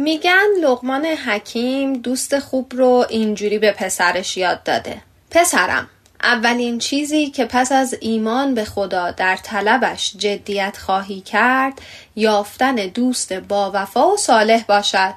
میگن 0.00 0.46
لغمان 0.62 1.06
حکیم 1.06 1.92
دوست 1.92 2.38
خوب 2.38 2.72
رو 2.74 3.06
اینجوری 3.08 3.58
به 3.58 3.72
پسرش 3.72 4.36
یاد 4.36 4.62
داده. 4.62 5.02
پسرم 5.30 5.88
اولین 6.22 6.78
چیزی 6.78 7.30
که 7.30 7.44
پس 7.44 7.72
از 7.72 7.96
ایمان 8.00 8.54
به 8.54 8.64
خدا 8.64 9.10
در 9.10 9.36
طلبش 9.36 10.16
جدیت 10.16 10.78
خواهی 10.78 11.20
کرد 11.20 11.82
یافتن 12.16 12.74
دوست 12.74 13.32
با 13.32 13.70
وفا 13.74 14.08
و 14.08 14.16
صالح 14.16 14.64
باشد. 14.68 15.14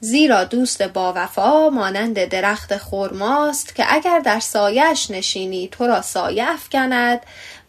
زیرا 0.00 0.44
دوست 0.44 0.82
با 0.82 1.12
وفا 1.16 1.70
مانند 1.70 2.24
درخت 2.24 2.76
خرماست 2.76 3.74
که 3.74 3.84
اگر 3.88 4.18
در 4.18 4.40
سایش 4.40 5.10
نشینی 5.10 5.68
تو 5.72 5.86
را 5.86 6.02
سایه 6.02 6.50
افکند 6.50 7.20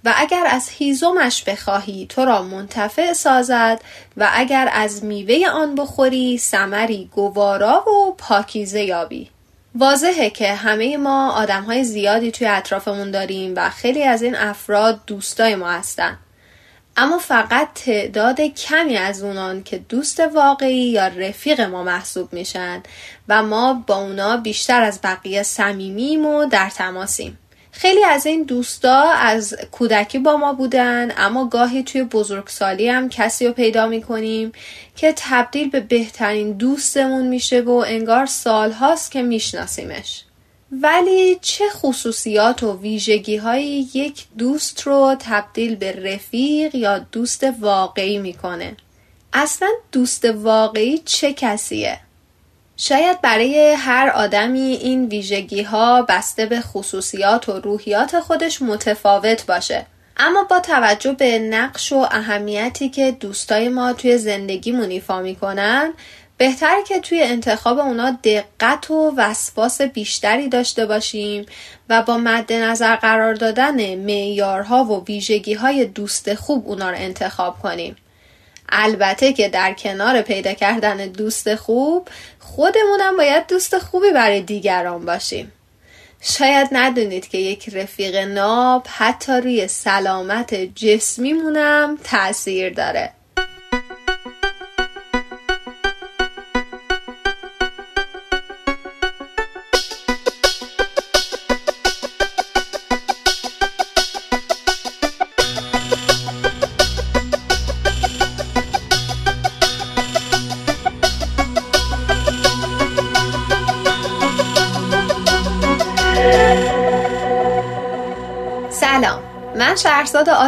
و 0.06 0.14
اگر 0.18 0.48
از 0.50 0.70
هیزمش 0.70 1.44
بخواهی 1.44 2.06
تو 2.10 2.26
را 2.26 2.42
منتفع 2.42 3.14
سازد 3.14 3.82
و 4.18 4.30
اگر 4.34 4.70
از 4.74 5.04
میوه 5.04 5.50
آن 5.50 5.76
بخوری 5.76 6.38
سمری 6.38 7.10
گوارا 7.14 7.90
و 7.90 8.16
پاکیزه 8.18 8.84
یابی. 8.84 9.30
واضحه 9.76 10.30
که 10.30 10.54
همه 10.54 10.98
ما 10.98 11.32
آدم 11.32 11.64
های 11.64 11.84
زیادی 11.84 12.32
توی 12.32 12.48
اطرافمون 12.48 13.12
داریم 13.12 13.54
و 13.56 13.70
خیلی 13.70 14.04
از 14.04 14.22
این 14.22 14.36
افراد 14.36 15.00
دوستای 15.08 15.56
ما 15.56 15.72
هستن. 15.72 16.18
اما 16.98 17.18
فقط 17.18 17.68
تعداد 17.76 18.42
کمی 18.42 18.98
از 18.98 19.24
اونان 19.24 19.64
که 19.64 19.78
دوست 19.78 20.20
واقعی 20.20 20.90
یا 20.90 21.08
رفیق 21.08 21.62
ما 21.62 21.84
محسوب 21.84 22.34
میشن 22.34 22.84
و 23.30 23.44
ما 23.44 23.84
با 23.88 23.96
اونا 23.96 24.38
بیشتر 24.38 24.82
از 24.82 25.00
بقیه 25.04 25.44
صمیمیم 25.44 26.26
و 26.26 26.46
در 26.46 26.70
تماسیم. 26.70 27.38
خیلی 27.76 28.04
از 28.04 28.26
این 28.26 28.44
دوستا 28.44 29.12
از 29.12 29.56
کودکی 29.72 30.20
با 30.20 30.38
ما 30.38 30.54
بودن 30.54 31.12
اما 31.18 31.46
گاهی 31.46 31.84
توی 31.84 32.04
بزرگسالی 32.04 32.90
هم 32.90 33.10
کسی 33.10 33.48
رو 33.48 33.54
پیدا 33.54 33.88
می‌کنیم 33.88 34.52
که 34.96 35.14
تبدیل 35.18 35.70
به 35.70 35.80
بهترین 35.80 36.52
دوستمون 36.52 37.28
میشه 37.28 37.62
و 37.62 37.84
انگار 37.88 38.26
سالهاست 38.26 39.12
که 39.12 39.22
میشناسیمش 39.22 40.24
ولی 40.72 41.38
چه 41.42 41.70
خصوصیات 41.70 42.64
و 42.64 42.80
ویژگی 42.82 43.38
های 43.38 43.88
یک 43.94 44.26
دوست 44.38 44.82
رو 44.82 45.16
تبدیل 45.20 45.76
به 45.76 45.92
رفیق 45.92 46.76
یا 46.76 47.00
دوست 47.00 47.46
واقعی 47.60 48.18
می‌کنه؟ 48.18 48.78
اصلا 49.34 49.70
دوست 49.92 50.26
واقعی 50.26 50.98
چه 50.98 51.34
کسیه؟ 51.34 52.00
شاید 52.86 53.22
برای 53.22 53.74
هر 53.74 54.10
آدمی 54.10 54.60
این 54.62 55.06
ویژگی 55.06 55.62
ها 55.62 56.02
بسته 56.02 56.46
به 56.46 56.62
خصوصیات 56.62 57.50
و 57.50 57.60
روحیات 57.60 58.20
خودش 58.20 58.62
متفاوت 58.62 59.46
باشه. 59.46 59.86
اما 60.18 60.44
با 60.44 60.60
توجه 60.60 61.12
به 61.12 61.40
نقش 61.40 61.94
و 61.94 62.08
اهمیتی 62.12 62.90
که 62.90 63.12
دوستای 63.12 63.70
ما 63.70 63.94
توی 63.94 64.18
زندگی 64.18 64.76
ایفا 64.76 65.22
می‌کنن 65.22 65.94
بهتره 66.38 66.84
که 66.88 67.00
توی 67.00 67.24
انتخاب 67.24 67.80
اونا 67.80 68.18
دقت 68.24 68.92
و 68.92 69.14
وسواس 69.18 69.82
بیشتری 69.82 70.50
داشته 70.50 70.86
باشیم 70.86 71.46
و 71.90 72.02
با 72.02 72.18
مد 72.18 72.54
نظر 72.54 72.96
قرار 72.96 73.34
دادن 73.34 73.96
معیارها 73.96 74.84
و 74.84 75.06
ویژگی 75.06 75.54
های 75.54 75.86
دوست 75.86 76.34
خوب 76.34 76.68
اونا 76.68 76.90
رو 76.90 76.98
انتخاب 76.98 77.60
کنیم. 77.60 77.96
البته 78.76 79.34
که 79.34 79.50
در 79.50 79.74
کنار 79.74 80.22
پیدا 80.22 80.54
کردن 80.54 80.98
دوست 80.98 81.56
خوب 81.56 82.08
خودمونم 82.44 83.18
باید 83.18 83.48
دوست 83.48 83.78
خوبی 83.78 84.12
برای 84.12 84.42
دیگران 84.42 85.06
باشیم. 85.06 85.52
شاید 86.22 86.68
ندونید 86.72 87.28
که 87.28 87.38
یک 87.38 87.70
رفیق 87.70 88.16
ناب 88.16 88.88
حتی 88.90 89.32
روی 89.32 89.68
سلامت 89.68 90.54
جسمیمونم 90.56 91.98
تاثیر 92.04 92.74
داره. 92.74 93.14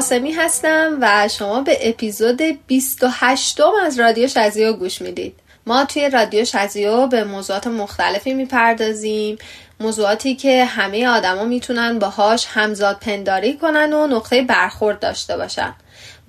آسمی 0.05 0.31
هستم 0.31 0.97
و 1.01 1.27
شما 1.27 1.61
به 1.61 1.89
اپیزود 1.89 2.41
28 2.67 3.59
از 3.85 3.99
رادیو 3.99 4.27
شزیو 4.27 4.73
گوش 4.73 5.01
می‌دید. 5.01 5.39
ما 5.66 5.85
توی 5.85 6.09
رادیو 6.09 6.45
شزیو 6.45 7.07
به 7.07 7.23
موضوعات 7.23 7.67
مختلفی 7.67 8.33
می‌پردازیم 8.33 9.38
موضوعاتی 9.79 10.35
که 10.35 10.65
همه 10.65 11.07
آدما 11.07 11.44
می‌تونن 11.44 11.99
باهاش 11.99 12.45
همزاد 12.49 12.97
پنداری 12.99 13.57
کنن 13.57 13.94
و 13.94 14.07
نقطه 14.07 14.41
برخورد 14.41 14.99
داشته 14.99 15.38
باشن. 15.38 15.75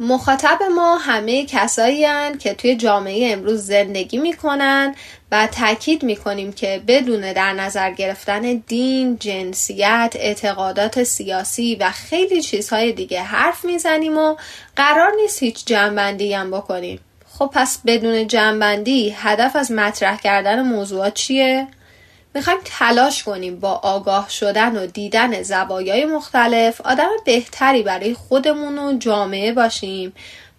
مخاطب 0.01 0.59
ما 0.75 0.97
همه 0.97 1.47
کسایی 1.47 2.07
که 2.39 2.55
توی 2.55 2.77
جامعه 2.77 3.33
امروز 3.33 3.67
زندگی 3.67 4.19
می‌کنن 4.19 4.95
و 5.33 5.47
تاکید 5.47 6.03
می‌کنیم 6.03 6.53
که 6.53 6.83
بدون 6.87 7.33
در 7.33 7.53
نظر 7.53 7.91
گرفتن 7.91 8.41
دین، 8.67 9.19
جنسیت، 9.19 10.13
اعتقادات 10.17 11.03
سیاسی 11.03 11.77
و 11.81 11.91
خیلی 11.91 12.43
چیزهای 12.43 12.93
دیگه 12.93 13.23
حرف 13.23 13.65
می‌زنیم 13.65 14.19
و 14.19 14.37
قرار 14.77 15.13
نیست 15.23 15.43
هیچ 15.43 15.65
جنبندی 15.65 16.33
هم 16.33 16.51
بکنیم. 16.51 17.01
خب 17.39 17.51
پس 17.55 17.79
بدون 17.87 18.27
جنبندی 18.27 19.11
هدف 19.11 19.57
از 19.57 19.73
مطرح 19.73 20.17
کردن 20.17 20.63
موضوعات 20.63 21.15
چیه؟ 21.15 21.69
می‌خوایم 22.37 22.61
تلاش 22.65 23.23
کنیم 23.25 23.61
با 23.61 23.71
آگاه 23.73 24.31
شدن 24.31 24.77
و 24.77 24.87
دیدن 24.87 25.43
زوایای 25.43 26.05
مختلف 26.05 26.81
آدم 26.81 27.09
بهتری 27.25 27.83
برای 27.83 28.15
خودمون 28.15 28.79
و 28.79 28.99
جامعه 28.99 29.53
باشیم 29.53 30.13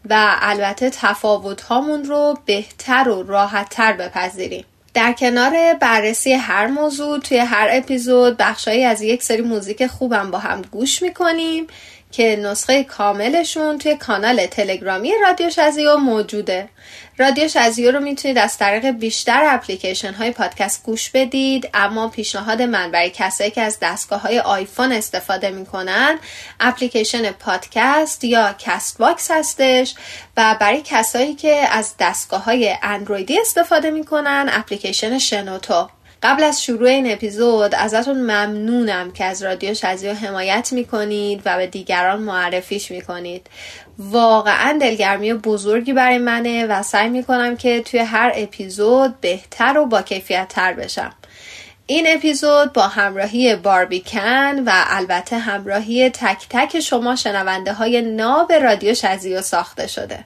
و 0.10 0.38
البته 0.42 0.90
تفاوت 0.90 1.62
هامون 1.62 2.04
رو 2.04 2.38
بهتر 2.46 3.10
و 3.10 3.24
راحتتر 3.24 3.94
بپذیریم. 3.94 4.66
در 4.94 5.14
کنار 5.14 5.74
بررسی 5.74 6.34
هر 6.34 6.68
موضوع 6.68 7.20
توی 7.20 7.38
هر 7.38 7.68
اپیزود 7.72 8.38
بخشایی 8.38 8.84
از 8.84 9.02
یک 9.02 9.24
سری 9.24 9.42
موزیک 9.42 9.88
خوبم 9.88 10.32
با 10.32 10.38
هم 10.38 10.62
گوش 10.62 11.02
می‌کنیم 11.02 11.68
که 12.12 12.36
نسخه 12.36 12.84
کاملشون 12.84 13.78
توی 13.78 13.96
کانال 13.96 14.46
تلگرامی 14.46 15.12
رادیو 15.22 15.50
شزیو 15.50 15.98
موجوده. 15.98 16.70
رادیو 17.20 17.48
شزیو 17.48 17.92
رو 17.92 18.00
می‌تونید 18.00 18.38
از 18.38 18.58
طریق 18.58 18.90
بیشتر 18.92 19.44
اپلیکیشن 19.50 20.14
های 20.14 20.32
پادکست 20.32 20.84
گوش 20.84 21.10
بدید 21.10 21.70
اما 21.74 22.08
پیشنهاد 22.08 22.62
من 22.62 22.92
برای 22.92 23.10
کسایی 23.10 23.52
که 23.52 23.62
از 23.62 23.78
دستگاه 23.82 24.22
های 24.22 24.40
آیفون 24.40 24.92
استفاده 24.92 25.50
می‌کنن 25.50 26.20
اپلیکیشن 26.60 27.32
پادکست 27.32 28.24
یا 28.24 28.56
Castbox 28.60 29.32
هستش 29.32 29.96
و 30.38 30.56
برای 30.60 30.82
کسایی 30.86 31.36
که 31.36 31.68
از 31.72 31.94
دستگاه 32.00 32.44
های 32.44 32.76
اندرویدی 32.84 33.40
استفاده 33.40 33.92
می‌کنن 33.92 34.50
اپلیکیشن 34.52 35.18
شنوتو. 35.18 35.90
قبل 36.24 36.44
از 36.44 36.64
شروع 36.64 36.90
این 36.90 37.12
اپیزود 37.12 37.76
ازتون 37.76 38.18
ممنونم 38.18 39.12
که 39.12 39.26
از 39.26 39.44
رادیو 39.44 39.74
شزیو 39.74 40.14
حمایت 40.14 40.70
می‌کنید 40.72 41.42
و 41.46 41.58
به 41.58 41.68
دیگران 41.68 42.20
معرفیش 42.22 42.92
می‌کنید. 42.92 43.48
واقعا 44.00 44.78
دلگرمی 44.82 45.34
بزرگی 45.34 45.94
برای 45.94 46.18
منه 46.18 46.66
و 46.66 46.84
سعی 46.84 47.10
می‌کنم 47.10 47.58
که 47.58 47.82
توی 47.82 48.00
هر 48.00 48.32
اپیزود 48.36 49.22
بهتر 49.22 49.78
و 49.78 49.86
با 49.86 50.02
کیفیت 50.02 50.48
تر 50.50 50.74
بشم. 50.74 51.14
این 51.86 52.06
اپیزود 52.08 52.74
با 52.74 52.88
همراهی 52.88 53.56
باربیکن 53.56 54.60
و 54.66 54.72
البته 54.74 55.38
همراهی 55.38 56.10
تک 56.10 56.46
تک 56.50 56.80
شما 56.80 57.16
شنونده 57.16 57.74
های 57.74 58.02
ناب 58.02 58.54
رادیو 58.54 58.94
شزیو 58.94 59.42
ساخته 59.42 59.88
شده. 59.88 60.26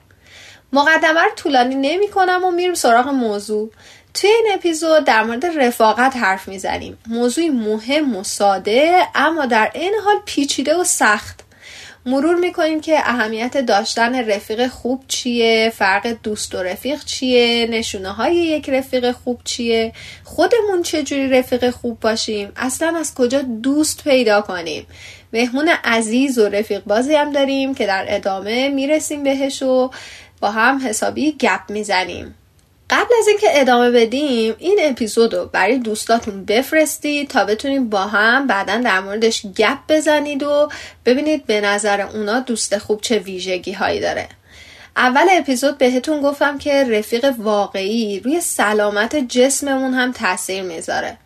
مقدمه 0.72 1.20
رو 1.20 1.30
طولانی 1.36 1.74
نمی 1.74 2.08
کنم 2.08 2.44
و 2.44 2.50
میرم 2.50 2.74
سراغ 2.74 3.08
موضوع. 3.08 3.70
توی 4.14 4.30
این 4.30 4.46
اپیزود 4.54 5.04
در 5.04 5.22
مورد 5.22 5.46
رفاقت 5.46 6.16
حرف 6.16 6.48
می‌زنیم. 6.48 6.98
موضوعی 7.06 7.50
مهم 7.50 8.16
و 8.16 8.24
ساده 8.24 9.02
اما 9.14 9.46
در 9.46 9.70
این 9.74 9.94
حال 10.04 10.16
پیچیده 10.24 10.76
و 10.76 10.84
سخت. 10.84 11.40
مرور 12.06 12.34
می‌کنیم 12.34 12.80
که 12.80 12.98
اهمیت 12.98 13.56
داشتن 13.58 14.14
رفیق 14.14 14.68
خوب 14.68 15.04
چیه 15.08 15.72
فرق 15.76 16.16
دوست 16.22 16.54
و 16.54 16.62
رفیق 16.62 17.04
چیه 17.04 17.66
نشونه 17.70 18.12
های 18.12 18.36
یک 18.36 18.70
رفیق 18.70 19.12
خوب 19.12 19.40
چیه 19.44 19.92
خودمون 20.24 20.82
چجوری 20.82 21.28
رفیق 21.28 21.70
خوب 21.70 22.00
باشیم 22.00 22.52
اصلا 22.56 22.96
از 22.98 23.14
کجا 23.14 23.42
دوست 23.42 24.04
پیدا 24.04 24.40
کنیم. 24.40 24.86
مهمون 25.32 25.68
عزیز 25.84 26.38
و 26.38 26.48
رفیق 26.48 26.84
بازی 26.84 27.14
هم 27.14 27.32
داریم 27.32 27.74
که 27.74 27.86
در 27.86 28.04
ادامه 28.08 28.68
می‌رسیم 28.68 29.22
بهش 29.22 29.62
و 29.62 29.90
با 30.40 30.50
هم 30.50 30.88
حسابی 30.88 31.32
گپ 31.32 31.60
می‌زنیم. 31.68 32.34
قبل 32.92 33.14
از 33.18 33.28
اینکه 33.28 33.46
ادامه 33.50 33.90
بدیم 33.90 34.54
این 34.58 34.78
اپیزود 34.82 35.34
رو 35.34 35.46
برای 35.46 35.78
دوستاتون 35.78 36.44
بفرستید 36.44 37.28
تا 37.28 37.44
بتونید 37.44 37.90
با 37.90 38.00
هم 38.00 38.46
بعدا 38.46 38.76
در 38.76 39.00
موردش 39.00 39.46
گپ 39.46 39.78
بزنید 39.88 40.42
و 40.42 40.68
ببینید 41.06 41.46
به 41.46 41.60
نظر 41.60 42.00
اونا 42.00 42.40
دوست 42.40 42.78
خوب 42.78 43.00
چه 43.00 43.18
ویژگی 43.18 43.72
هایی 43.72 44.00
داره. 44.00 44.28
اول 44.96 45.26
اپیزود 45.30 45.78
بهتون 45.78 46.22
گفتم 46.22 46.58
که 46.58 46.84
رفیق 46.84 47.34
واقعی 47.38 48.20
روی 48.20 48.40
سلامت 48.40 49.16
جسممون 49.16 49.94
هم 49.94 50.12
تاثیر 50.12 50.62
می‌ذاره. 50.62 51.18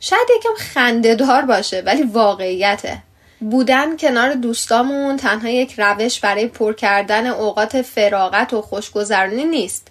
شاید 0.00 0.28
یکم 0.36 0.54
خندهدار 0.58 1.42
باشه 1.42 1.82
ولی 1.86 2.02
واقعیته. 2.02 2.98
بودن 3.40 3.96
کنار 3.96 4.34
دوستامون 4.34 5.16
تنها 5.16 5.48
یک 5.48 5.74
روش 5.78 6.20
برای 6.20 6.46
پر 6.46 6.72
کردن 6.72 7.26
اوقات 7.26 7.82
فراغت 7.82 8.52
و 8.52 8.62
خوشگذرانی 8.62 9.44
نیست. 9.44 9.83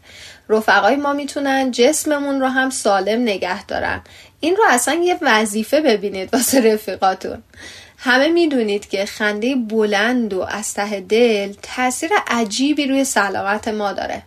رفقای 0.50 0.96
ما 0.96 1.14
می‌تونن 1.14 1.72
جسممون 1.72 2.40
رو 2.40 2.48
هم 2.48 2.70
سالم 2.70 3.22
نگه 3.22 3.66
دارن. 3.66 4.02
این 4.40 4.56
رو 4.56 4.64
اصلا 4.70 4.94
یه 4.94 5.18
وظیفه 5.22 5.82
ببینید 5.82 6.34
واسه 6.34 6.74
رفیقاتون. 6.74 7.44
همه 8.06 8.28
می‌دونید 8.28 8.90
که 8.90 9.06
خنده 9.06 9.56
بلند 9.56 10.34
و 10.34 10.42
از 10.42 10.74
ته 10.74 11.00
دل 11.00 11.54
تاثیر 11.62 12.10
عجیبی 12.28 12.88
روی 12.88 13.04
سلامت 13.04 13.68
ما 13.68 13.94
داره. 13.94 14.24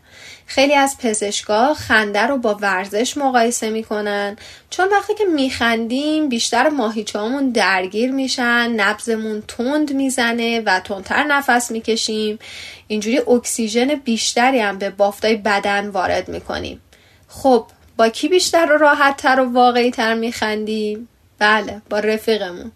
خیلی 0.46 0.74
از 0.74 0.96
پزشکا 0.98 1.74
خنده 1.74 2.22
رو 2.22 2.36
با 2.36 2.54
ورزش 2.54 3.16
مقایسه 3.16 3.70
می‌کنن 3.70 4.36
چون 4.70 4.88
وقتی 4.92 5.14
که 5.14 5.24
میخندیم 5.24 6.28
بیشتر 6.28 6.68
ماهیچهامون 6.68 7.50
درگیر 7.50 8.12
میشن 8.12 8.70
نبزمون 8.70 9.42
تند 9.48 9.92
می‌زنه 9.92 10.60
و 10.60 10.80
تندتر 10.80 11.22
نفس 11.22 11.70
می‌کشیم. 11.70 12.38
اینجوری 12.86 13.18
اکسیژن 13.18 13.94
بیشتری 13.94 14.60
هم 14.60 14.78
به 14.78 14.90
بافتای 14.90 15.36
بدن 15.36 15.88
وارد 15.88 16.28
می‌کنیم. 16.28 16.80
خب 17.28 17.66
با 17.96 18.08
کی 18.08 18.28
بیشتر 18.28 18.72
و 18.72 18.76
راحت 18.76 19.16
تر 19.16 19.40
و 19.40 19.52
واقعی 19.52 19.90
تر 19.90 20.14
میخندیم؟ 20.14 21.08
بله 21.38 21.82
با 21.90 21.98
رفیقمون. 21.98 22.72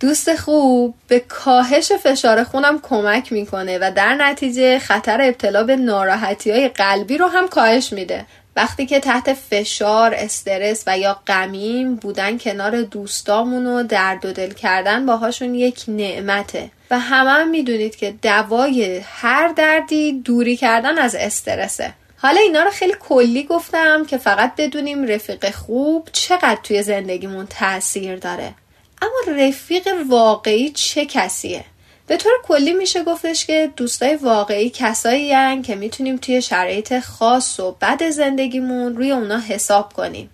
دوست 0.00 0.36
خوب 0.36 0.94
به 1.08 1.20
کاهش 1.20 1.92
فشار 1.92 2.44
خونم 2.44 2.80
کمک 2.82 3.32
می‌کنه 3.32 3.78
و 3.78 3.92
در 3.96 4.14
نتیجه 4.14 4.78
خطر 4.78 5.20
ابتلا 5.22 5.64
به 5.64 5.76
ناراحتی 5.76 6.50
های 6.50 6.68
قلبی 6.68 7.18
رو 7.18 7.26
هم 7.26 7.48
کاهش 7.48 7.92
میده. 7.92 8.26
وقتی 8.56 8.86
که 8.86 9.00
تحت 9.00 9.32
فشار، 9.32 10.14
استرس 10.14 10.84
و 10.86 10.98
یا 10.98 11.20
غمیم 11.26 11.94
بودن 11.94 12.38
کنار 12.38 12.82
دوستامون 12.82 13.66
و 13.66 13.82
درد 13.82 14.26
و 14.26 14.32
دل 14.32 14.52
کردن 14.52 15.06
باهاشون 15.06 15.54
یک 15.54 15.84
نعمته. 15.88 16.70
و 16.90 16.98
همه 16.98 17.30
هم 17.30 17.50
می‌دونید 17.50 17.96
که 17.96 18.14
دوای 18.22 19.02
هر 19.04 19.48
دردی 19.48 20.12
دوری 20.12 20.56
کردن 20.56 20.98
از 20.98 21.14
استرسه. 21.14 21.92
حالا 22.16 22.40
اینا 22.40 22.62
رو 22.62 22.70
خیلی 22.70 22.94
کلی 23.00 23.44
گفتم 23.44 24.04
که 24.04 24.18
فقط 24.18 24.52
بدونیم 24.56 25.04
رفیق 25.04 25.50
خوب 25.50 26.08
چقدر 26.12 26.58
توی 26.62 26.82
زندگیمون 26.82 27.46
تاثیر 27.46 28.16
داره. 28.16 28.54
اما 29.02 29.36
رفیق 29.36 29.88
واقعی 30.08 30.70
چه 30.70 31.06
کسیه؟ 31.06 31.64
به 32.06 32.16
طور 32.16 32.32
کلی 32.42 32.72
میشه 32.72 33.04
گفتش 33.04 33.46
که 33.46 33.72
دوستای 33.76 34.16
واقعی 34.16 34.70
کسایی 34.70 35.32
هن 35.32 35.62
که 35.62 35.74
می‌تونیم 35.74 36.16
توی 36.16 36.42
شرایط 36.42 36.98
خاص 36.98 37.60
و 37.60 37.76
بد 37.80 38.10
زندگیمون 38.10 38.96
روی 38.96 39.10
اونا 39.10 39.40
حساب 39.40 39.92
کنیم. 39.92 40.30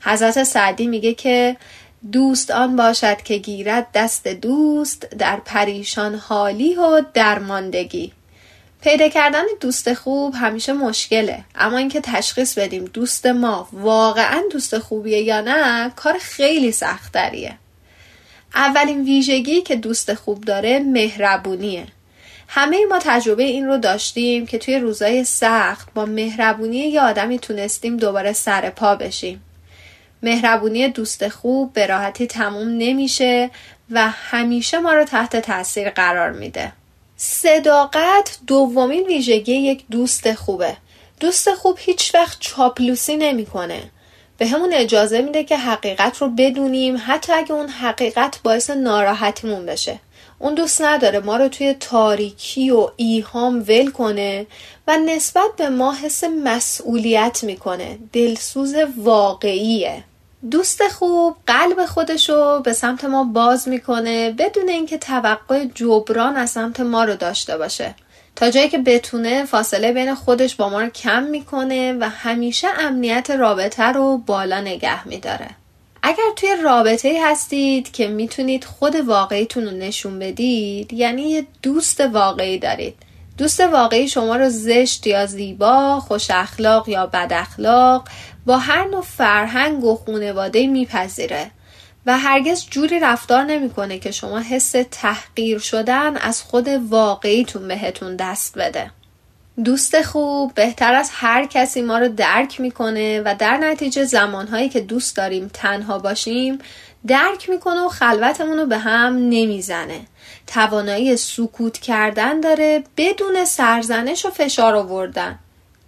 حضرت 0.00 0.42
سعدی 0.42 0.86
میگه 0.86 1.14
که 1.14 1.56
دوست 2.12 2.50
آن 2.50 2.76
باشد 2.76 3.22
که 3.22 3.36
گیرد 3.36 3.86
دست 3.94 4.28
دوست 4.28 5.00
در 5.18 5.36
پریشان 5.44 6.14
حالی 6.14 6.74
و 6.74 7.02
درماندگی. 7.14 8.12
پیدا 8.82 9.08
کردن 9.08 9.42
دوست 9.60 9.94
خوب 9.94 10.34
همیشه 10.36 10.72
مشکله 10.72 11.44
اما 11.54 11.78
اینکه 11.78 12.00
تشخیص 12.00 12.58
بدیم 12.58 12.84
دوست 12.84 13.26
ما 13.26 13.68
واقعا 13.72 14.42
دوست 14.52 14.78
خوبیه 14.78 15.22
یا 15.22 15.40
نه 15.40 15.92
کار 15.96 16.18
خیلی 16.18 16.72
سختریه 16.72 17.58
اولین 18.54 19.04
ویژگی 19.04 19.60
که 19.60 19.76
دوست 19.76 20.14
خوب 20.14 20.44
داره 20.44 20.78
مهربونیه. 20.78 21.86
همه 22.48 22.84
ما 22.88 22.98
تجربه 22.98 23.42
این 23.42 23.66
رو 23.66 23.78
داشتیم 23.78 24.46
که 24.46 24.58
توی 24.58 24.78
روزای 24.78 25.24
سخت 25.24 25.88
با 25.94 26.06
مهربونی 26.06 26.78
یه 26.78 27.00
آدمی 27.00 27.38
تونستیم 27.38 27.96
دوباره 27.96 28.32
سر 28.32 28.70
پا 28.70 28.94
بشیم. 28.94 29.42
مهربونی 30.22 30.88
دوست 30.88 31.28
خوب 31.28 31.72
به 31.72 31.86
راحتی 31.86 32.26
تموم 32.26 32.68
نمیشه 32.68 33.50
و 33.90 34.10
همیشه 34.10 34.78
ما 34.78 34.92
رو 34.92 35.04
تحت 35.04 35.36
تاثیر 35.36 35.90
قرار 35.90 36.32
میده. 36.32 36.72
صداقت 37.16 38.38
دومین 38.46 39.06
ویژگی 39.06 39.54
یک 39.54 39.84
دوست 39.90 40.32
خوبه. 40.32 40.76
دوست 41.20 41.54
خوب 41.54 41.76
هیچ 41.80 42.14
وقت 42.14 42.36
چاپلوسی 42.40 43.16
نمی‌کنه. 43.16 43.90
به 44.40 44.46
همون 44.46 44.72
اجازه 44.72 45.22
میده 45.22 45.44
که 45.44 45.56
حقیقت 45.56 46.18
رو 46.18 46.28
بدونیم 46.28 47.02
حتی 47.06 47.32
اگه 47.32 47.52
اون 47.52 47.68
حقیقت 47.68 48.40
باعث 48.42 48.70
ناراحتیمون 48.70 49.66
بشه. 49.66 49.98
اون 50.38 50.54
دوست 50.54 50.82
نداره 50.82 51.20
ما 51.20 51.36
رو 51.36 51.48
توی 51.48 51.74
تاریکی 51.74 52.70
و 52.70 52.88
ایهام 52.96 53.64
ول 53.68 53.90
کنه 53.90 54.46
و 54.88 54.96
نسبت 54.96 55.50
به 55.56 55.68
ما 55.68 55.94
حس 55.94 56.24
مسئولیت 56.24 57.44
می‌کنه. 57.44 57.98
دلسوز 58.12 58.74
واقعیه. 58.96 60.04
دوست 60.50 60.88
خوب 60.88 61.36
قلب 61.46 61.86
خودشو 61.86 62.60
به 62.60 62.72
سمت 62.72 63.04
ما 63.04 63.24
باز 63.24 63.68
می‌کنه 63.68 64.30
بدون 64.30 64.68
اینکه 64.68 64.98
توقع 64.98 65.64
جبران 65.74 66.36
از 66.36 66.50
سمت 66.50 66.80
ما 66.80 67.04
رو 67.04 67.16
داشته 67.16 67.58
باشه. 67.58 67.94
تا 68.36 68.50
جایی 68.50 68.68
که 68.68 68.78
بتونه 68.78 69.44
فاصله 69.44 69.92
بین 69.92 70.14
خودش 70.14 70.54
با 70.54 70.68
ما 70.68 70.80
رو 70.80 70.88
کم 70.88 71.22
می‌کنه 71.22 71.92
و 71.92 72.08
همیشه 72.08 72.68
امنیت 72.78 73.30
رابطه 73.30 73.82
رو 73.82 74.18
بالا 74.18 74.60
نگه 74.60 75.08
میداره. 75.08 75.48
اگر 76.02 76.30
توی 76.36 76.48
رابطه 76.64 77.20
هستید 77.24 77.92
که 77.92 78.08
می‌تونید 78.08 78.64
خود 78.64 78.94
واقعیتون 78.96 79.64
رو 79.64 79.70
نشون 79.70 80.18
بدید 80.18 80.92
یعنی 80.92 81.22
یه 81.22 81.46
دوست 81.62 82.00
واقعی 82.00 82.58
دارید. 82.58 82.94
دوست 83.38 83.60
واقعی 83.60 84.08
شما 84.08 84.36
رو 84.36 84.48
زشت 84.48 85.06
یا 85.06 85.26
زیبا، 85.26 86.00
خوش 86.00 86.30
اخلاق 86.30 86.88
یا 86.88 87.06
بد 87.06 87.32
اخلاق 87.32 88.08
با 88.46 88.58
هر 88.58 88.84
نوع 88.84 89.02
فرهنگ 89.02 89.84
و 89.84 89.96
خونواده 89.96 90.66
میپذیره. 90.66 91.50
و 92.10 92.18
هرگز 92.18 92.66
جوری 92.70 93.00
رفتار 93.00 93.44
نمی‌کنه 93.44 93.98
که 93.98 94.10
شما 94.10 94.38
حس 94.38 94.74
تحقیر 94.90 95.58
شدن 95.58 96.16
از 96.16 96.42
خود 96.42 96.68
واقعیتون 96.68 97.68
بهتون 97.68 98.16
دست 98.16 98.58
بده. 98.58 98.90
دوست 99.64 100.02
خوب 100.02 100.54
بهتر 100.54 100.94
از 100.94 101.10
هر 101.12 101.46
کسی 101.46 101.82
ما 101.82 101.98
رو 101.98 102.08
درک 102.08 102.60
می‌کنه 102.60 103.20
و 103.20 103.34
در 103.38 103.56
نتیجه 103.56 104.04
زمانهایی 104.04 104.68
که 104.68 104.80
دوست 104.80 105.16
داریم 105.16 105.50
تنها 105.54 105.98
باشیم 105.98 106.58
درک 107.06 107.50
می‌کنه 107.50 107.80
و 107.80 107.88
خلوتمون 107.88 108.58
رو 108.58 108.66
به 108.66 108.78
هم 108.78 109.16
نمی‌زنه. 109.16 110.00
توانایی 110.46 111.16
سکوت 111.16 111.78
کردن 111.78 112.40
داره 112.40 112.84
بدون 112.96 113.44
سرزنش 113.44 114.26
و 114.26 114.30
فشار 114.30 114.74
آوردن. 114.74 115.38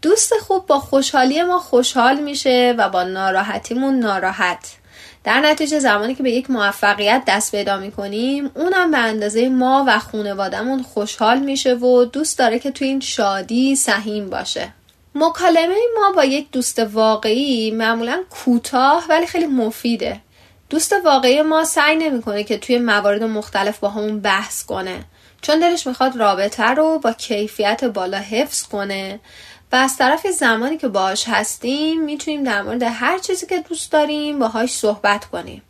دوست 0.03 0.33
خوب 0.35 0.67
با 0.67 0.79
خوشحالی 0.79 1.43
ما 1.43 1.59
خوشحال 1.59 2.21
میشه 2.21 2.75
و 2.79 2.89
با 2.89 3.03
ناراحتیمون 3.03 3.99
ناراحت. 3.99 4.82
در 5.25 5.41
نتیجه 5.41 5.79
زمانی 5.79 6.15
که 6.15 6.23
به 6.23 6.31
یک 6.31 6.51
موفقیت 6.51 7.23
دست 7.27 7.53
پیدا 7.53 7.77
می‌کنیم 7.77 8.51
اونم 8.55 8.91
به 8.91 8.99
اندازه 8.99 9.49
ما 9.49 9.85
و 9.89 9.99
خونوادمون 9.99 10.83
خوشحال 10.83 11.39
میشه 11.39 11.75
و 11.75 12.05
دوست 12.05 12.39
داره 12.39 12.59
که 12.59 12.71
تو 12.71 12.85
این 12.85 13.01
شادی 13.01 13.77
سهیم 13.77 14.31
باشه. 14.31 14.73
مکالمه 15.15 15.77
ما 16.01 16.13
با 16.13 16.25
یک 16.25 16.51
دوست 16.51 16.79
واقعی 16.79 17.71
معمولا 17.71 18.23
کوتاه 18.31 19.05
ولی 19.09 19.27
خیلی 19.27 19.47
مفیده. 19.47 20.21
دوست 20.71 20.95
واقعی 21.05 21.43
ما 21.43 21.65
سعی 21.65 21.97
نمی‌کنه 21.97 22.45
که 22.45 22.59
توی 22.59 22.79
موارد 22.79 23.23
مختلف 23.23 23.79
با 23.79 23.89
همون 23.89 24.21
بحث 24.21 24.65
کنه. 24.65 25.05
چون 25.43 25.59
دلش 25.59 25.87
می‌خواد 25.87 26.17
رابطه 26.17 26.67
رو 26.67 26.99
با 26.99 27.13
کیفیت 27.13 27.85
بالا 27.85 28.19
حفظ 28.19 28.63
کنه. 28.63 29.21
و 29.73 29.77
از 29.77 29.97
طرف 29.97 30.27
زمانی 30.27 30.77
که 30.77 30.89
باهاش 30.89 31.25
هستیم 31.29 32.05
می‌تونیم 32.05 32.45
در 32.45 32.63
مورد 32.63 32.83
هر 32.83 33.19
چیزی 33.19 33.47
که 33.47 33.59
دوست 33.59 33.93
داریم 33.93 34.39
باهاش 34.39 34.71
صحبت 34.71 35.25
کنیم. 35.25 35.63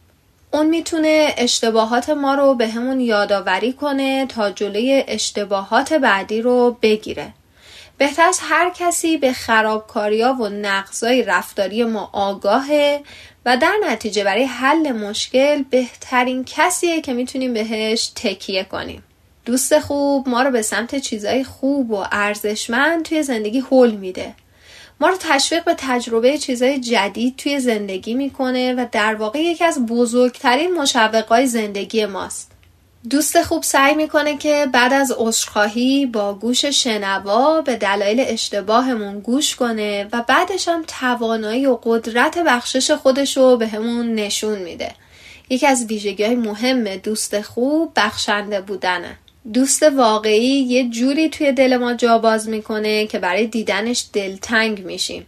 اون 0.52 0.66
می‌تونه 0.66 1.34
اشتباهات 1.36 2.10
ما 2.10 2.34
رو 2.34 2.54
به 2.54 2.68
همون 2.68 3.00
یادآوری 3.00 3.72
کنه 3.72 4.26
تا 4.26 4.50
جلوی 4.50 5.04
اشتباهات 5.08 5.92
بعدی 5.92 6.42
رو 6.42 6.78
بگیره. 6.82 7.32
بهتر 7.98 8.28
از 8.28 8.38
هر 8.42 8.70
کسی 8.70 9.16
به 9.16 9.32
خرابکاریا 9.32 10.32
و 10.32 10.48
نقضای 10.48 11.22
رفتاری 11.22 11.84
ما 11.84 12.10
آگاهه 12.12 13.02
و 13.46 13.56
در 13.56 13.74
نتیجه 13.88 14.24
برای 14.24 14.44
حل 14.44 14.92
مشکل 14.92 15.62
بهترین 15.62 16.44
کسیه 16.44 17.00
که 17.00 17.12
می‌تونیم 17.12 17.54
بهش 17.54 18.12
تکیه 18.14 18.64
کنیم. 18.64 19.02
دوست 19.44 19.78
خوب 19.78 20.28
ما 20.28 20.42
رو 20.42 20.50
به 20.50 20.62
سمت 20.62 20.98
چیزای 20.98 21.44
خوب 21.44 21.90
و 21.90 22.04
ارزشمند 22.12 23.04
توی 23.04 23.22
زندگی 23.22 23.64
حل 23.70 23.90
میده. 23.90 24.34
ما 25.00 25.08
رو 25.08 25.16
تشویق 25.20 25.64
به 25.64 25.74
تجربه 25.78 26.38
چیزای 26.38 26.80
جدید 26.80 27.36
توی 27.36 27.60
زندگی 27.60 28.14
می‌کنه 28.14 28.74
و 28.74 28.86
در 28.92 29.14
واقع 29.14 29.38
یکی 29.38 29.64
از 29.64 29.86
بزرگترین 29.86 30.74
مشوقای 30.74 31.46
زندگی 31.46 32.06
ماست. 32.06 32.52
دوست 33.10 33.42
خوب 33.42 33.62
سعی 33.62 33.94
می‌کنه 33.94 34.36
که 34.36 34.66
بعد 34.72 34.92
از 34.92 35.12
عذرخواهی 35.16 36.06
با 36.06 36.34
گوش 36.34 36.64
شنوا 36.64 37.60
به 37.60 37.76
دلایل 37.76 38.24
اشتباهمون 38.26 39.20
گوش 39.20 39.56
کنه 39.56 40.08
و 40.12 40.24
بعدش 40.28 40.68
هم 40.68 40.84
توانایی 40.86 41.66
و 41.66 41.78
قدرت 41.82 42.38
بخشش 42.38 42.90
خودش 42.90 43.36
رو 43.36 43.56
به 43.56 43.66
همون 43.68 44.14
نشون 44.14 44.58
میده. 44.58 44.94
یکی 45.50 45.66
از 45.66 45.86
ویژگی 45.86 46.34
مهم 46.34 46.96
دوست 46.96 47.40
خوب 47.40 47.92
بخشنده 47.96 48.60
بودنه. 48.60 49.18
دوست 49.52 49.82
واقعی 49.82 50.46
یه 50.46 50.88
جوری 50.88 51.28
توی 51.28 51.52
دل 51.52 51.76
ما 51.76 51.94
جا 51.94 52.18
باز 52.18 52.48
می‌کنه 52.48 53.06
که 53.06 53.18
برای 53.18 53.46
دیدنش 53.46 54.04
دلتنگ 54.12 54.84
میشیم. 54.84 55.26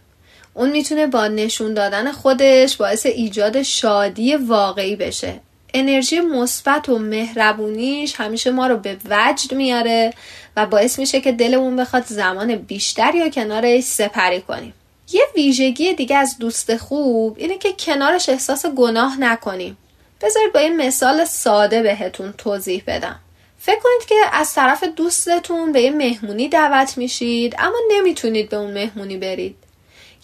اون 0.53 0.69
می‌تونه 0.69 1.07
با 1.07 1.27
نشون 1.27 1.73
دادن 1.73 2.11
خودش 2.11 2.77
باعث 2.77 3.05
ایجاد 3.05 3.61
شادی 3.61 4.35
واقعی 4.35 4.95
بشه. 4.95 5.39
انرژی 5.73 6.19
مثبت 6.19 6.89
و 6.89 6.99
مهربونیش 6.99 8.15
همیشه 8.17 8.51
ما 8.51 8.67
رو 8.67 8.77
به 8.77 8.97
وجد 9.09 9.53
میاره 9.53 10.13
و 10.57 10.65
باعث 10.65 10.99
میشه 10.99 11.21
که 11.21 11.31
دلمون 11.31 11.75
بخواد 11.75 12.05
زمان 12.05 12.55
بیشتری 12.55 13.17
یا 13.17 13.29
کنارش 13.29 13.83
سپری 13.83 14.41
کنیم. 14.41 14.73
یه 15.13 15.21
ویژگی 15.35 15.93
دیگه 15.93 16.15
از 16.15 16.37
دوست 16.39 16.77
خوب 16.77 17.35
اینه 17.39 17.57
که 17.57 17.73
کنارش 17.79 18.29
احساس 18.29 18.65
گناه 18.65 19.19
نکنیم. 19.19 19.77
بذارید 20.21 20.53
با 20.53 20.59
این 20.59 20.77
مثال 20.77 21.25
ساده 21.25 21.83
بهتون 21.83 22.33
توضیح 22.37 22.83
بدم. 22.87 23.19
فکر 23.65 23.79
کنید 23.79 24.07
که 24.07 24.15
از 24.31 24.53
طرف 24.53 24.83
دوستتون 24.83 25.71
به 25.71 25.81
یه 25.81 25.91
مهمونی 25.91 26.49
دعوت 26.49 26.97
میشید 26.97 27.55
اما 27.57 27.77
نمی‌تونید 27.91 28.49
به 28.49 28.57
اون 28.57 28.73
مهمونی 28.73 29.17
برید. 29.17 29.55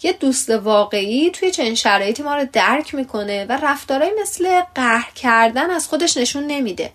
یه 0.02 0.12
دوست 0.12 0.50
واقعی 0.50 1.30
توی 1.30 1.50
چنین 1.50 1.74
شرایطی 1.74 2.22
ما 2.22 2.36
رو 2.36 2.46
درک 2.52 2.94
می‌کنه 2.94 3.46
و 3.48 3.52
رفتارهایی 3.52 4.12
مثل 4.20 4.60
قهر 4.74 5.10
کردن 5.14 5.70
از 5.70 5.88
خودش 5.88 6.16
نشون 6.16 6.46
نمیده. 6.46 6.92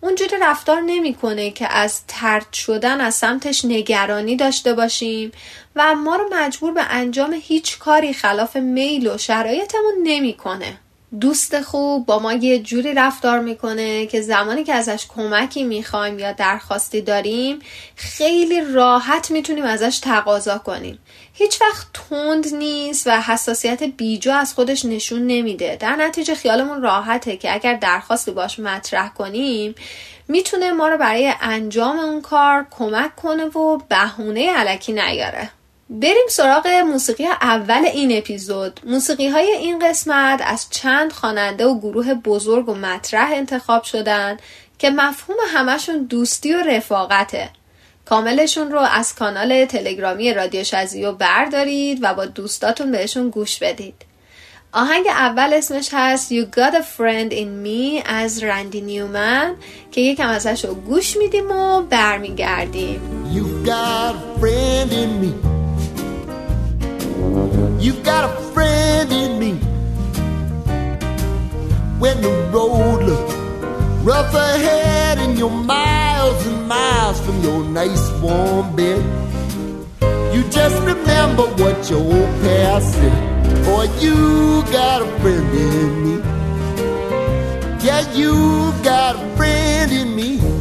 اونجوری 0.00 0.36
رفتار 0.40 0.80
نمی‌کنه 0.80 1.50
که 1.50 1.72
از 1.72 2.06
ترد 2.08 2.52
شدن 2.52 3.00
از 3.00 3.14
سمتش 3.14 3.64
نگرانی 3.64 4.36
داشته 4.36 4.74
باشیم 4.74 5.32
و 5.76 5.94
ما 5.94 6.16
رو 6.16 6.28
مجبور 6.32 6.72
به 6.72 6.82
انجام 6.82 7.32
هیچ 7.42 7.78
کاری 7.78 8.12
خلاف 8.12 8.56
میل 8.56 9.06
و 9.06 9.18
شرایطمون 9.18 9.94
نمی‌کنه. 10.02 10.78
دوست 11.20 11.60
خوب 11.60 12.06
با 12.06 12.18
ما 12.18 12.32
یه 12.32 12.58
جوری 12.58 12.94
رفتار 12.94 13.40
می‌کنه 13.40 14.06
که 14.06 14.20
زمانی 14.20 14.64
که 14.64 14.74
ازش 14.74 15.06
کمکی 15.08 15.64
می‌خوایم 15.64 16.18
یا 16.18 16.32
درخواستی 16.32 17.00
داریم 17.00 17.58
خیلی 17.96 18.60
راحت 18.60 19.30
می‌تونیم 19.30 19.64
ازش 19.64 19.98
تقاضا 19.98 20.58
کنیم. 20.58 20.98
هیچ 21.32 21.60
وقت 21.62 21.86
تند 21.92 22.54
نیست 22.54 23.06
و 23.06 23.20
حساسیت 23.20 23.82
بیجا 23.82 24.34
از 24.34 24.54
خودش 24.54 24.84
نشون 24.84 25.26
نمیده. 25.26 25.76
در 25.80 25.96
نتیجه 25.96 26.34
خیالمون 26.34 26.82
راحته 26.82 27.36
که 27.36 27.54
اگر 27.54 27.74
درخواستی 27.74 28.30
باش 28.30 28.58
مطرح 28.58 29.08
کنیم 29.08 29.74
می‌تونه 30.28 30.72
ما 30.72 30.88
رو 30.88 30.98
برای 30.98 31.32
انجام 31.40 31.98
اون 31.98 32.20
کار 32.20 32.66
کمک 32.70 33.16
کنه 33.16 33.44
و 33.44 33.78
بهونه 33.88 34.52
علکی 34.52 34.92
نیاره. 34.92 35.50
بریم 35.90 36.26
سراغ 36.28 36.66
موسیقی 36.66 37.26
اول 37.26 37.86
این 37.86 38.18
اپیزود. 38.18 38.80
موسیقی 38.84 39.28
های 39.28 39.46
این 39.46 39.78
قسمت 39.78 40.42
از 40.44 40.66
چند 40.70 41.12
خواننده 41.12 41.66
و 41.66 41.80
گروه 41.80 42.14
بزرگ 42.14 42.68
و 42.68 42.74
مطرح 42.74 43.30
انتخاب 43.32 43.82
شدن 43.82 44.36
که 44.78 44.90
مفهوم 44.90 45.36
همشون 45.48 46.04
دوستی 46.04 46.54
و 46.54 46.62
رفاقته. 46.62 47.50
کاملشون 48.04 48.70
رو 48.70 48.78
از 48.78 49.14
کانال 49.14 49.64
تلگرامی 49.64 50.34
رادیو 50.34 50.64
شزیو 50.64 51.12
بردارید 51.12 51.98
و 52.02 52.14
با 52.14 52.26
دوستاتون 52.26 52.92
بهشون 52.92 53.30
گوش 53.30 53.58
بدید. 53.58 53.94
آهنگ 54.72 55.06
اول 55.06 55.52
اسمش 55.52 55.88
هست 55.92 56.32
You 56.32 56.44
Got 56.56 56.74
a 56.74 56.82
Friend 56.98 57.32
in 57.32 57.66
Me 57.66 58.02
از 58.06 58.42
رندی 58.42 58.80
نیومن 58.80 59.54
که 59.92 60.00
یکم 60.00 60.28
ازش 60.28 60.64
رو 60.64 60.74
گوش 60.74 61.16
میدیم 61.16 61.50
و 61.50 61.82
برمیگردیم. 61.82 63.00
You 63.34 63.68
got 63.68 64.14
a 64.14 64.40
friend 64.40 64.92
in 64.92 65.24
me. 65.24 65.63
You've 67.84 68.02
got 68.02 68.30
a 68.30 68.42
friend 68.54 69.12
in 69.12 69.38
me. 69.38 69.52
When 71.98 72.22
the 72.22 72.30
road 72.50 73.02
looks 73.02 73.34
rough 74.02 74.32
ahead 74.32 75.18
and 75.18 75.38
you're 75.38 75.50
miles 75.50 76.46
and 76.46 76.66
miles 76.66 77.20
from 77.20 77.42
your 77.42 77.62
nice 77.62 78.10
warm 78.22 78.74
bed, 78.74 79.04
you 80.34 80.44
just 80.48 80.80
remember 80.82 81.42
what 81.42 81.90
your 81.90 82.00
old 82.00 82.40
past 82.40 82.90
said. 82.94 83.64
Boy, 83.66 83.90
you 84.00 84.62
got 84.72 85.02
a 85.02 85.20
friend 85.20 85.54
in 85.54 86.04
me. 86.04 86.14
Yeah, 87.84 88.10
you 88.14 88.72
got 88.82 89.16
a 89.16 89.36
friend 89.36 89.92
in 89.92 90.16
me. 90.16 90.53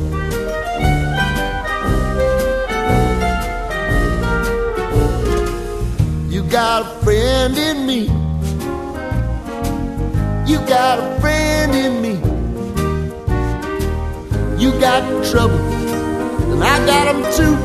Got 6.54 6.84
a 6.86 7.04
friend 7.04 7.58
in 7.58 7.88
me. 7.88 8.02
You 10.46 10.60
got 10.68 11.00
a 11.00 11.20
friend 11.20 11.74
in 11.74 12.00
me. 12.00 12.14
You 14.62 14.70
got 14.80 15.02
trouble, 15.32 15.58
and 16.54 16.64
I 16.64 16.86
got 16.86 17.06
them 17.12 17.24
too. 17.38 17.56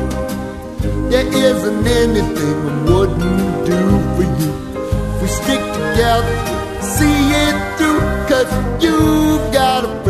There 1.11 1.27
isn't 1.27 1.85
anything 1.85 2.55
I 2.67 2.83
wouldn't 2.89 3.65
do 3.67 3.79
for 4.15 4.25
you. 4.41 4.51
We 5.21 5.27
stick 5.27 5.61
together, 5.77 6.35
see 6.81 7.19
it 7.45 7.77
through, 7.77 8.01
cause 8.27 8.49
you've 8.83 9.53
got 9.53 9.85
a 9.85 10.03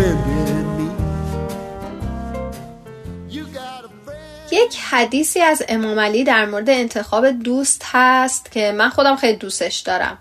یک 4.51 4.77
حدیثی 4.89 5.41
از 5.41 5.63
امام 5.69 5.99
علی 5.99 6.23
در 6.23 6.45
مورد 6.45 6.69
انتخاب 6.69 7.29
دوست 7.29 7.81
هست 7.85 8.51
که 8.51 8.71
من 8.71 8.89
خودم 8.89 9.15
خیلی 9.15 9.37
دوستش 9.37 9.79
دارم. 9.79 10.17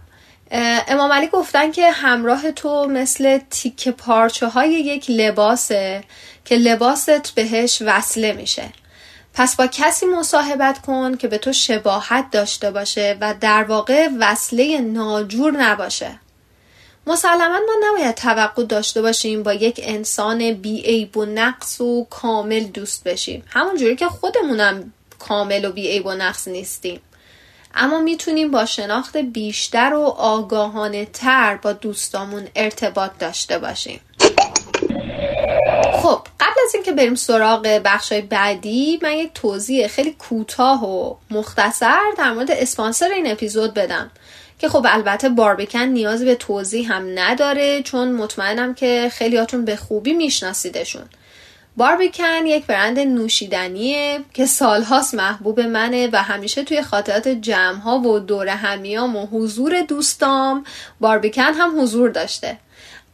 امام 0.88 1.12
علی 1.12 1.26
گفتن 1.26 1.72
که 1.72 1.90
همراه 1.90 2.52
تو 2.52 2.86
مثل 2.86 3.38
تیک 3.50 3.88
پارچه 3.88 4.46
های 4.46 4.70
یک 4.70 5.10
لباسه 5.10 6.04
که 6.44 6.56
لباست 6.56 7.34
بهش 7.34 7.82
وصله 7.86 8.32
میشه. 8.32 8.64
پس 9.34 9.56
با 9.56 9.66
کسی 9.66 10.06
مصاحبت 10.06 10.78
کن 10.78 11.16
که 11.16 11.28
به 11.28 11.38
تو 11.38 11.52
شباهت 11.52 12.30
داشته 12.30 12.70
باشه 12.70 13.16
و 13.20 13.34
در 13.40 13.64
واقع 13.64 14.08
وصله 14.20 14.80
ناجور 14.80 15.52
نباشه. 15.52 16.20
مسلما 17.08 17.58
ما 17.66 17.74
نباید 17.88 18.14
توقع 18.14 18.64
داشته 18.64 19.02
باشیم 19.02 19.42
با 19.42 19.52
یک 19.52 19.80
انسان 19.82 20.52
بی 20.52 20.82
عیب 20.82 21.16
و 21.16 21.24
نقص 21.24 21.80
و 21.80 22.06
کامل 22.10 22.64
دوست 22.64 23.04
بشیم. 23.04 23.44
همونجوری 23.48 23.96
که 23.96 24.06
خودمونم 24.06 24.92
کامل 25.18 25.64
و 25.64 25.72
بی 25.72 25.88
عیب 25.88 26.06
و 26.06 26.12
نقص 26.12 26.48
نیستیم. 26.48 27.00
اما 27.74 28.00
می‌تونیم 28.00 28.50
با 28.50 28.64
شناخت 28.64 29.16
بیشتر 29.16 29.94
و 29.94 30.02
آگاهانه 30.18 31.04
تر 31.04 31.56
با 31.56 31.72
دوستامون 31.72 32.48
ارتباط 32.56 33.10
داشته 33.18 33.58
باشیم. 33.58 34.00
خب 36.02 36.20
قبل 36.40 36.60
از 36.64 36.74
اینکه 36.74 36.92
بریم 36.92 37.14
سراغ 37.14 37.80
بخشای 37.84 38.20
بعدی 38.20 38.98
من 39.02 39.12
یک 39.12 39.30
توضیح 39.34 39.86
خیلی 39.86 40.16
کوتاه 40.18 40.84
و 40.84 41.14
مختصر 41.30 42.00
در 42.18 42.32
مورد 42.32 42.50
اسپانسر 42.50 43.08
این 43.08 43.30
اپیزود 43.30 43.74
بدم. 43.74 44.10
که 44.58 44.68
خب 44.68 44.86
البته 44.88 45.28
باربیکن 45.28 45.78
نیاز 45.78 46.24
به 46.24 46.34
توضیح 46.34 46.92
هم 46.92 47.04
نداره 47.14 47.82
چون 47.82 48.12
مطمئنم 48.12 48.74
که 48.74 49.10
خیلیاتون 49.12 49.64
به 49.64 49.76
خوبی 49.76 50.12
میشناسیدشون. 50.12 51.04
باربیکن 51.76 52.46
یک 52.46 52.66
برند 52.66 52.98
نوشیدنیه 52.98 54.20
که 54.34 54.46
سالهاست 54.46 55.14
محبوب 55.14 55.60
منه 55.60 56.08
و 56.12 56.22
همیشه 56.22 56.64
توی 56.64 56.82
خاطرات 56.82 57.28
جمع 57.28 57.80
ها 57.80 57.98
و 57.98 58.18
دور 58.18 58.48
همیام 58.48 59.16
و 59.16 59.26
حضور 59.26 59.82
دوستام 59.82 60.64
باربیکن 61.00 61.42
هم 61.54 61.80
حضور 61.80 62.10
داشته. 62.10 62.58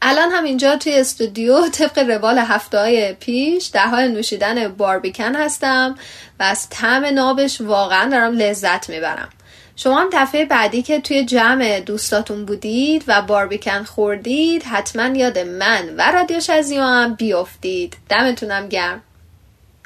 الان 0.02 0.30
هم 0.30 0.44
اینجا 0.44 0.76
توی 0.76 0.94
استودیو 1.00 1.68
طبق 1.68 1.98
روال 1.98 2.38
هفته 2.38 2.78
های 2.78 3.12
پیش 3.12 3.66
در 3.66 3.86
حال 3.86 4.08
نوشیدن 4.08 4.68
باربیکن 4.68 5.36
هستم 5.36 5.94
و 6.40 6.42
از 6.42 6.68
طعم 6.70 7.04
نابش 7.04 7.60
واقعا 7.60 8.10
دارم 8.10 8.38
لذت 8.38 8.90
می‌برم. 8.90 9.28
شما 9.76 10.00
هم 10.00 10.08
دفعه 10.12 10.44
بعدی 10.44 10.82
که 10.82 11.00
توی 11.00 11.24
جمع 11.24 11.80
دوستاتون 11.80 12.44
بودید 12.44 13.04
و 13.06 13.22
باربیکن 13.22 13.84
خوردید 13.84 14.62
حتما 14.62 15.16
یاد 15.16 15.38
من 15.38 15.94
و 15.98 16.12
رادیو 16.12 16.40
شزیو 16.40 16.82
هم 16.82 17.14
بیافتید 17.14 17.96
دمتونم 18.08 18.68
گرم. 18.68 19.02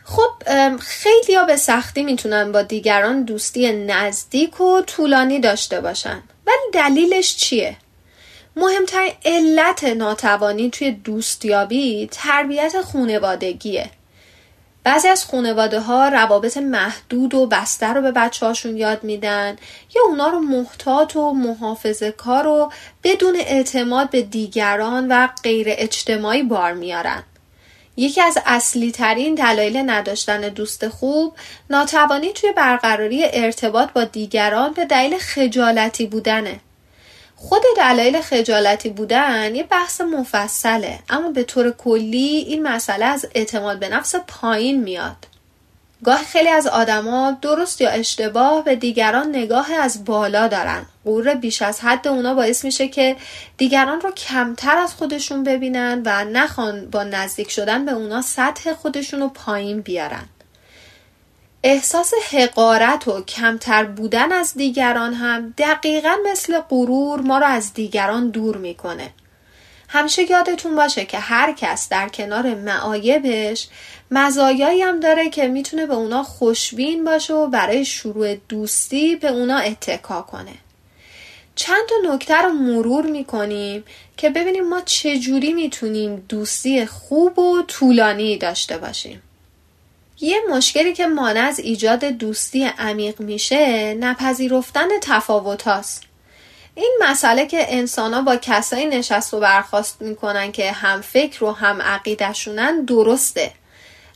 خب 0.04 0.30
خیلی 0.80 1.34
ها 1.34 1.44
به 1.44 1.56
سختی 1.56 2.02
می‌تونن 2.02 2.52
با 2.52 2.62
دیگران 2.62 3.22
دوستی 3.22 3.72
نزدیک 3.72 4.60
و 4.60 4.82
طولانی 4.82 5.40
داشته 5.40 5.80
باشن. 5.80 6.22
ولی 6.46 6.70
دلیلش 6.72 7.36
چیه؟ 7.36 7.76
مهمترین 8.56 9.12
علت 9.24 9.84
ناتوانی 9.84 10.70
توی 10.70 10.90
دوستیابی 10.90 12.08
تربیت 12.12 12.80
خونوادگیه 12.80 13.90
بعضی 14.88 15.08
از 15.08 15.24
خانواده 15.24 15.80
ها 15.80 16.08
روابط 16.08 16.56
محدود 16.56 17.34
و 17.34 17.46
بسته 17.46 17.86
رو 17.86 18.02
به 18.02 18.12
بچه 18.12 18.46
هاشون 18.46 18.76
یاد 18.76 19.04
میدن 19.04 19.56
یا 19.96 20.02
اونا 20.08 20.28
رو 20.28 20.38
محتاط 20.40 21.16
و 21.16 21.32
محافظه 21.32 22.12
کار 22.12 22.46
و 22.46 22.72
بدون 23.04 23.36
اعتماد 23.36 24.10
به 24.10 24.22
دیگران 24.22 25.08
و 25.08 25.28
غیر 25.42 25.66
اجتماعی 25.70 26.42
بار 26.42 26.72
میارن. 26.72 27.22
یکی 27.96 28.20
از 28.20 28.38
اصلی 28.46 28.92
ترین 28.92 29.34
دلایل 29.34 29.90
نداشتن 29.90 30.40
دوست 30.40 30.88
خوب 30.88 31.34
ناتوانی 31.70 32.32
توی 32.32 32.52
برقراری 32.52 33.24
ارتباط 33.32 33.92
با 33.92 34.04
دیگران 34.04 34.72
به 34.72 34.84
دلیل 34.84 35.18
خجالتی 35.18 36.06
بودنه. 36.06 36.60
خود 37.40 37.62
دلایل 37.76 38.20
خجالتی 38.20 38.88
بودن 38.88 39.54
یه 39.54 39.62
بحث 39.62 40.00
مفصله 40.00 40.98
اما 41.10 41.30
به 41.30 41.42
طور 41.42 41.70
کلی 41.70 42.44
این 42.48 42.62
مسئله 42.62 43.04
از 43.04 43.26
اعتماد 43.34 43.78
به 43.78 43.88
نفس 43.88 44.14
پایین 44.16 44.82
میاد. 44.82 45.16
گاه 46.04 46.22
خیلی 46.22 46.48
از 46.48 46.66
آدما 46.66 47.30
درست 47.42 47.80
یا 47.80 47.90
اشتباه 47.90 48.64
به 48.64 48.76
دیگران 48.76 49.28
نگاه 49.28 49.72
از 49.72 50.04
بالا 50.04 50.48
دارن. 50.48 50.86
غرور 51.04 51.34
بیش 51.34 51.62
از 51.62 51.80
حد 51.80 52.08
اونا 52.08 52.34
باعث 52.34 52.64
میشه 52.64 52.88
که 52.88 53.16
دیگران 53.56 54.00
رو 54.00 54.10
کمتر 54.10 54.78
از 54.78 54.94
خودشون 54.94 55.44
ببینن 55.44 56.02
و 56.04 56.24
نخوان 56.24 56.90
با 56.90 57.04
نزدیک 57.04 57.50
شدن 57.50 57.84
به 57.84 57.92
اونا 57.92 58.22
سطح 58.22 58.72
خودشون 58.72 59.20
رو 59.20 59.28
پایین 59.28 59.80
بیارن. 59.80 60.28
احساس 61.62 62.12
حقارت 62.32 63.08
و 63.08 63.24
کمتر 63.24 63.84
بودن 63.84 64.32
از 64.32 64.54
دیگران 64.54 65.14
هم 65.14 65.54
دقیقا 65.58 66.16
مثل 66.30 66.60
غرور 66.60 67.20
ما 67.20 67.38
رو 67.38 67.46
از 67.46 67.74
دیگران 67.74 68.30
دور 68.30 68.56
می‌کنه. 68.56 69.10
همیشه 69.88 70.30
یادتون 70.30 70.76
باشه 70.76 71.04
که 71.04 71.18
هر 71.18 71.52
کس 71.52 71.88
در 71.88 72.08
کنار 72.08 72.54
معایبش 72.54 73.68
مزایایی 74.10 74.82
هم 74.82 75.00
داره 75.00 75.30
که 75.30 75.48
می‌تونه 75.48 75.86
به 75.86 75.94
اونا 75.94 76.22
خوشبین 76.22 77.04
باشه 77.04 77.34
و 77.34 77.46
برای 77.46 77.84
شروع 77.84 78.34
دوستی 78.34 79.16
به 79.16 79.28
اونا 79.28 79.58
اتکا 79.58 80.22
کنه. 80.22 80.54
چند 81.54 81.82
تا 81.88 82.14
نکته 82.14 82.42
رو 82.42 82.52
مرور 82.52 83.06
می‌کنیم 83.06 83.84
که 84.16 84.30
ببینیم 84.30 84.68
ما 84.68 84.80
چجوری 84.80 85.52
می‌تونیم 85.52 86.24
دوستی 86.28 86.86
خوب 86.86 87.38
و 87.38 87.62
طولانی 87.62 88.38
داشته 88.38 88.78
باشیم. 88.78 89.22
یه 90.20 90.40
مشکلی 90.50 90.92
که 90.92 91.06
مانع 91.06 91.40
از 91.40 91.58
ایجاد 91.58 92.04
دوستی 92.04 92.64
عمیق 92.64 93.20
میشه 93.20 93.94
نپذیرفتن 93.94 94.88
تفاوت 95.02 95.62
هاست. 95.62 96.02
این 96.74 96.98
مسئله 97.00 97.46
که 97.46 97.66
انسان 97.68 98.24
با 98.24 98.36
کسایی 98.36 98.86
نشست 98.86 99.34
و 99.34 99.40
برخواست 99.40 100.02
می‌کنن 100.02 100.52
که 100.52 100.72
هم 100.72 101.00
فکر 101.00 101.44
و 101.44 101.52
هم 101.52 101.82
عقیدشونن 101.82 102.84
درسته. 102.84 103.52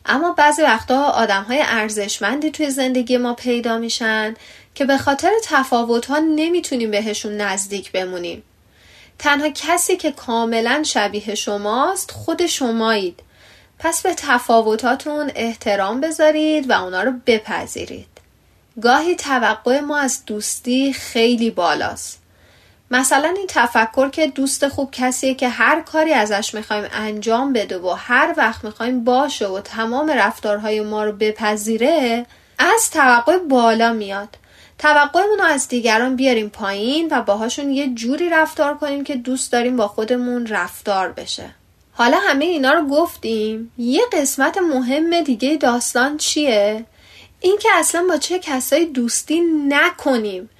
اما 0.06 0.32
بعضی 0.32 0.62
وقتا 0.62 1.04
آدم 1.04 1.42
های 1.42 1.62
ارزشمندی 1.66 2.50
توی 2.50 2.70
زندگی 2.70 3.16
ما 3.16 3.34
پیدا 3.34 3.78
میشن 3.78 4.34
که 4.74 4.84
به 4.84 4.98
خاطر 4.98 5.30
تفاوت 5.44 6.06
ها 6.06 6.18
نمی‌تونیم 6.18 6.90
بهشون 6.90 7.36
نزدیک 7.36 7.92
بمونیم. 7.92 8.42
تنها 9.18 9.48
کسی 9.50 9.96
که 9.96 10.12
کاملا 10.12 10.82
شبیه 10.86 11.34
شماست 11.34 12.10
خود 12.10 12.46
شمایید. 12.46 13.20
پس 13.84 14.02
به 14.02 14.14
تفاوتاتون 14.14 15.30
احترام 15.34 16.00
بذارید 16.00 16.70
و 16.70 16.72
اونا 16.72 17.02
رو 17.02 17.12
بپذیرید. 17.26 18.06
گاهی 18.82 19.16
توقع 19.16 19.80
ما 19.80 19.98
از 19.98 20.24
دوستی 20.26 20.92
خیلی 20.92 21.50
بالاست. 21.50 22.22
مثلا 22.90 23.28
این 23.28 23.46
تفکر 23.48 24.08
که 24.08 24.26
دوست 24.26 24.68
خوب 24.68 24.88
کسیه 24.92 25.34
که 25.34 25.48
هر 25.48 25.80
کاری 25.80 26.12
ازش 26.12 26.54
می‌خوایم 26.54 26.84
انجام 26.92 27.52
بده 27.52 27.78
و 27.78 27.90
هر 27.90 28.34
وقت 28.36 28.64
می‌خوایم 28.64 29.04
باشه 29.04 29.46
و 29.46 29.60
تمام 29.60 30.10
رفتارهای 30.10 30.80
ما 30.80 31.04
رو 31.04 31.12
بپذیره 31.12 32.26
از 32.58 32.90
توقع 32.90 33.38
بالا 33.38 33.92
میاد. 33.92 34.36
توقعمون 34.78 35.38
رو 35.38 35.44
از 35.44 35.68
دیگران 35.68 36.16
بیاریم 36.16 36.48
پایین 36.48 37.08
و 37.10 37.22
باهاشون 37.22 37.70
یه 37.70 37.88
جوری 37.94 38.28
رفتار 38.28 38.78
کنیم 38.78 39.04
که 39.04 39.16
دوست 39.16 39.52
داریم 39.52 39.76
با 39.76 39.88
خودمون 39.88 40.46
رفتار 40.46 41.12
بشه. 41.12 41.61
حالا 41.92 42.18
همه 42.18 42.44
اینا 42.44 42.72
رو 42.72 42.86
گفتیم. 42.86 43.72
یه 43.78 44.02
قسمت 44.12 44.58
مهم 44.58 45.20
دیگه 45.20 45.56
داستان 45.56 46.16
چیه؟ 46.16 46.84
اینکه 47.40 47.68
اصلا 47.74 48.06
با 48.08 48.16
چه 48.16 48.38
کسایی 48.38 48.86
دوستی 48.86 49.40
نکنیم. 49.68 50.50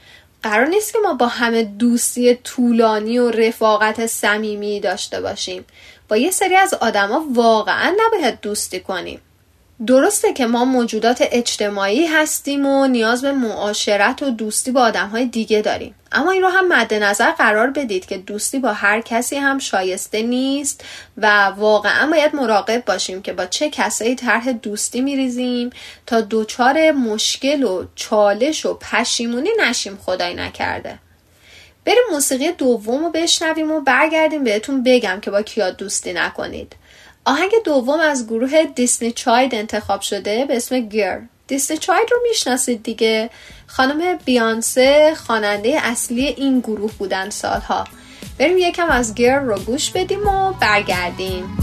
قرار 0.43 0.67
نیست 0.67 0.93
که 0.93 0.99
ما 0.99 1.15
با 1.15 1.27
همه 1.27 1.63
دوستی 1.63 2.35
طولانی 2.35 3.19
و 3.19 3.31
رفاقت 3.31 4.07
صمیمی 4.07 4.81
داشته 4.81 5.21
باشیم. 5.21 5.65
با 6.09 6.17
یه 6.17 6.31
سری 6.31 6.57
از 6.57 6.75
آدما 6.75 7.27
واقعا 7.33 7.97
نباید 8.07 8.41
دوستی 8.41 8.81
کنیم. 8.81 9.21
درسته 9.87 10.33
که 10.33 10.47
ما 10.47 10.65
موجودات 10.65 11.23
اجتماعی 11.31 12.07
هستیم 12.07 12.67
و 12.67 12.87
نیاز 12.87 13.23
به 13.23 13.33
معاشرت 13.33 14.23
و 14.23 14.31
دوستی 14.31 14.71
با 14.71 14.81
آدم 14.81 15.09
های 15.09 15.27
دیگه 15.27 15.61
داریم. 15.61 15.95
اما 16.13 16.31
این 16.31 16.43
رو 16.43 16.49
هم 16.49 16.69
مد 16.69 16.95
نظر 16.95 17.31
قرار 17.31 17.71
بدید 17.71 18.07
که 18.07 18.19
دوستی 18.19 18.59
با 18.59 18.73
هر 18.73 19.01
کسی 19.01 19.37
هم 19.37 19.59
شایسته 19.59 20.23
نیست 20.23 20.85
و 21.17 21.45
واقعا 21.45 22.11
باید 22.11 22.35
مراقب 22.35 22.85
باشیم 22.85 23.23
که 23.23 23.33
با 23.33 23.47
چه 23.47 23.71
کسایی 23.71 24.15
طرح 24.15 24.53
دوستی 24.53 25.01
میریزیم 25.01 25.71
تا 26.07 26.27
دچار 26.31 26.91
مشکل 26.91 27.63
و 27.63 27.85
چالش 27.95 28.67
و 28.67 28.75
پشیمونی 28.75 29.51
نشیم 29.59 29.99
خدای 30.07 30.35
نکرده. 30.35 30.99
بریم 31.85 32.03
موسیقی 32.13 32.53
دوم 32.53 33.05
رو 33.05 33.11
بشنویم 33.11 33.71
و 33.71 33.81
برگردیم 33.81 34.45
بهتون 34.45 34.83
بگم 34.83 35.19
که 35.23 35.31
با 35.31 35.43
کیا 35.43 35.71
دوستی 35.71 36.13
نکنید. 36.13 36.77
آهنگ 37.25 37.51
دوم 37.65 38.01
از 38.01 38.27
گروه 38.27 38.65
دیسنی 38.65 39.13
چاید 39.13 39.55
انتخاب 39.55 40.01
شده 40.01 40.45
به 40.45 40.57
اسم 40.57 40.81
گیر 40.81 41.19
دیسنی 41.47 41.77
چاید 41.77 42.09
رو 42.13 42.19
می‌شناسید 42.29 42.83
دیگه 42.83 43.31
خانم 43.67 44.19
بیانسه 44.25 45.15
خواننده 45.27 45.81
اصلی 45.83 46.27
این 46.27 46.61
گروه 46.61 46.93
بودن 46.93 47.31
سالها 47.31 47.85
بریم 48.39 48.59
یکم 48.59 48.89
از 48.89 49.15
گیر 49.15 49.39
رو 49.39 49.59
گوش 49.59 49.91
بدیم 49.91 50.27
و 50.27 50.53
برگردیم 50.53 51.59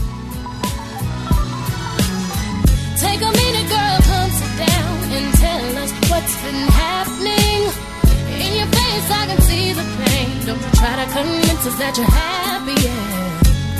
Take 3.02 3.20
girl, 3.20 4.00
down 4.64 4.98
and 5.18 5.30
tell 5.44 5.78
us 5.84 5.92
what's 6.10 6.36
been 6.44 6.64
happening. 6.86 7.62
In 8.44 8.52
your 8.60 8.70
face, 8.78 9.08
I 9.20 9.24
can 9.30 9.42
see 9.50 9.68
the 9.80 9.86
pain. 10.00 10.30
Don't 10.48 10.64
try 10.80 10.94
to 11.02 11.08
convince 11.16 11.64
us 11.70 11.76
that 11.82 11.94
you're 11.98 12.14
happy. 12.28 12.78
Yeah. 12.86 13.30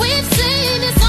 We've 0.02 0.28
seen 0.38 0.82
this 0.86 1.09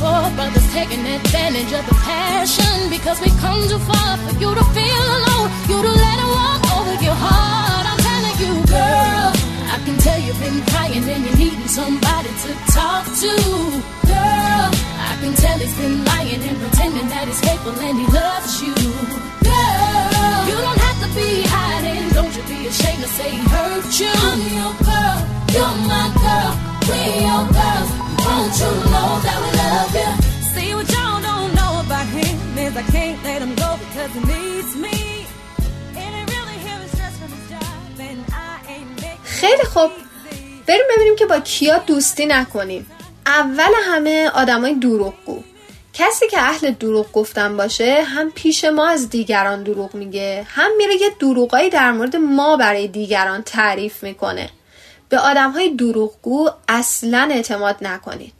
Poor 0.00 0.24
brothers 0.36 0.66
taking 0.72 1.04
advantage 1.06 1.72
of 1.72 1.84
the 1.86 1.96
passion 2.04 2.90
because 2.90 3.20
we 3.20 3.30
come 3.44 3.60
too 3.68 3.78
far 3.90 4.16
for 4.24 4.32
you 4.42 4.50
to 4.54 4.64
feel 4.76 5.04
alone. 5.18 5.48
You 5.70 5.76
to 5.86 5.92
let 6.04 6.16
it 6.24 6.30
walk 6.38 6.62
over 6.76 6.94
your 7.02 7.18
heart. 7.26 7.84
I'm 7.90 8.00
telling 8.08 8.36
you, 8.42 8.52
girl. 8.68 9.30
I 9.74 9.76
can 9.84 9.96
tell 9.98 10.18
you've 10.20 10.40
been 10.40 10.60
crying 10.70 11.04
and 11.12 11.24
you're 11.24 11.36
needing 11.36 11.68
somebody 11.68 12.30
to 12.44 12.50
talk 12.76 13.04
to. 13.22 13.32
Girl, 14.10 14.68
I 15.10 15.12
can 15.20 15.32
tell 15.34 15.58
he's 15.58 15.74
been 15.78 16.04
lying 16.04 16.42
and 16.48 16.56
pretending 16.62 17.08
that 17.08 17.24
he's 17.28 17.40
faithful 17.40 17.72
and 17.72 17.96
he 17.98 18.06
loves 18.12 18.52
you. 18.62 18.74
Girl, 19.48 20.40
you 20.50 20.56
don't 20.66 20.80
have 20.86 20.98
to 21.04 21.08
be 21.16 21.28
hiding. 21.48 22.04
Don't 22.16 22.32
you 22.36 22.42
be 22.50 22.66
ashamed 22.68 23.02
to 23.02 23.08
say 23.16 23.30
he 23.30 23.40
hurt 23.54 23.88
you. 24.00 24.12
I'm 24.12 24.40
your 24.58 24.74
girl, 24.84 25.18
you're 25.54 25.76
my 25.90 26.06
girl, 26.22 26.52
We're 26.88 27.18
your 27.26 27.44
girls. 27.56 28.03
Won't 28.34 28.58
you 28.62 28.72
know 28.92 29.10
that 29.26 29.38
we 29.42 29.50
love 29.62 29.94
you? 30.02 30.10
See 30.52 30.70
what 30.76 30.88
y'all 30.94 31.20
don't 31.30 31.50
know 31.58 31.72
about 31.84 32.08
him 32.16 32.36
is 32.64 32.72
I 32.82 32.84
can't 32.94 33.18
let 33.28 33.40
him 33.44 33.52
go 33.64 33.70
because 33.82 34.10
he 34.16 34.22
needs 34.34 34.72
me. 34.84 34.96
خیلی 39.24 39.64
خوب. 39.64 39.90
بریم 40.66 40.84
ببینیم 40.94 41.16
که 41.16 41.26
با 41.26 41.40
کیا 41.40 41.78
دوستی 41.78 42.26
نکنیم. 42.26 42.90
اول 43.26 43.72
همه 43.84 44.30
آدمای 44.34 44.74
دروغگو. 44.74 45.42
کسی 45.92 46.28
که 46.28 46.38
اهل 46.38 46.70
دروغ 46.70 47.12
گفتن 47.12 47.56
باشه 47.56 48.02
هم 48.02 48.30
پیش 48.30 48.64
ما 48.64 48.88
از 48.88 49.10
دیگران 49.10 49.62
دروغ 49.62 49.94
میگه 49.94 50.46
هم 50.48 50.70
میره 50.76 50.94
یه 50.94 51.10
دروغایی 51.20 51.70
در 51.70 51.92
مورد 51.92 52.16
ما 52.16 52.56
برای 52.56 52.88
دیگران 52.88 53.42
تعریف 53.42 54.02
می‌کنه. 54.02 54.50
به 55.08 55.18
آدم 55.18 55.50
های 55.50 55.68
دروغگو 55.68 56.50
اصلا 56.68 57.28
اعتماد 57.30 57.76
نکنید. 57.80 58.34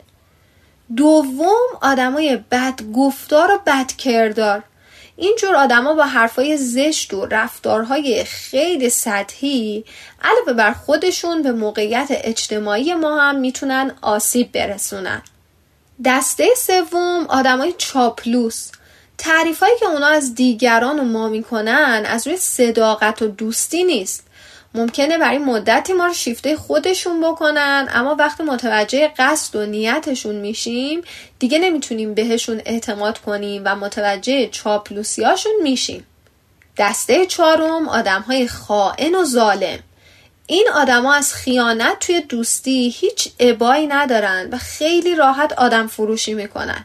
دوم 0.97 1.79
آدمای 1.83 2.37
بد 2.51 2.81
گفتار 2.95 3.51
و 3.51 3.59
بد 3.67 3.93
کردار 3.93 4.63
اینجور 5.17 5.55
آدما 5.55 5.95
با 5.95 6.05
حرفای 6.05 6.57
زشت 6.57 7.15
و 7.15 7.27
رفتارهای 7.27 8.25
خیلی 8.25 8.91
سطحی 8.91 9.85
علاوه 10.23 10.53
بر 10.53 10.73
خودشون 10.73 11.43
به 11.43 11.53
موقعیت 11.53 12.07
اجتماعی 12.11 12.95
ما 12.95 13.21
هم 13.21 13.37
می‌تونن 13.37 13.95
آسیب 14.03 14.53
برسونن. 14.53 15.23
دسته 16.05 16.47
سوم 16.57 17.27
آدمای 17.29 17.75
چاپلوس. 17.79 18.71
تعریفایی 19.19 19.75
که 19.81 19.87
اونا 19.87 20.07
از 20.07 20.35
دیگران 20.35 21.01
و 21.01 21.05
ما 21.05 21.29
می‌کنن 21.29 22.05
از 22.09 22.27
روی 22.27 22.37
صداقت 22.37 23.23
و 23.23 23.27
دوستی 23.27 23.85
نیست. 23.85 24.27
ممکنه 24.75 25.19
برای 25.19 25.39
مدتی 25.39 25.93
ما 25.93 26.07
رو 26.07 26.13
شیفته 26.13 26.57
خودشون 26.57 27.21
بکنن 27.21 27.89
اما 27.93 28.15
وقتی 28.19 28.43
متوجه 28.43 29.13
قصد 29.19 29.57
و 29.57 29.67
نیتشون 29.67 30.35
میشیم 30.35 31.03
دیگه 31.39 31.59
نمی‌تونیم 31.59 32.15
بهشون 32.15 32.63
اعتماد 32.67 33.19
کنیم 33.19 33.63
و 33.65 33.77
متوجه 33.77 34.49
چاپلوسیاشون 34.49 35.53
میشیم. 35.63 36.07
دسته 36.79 37.27
چهارم 37.27 37.89
آدم 37.89 38.21
های 38.21 38.49
خائن 38.49 39.15
و 39.15 39.25
ظالم. 39.25 39.79
این 40.47 40.69
آدما 40.75 41.15
از 41.15 41.35
خیانت 41.35 41.99
توی 42.01 42.21
دوستی 42.21 42.95
هیچ 42.97 43.29
ابایی 43.41 43.87
ندارن 43.87 44.49
و 44.53 44.59
خیلی 44.59 45.15
راحت 45.15 45.53
آدم 45.53 45.87
فروشی 45.87 46.35
می‌کنن. 46.35 46.85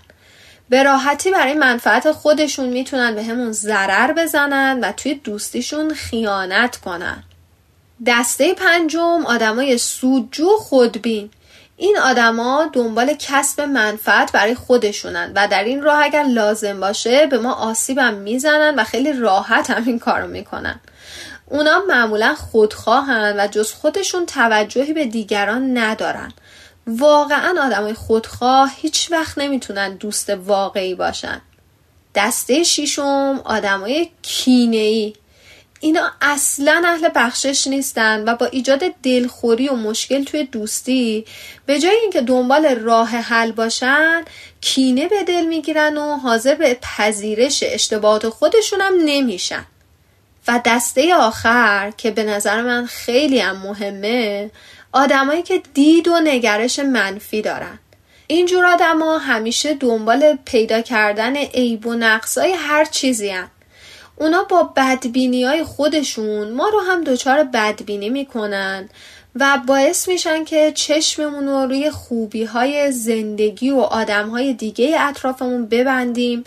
به 0.69 0.83
راحتی 0.83 1.31
برای 1.31 1.53
منفعت 1.53 2.11
خودشون 2.11 2.69
می‌تونن 2.69 3.15
به 3.15 3.23
همون 3.23 3.51
ضرر 3.51 4.13
بزنن 4.13 4.79
و 4.79 4.91
توی 4.91 5.15
دوستیشون 5.15 5.93
خیانت 5.93 6.77
کنن. 6.77 7.23
دسته 8.05 8.53
پنجم 8.53 9.25
آدمای 9.25 9.77
سودجو 9.77 10.49
خودبین. 10.57 11.29
این 11.77 11.97
آدما 11.97 12.69
دنبال 12.73 13.13
کسب 13.19 13.61
منفعت 13.61 14.31
برای 14.31 14.55
خودشونن 14.55 15.31
و 15.35 15.47
در 15.47 15.63
این 15.63 15.81
راه 15.81 16.03
اگر 16.03 16.23
لازم 16.23 16.79
باشه 16.79 17.27
به 17.27 17.37
ما 17.37 17.53
آسیبم 17.53 18.13
می‌زنن 18.13 18.75
و 18.75 18.83
خیلی 18.83 19.13
راحت 19.13 19.69
هم 19.69 19.83
این 19.85 19.99
کارو 19.99 20.27
می‌کنن. 20.27 20.79
اونا 21.45 21.81
معمولا 21.87 22.35
خودخواهن 22.35 23.35
و 23.39 23.47
جز 23.47 23.73
خودشون 23.73 24.25
توجهی 24.25 24.93
به 24.93 25.05
دیگران 25.05 25.77
ندارن. 25.77 26.33
واقعا 26.87 27.55
آدمای 27.65 27.93
خودخواه 27.93 28.73
هیچ 28.75 29.11
وقت 29.11 29.37
نمی‌تونن 29.37 29.95
دوست 29.95 30.29
واقعی 30.29 30.95
باشن. 30.95 31.41
دسته 32.15 32.63
شیشم 32.63 33.41
آدمای 33.45 34.09
کینه‌ای. 34.21 35.13
اینا 35.79 36.11
اصلا 36.21 36.83
اهل 36.85 37.09
بخشش 37.15 37.67
نیستن 37.67 38.23
و 38.29 38.35
با 38.35 38.45
ایجاد 38.45 38.83
دلخوری 39.03 39.69
و 39.69 39.75
مشکل 39.75 40.23
توی 40.23 40.43
دوستی 40.43 41.25
به 41.65 41.79
جای 41.79 41.95
اینکه 41.95 42.21
دنبال 42.21 42.65
راه 42.65 43.09
حل 43.09 43.51
باشن 43.51 44.25
کینه 44.61 45.07
به 45.07 45.23
دل 45.23 45.45
می‌گیرن 45.45 45.97
و 45.97 46.17
حاضر 46.17 46.55
به 46.55 46.77
پذیرش 46.81 47.63
اشتباهات 47.67 48.29
خودشون 48.29 48.81
هم 48.81 48.93
نمیشن 49.05 49.65
و 50.47 50.61
دسته 50.65 51.15
آخر 51.15 51.91
که 51.97 52.11
به 52.11 52.23
نظر 52.23 52.61
من 52.61 52.85
خیلی 52.85 53.39
هم 53.39 53.57
مهمه 53.57 54.51
آدمایی 54.91 55.41
که 55.41 55.61
دید 55.73 56.07
و 56.07 56.19
نگرش 56.19 56.79
منفی 56.79 57.41
دارن 57.41 57.79
اینجور 58.27 58.65
آدما 58.65 59.17
همیشه 59.17 59.73
دنبال 59.73 60.37
پیدا 60.45 60.81
کردن 60.81 61.35
عیب 61.35 61.87
و 61.87 61.93
نقصای 61.93 62.51
هر 62.51 62.85
چیزی 62.85 63.29
هن. 63.29 63.49
اونا 64.19 64.43
با 64.43 64.63
بدبینی 64.63 65.43
های 65.43 65.63
خودشون 65.63 66.51
ما 66.51 66.69
رو 66.69 66.79
هم 66.79 67.03
دچار 67.03 67.43
بدبینی 67.43 68.09
می‌کنن 68.09 68.89
و 69.35 69.59
باعث 69.67 70.07
میشن 70.07 70.43
که 70.43 70.71
چشممون 70.75 71.47
رو 71.47 71.65
روی 71.65 71.91
خوبی 71.91 72.43
های 72.43 72.91
زندگی 72.91 73.69
و 73.69 73.79
آدم 73.79 74.29
های 74.29 74.53
دیگه 74.53 75.01
اطرافمون 75.01 75.65
ببندیم 75.65 76.43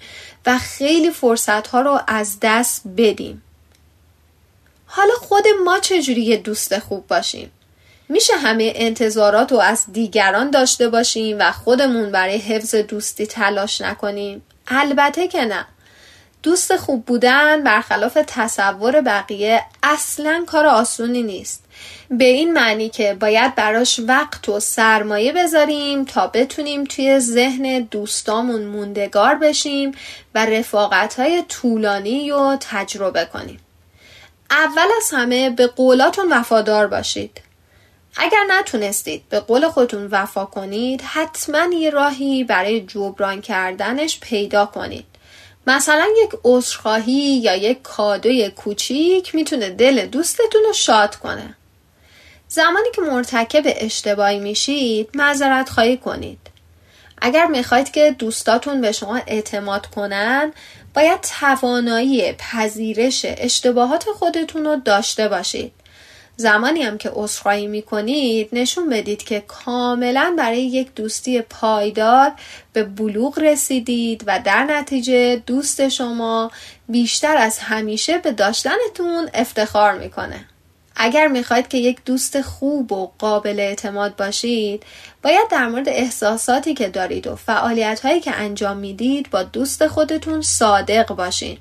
و 0.46 0.58
خیلی 0.58 1.10
فرصت 1.10 1.66
ها 1.66 1.80
رو 1.80 2.00
از 2.06 2.36
دست 2.42 2.82
بدیم. 2.96 3.42
حالا 4.86 5.14
خود 5.14 5.44
ما 5.64 5.78
چجوری 5.78 6.22
یه 6.22 6.36
دوست 6.36 6.78
خوب 6.78 7.06
باشیم؟ 7.06 7.50
میشه 8.08 8.36
همه 8.36 8.72
انتظارات 8.76 9.52
رو 9.52 9.58
از 9.58 9.84
دیگران 9.92 10.50
داشته 10.50 10.88
باشیم 10.88 11.36
و 11.38 11.52
خودمون 11.52 12.10
برای 12.10 12.38
حفظ 12.38 12.74
دوستی 12.74 13.26
تلاش 13.26 13.80
نکنیم؟ 13.80 14.42
البته 14.66 15.28
که 15.28 15.44
نه. 15.44 15.66
دوست 16.42 16.76
خوب 16.76 17.04
بودن 17.04 17.62
برخلاف 17.62 18.18
تصور 18.26 19.00
بقیه 19.00 19.62
اصلا 19.82 20.44
کار 20.46 20.66
آسونی 20.66 21.22
نیست. 21.22 21.64
به 22.10 22.24
این 22.24 22.52
معنی 22.52 22.88
که 22.88 23.14
باید 23.14 23.54
براش 23.54 24.00
وقت 24.08 24.48
و 24.48 24.60
سرمایه 24.60 25.32
بذاریم 25.32 26.04
تا 26.04 26.26
بتونیم 26.26 26.84
توی 26.84 27.18
ذهن 27.18 27.80
دوستامون 27.80 28.64
موندگار 28.64 29.34
بشیم 29.34 29.92
و 30.34 30.46
رفاقت 30.46 31.14
های 31.14 31.42
طولانی 31.48 32.30
رو 32.30 32.56
تجربه 32.60 33.24
کنیم. 33.24 33.60
اول 34.50 34.88
از 34.96 35.10
همه 35.12 35.50
به 35.50 35.66
قولاتون 35.66 36.32
وفادار 36.32 36.86
باشید. 36.86 37.40
اگر 38.16 38.44
نتونستید 38.48 39.28
به 39.28 39.40
قول 39.40 39.68
خودتون 39.68 40.06
وفا 40.06 40.44
کنید 40.44 41.02
حتما 41.02 41.74
یه 41.74 41.90
راهی 41.90 42.44
برای 42.44 42.80
جبران 42.80 43.40
کردنش 43.40 44.20
پیدا 44.20 44.66
کنید. 44.66 45.11
مثلا 45.66 46.06
یک 46.24 46.30
عذرخواهی 46.44 47.40
یا 47.42 47.56
یک 47.56 47.82
کادوی 47.82 48.50
کوچیک 48.50 49.34
می‌تونه 49.34 49.70
دل 49.70 50.06
دوستتون 50.06 50.62
رو 50.66 50.72
شاد 50.72 51.16
کنه. 51.16 51.56
زمانی 52.48 52.88
که 52.94 53.02
مرتکب 53.02 53.62
اشتباهی 53.66 54.38
میشید 54.38 55.08
معذرت 55.14 55.68
خواهی 55.68 55.96
کنید. 55.96 56.38
اگر 57.18 57.46
می‌خواید 57.46 57.90
که 57.90 58.16
دوستاتون 58.18 58.80
به 58.80 58.92
شما 58.92 59.20
اعتماد 59.26 59.86
کنن 59.86 60.52
باید 60.94 61.20
توانایی 61.20 62.32
پذیرش 62.32 63.26
اشتباهات 63.28 64.04
خودتون 64.04 64.64
رو 64.64 64.76
داشته 64.76 65.28
باشید. 65.28 65.72
زمانی 66.36 66.82
هم 66.82 66.98
که 66.98 67.10
عذرخواهی 67.14 67.66
می‌کنید 67.66 68.48
نشون 68.52 68.88
بدید 68.88 69.22
که 69.22 69.40
کاملا 69.40 70.34
برای 70.38 70.62
یک 70.62 70.94
دوستی 70.94 71.40
پایدار 71.42 72.32
به 72.72 72.84
بلوغ 72.84 73.38
رسیدید 73.38 74.24
و 74.26 74.40
در 74.44 74.64
نتیجه 74.64 75.36
دوست 75.36 75.88
شما 75.88 76.50
بیشتر 76.88 77.36
از 77.36 77.58
همیشه 77.58 78.18
به 78.18 78.32
داشتنتون 78.32 79.30
افتخار 79.34 79.98
می‌کنه. 79.98 80.44
اگر 80.96 81.26
می‌خواید 81.26 81.68
که 81.68 81.78
یک 81.78 81.98
دوست 82.04 82.40
خوب 82.40 82.92
و 82.92 83.12
قابل 83.18 83.60
اعتماد 83.60 84.16
باشید 84.16 84.82
باید 85.22 85.48
در 85.50 85.68
مورد 85.68 85.88
احساساتی 85.88 86.74
که 86.74 86.88
دارید 86.88 87.26
و 87.26 87.36
فعالیت 87.36 88.00
هایی 88.00 88.20
که 88.20 88.34
انجام 88.34 88.76
می‌دید 88.76 89.30
با 89.30 89.42
دوست 89.42 89.86
خودتون 89.86 90.42
صادق 90.42 91.14
باشین. 91.14 91.58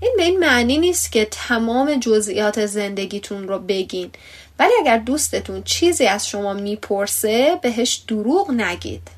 این 0.00 0.14
به 0.16 0.22
این 0.22 0.38
معنی 0.38 0.78
نیست 0.78 1.12
که 1.12 1.28
تمام 1.30 1.94
جزئیات 1.94 2.66
زندگیتون 2.66 3.48
رو 3.48 3.58
بگین 3.58 4.10
ولی 4.58 4.72
اگر 4.80 4.98
دوستتون 4.98 5.62
چیزی 5.62 6.06
از 6.06 6.28
شما 6.28 6.52
می‌پرسه 6.52 7.58
بهش 7.62 8.02
دروغ 8.08 8.50
نگید. 8.50 9.13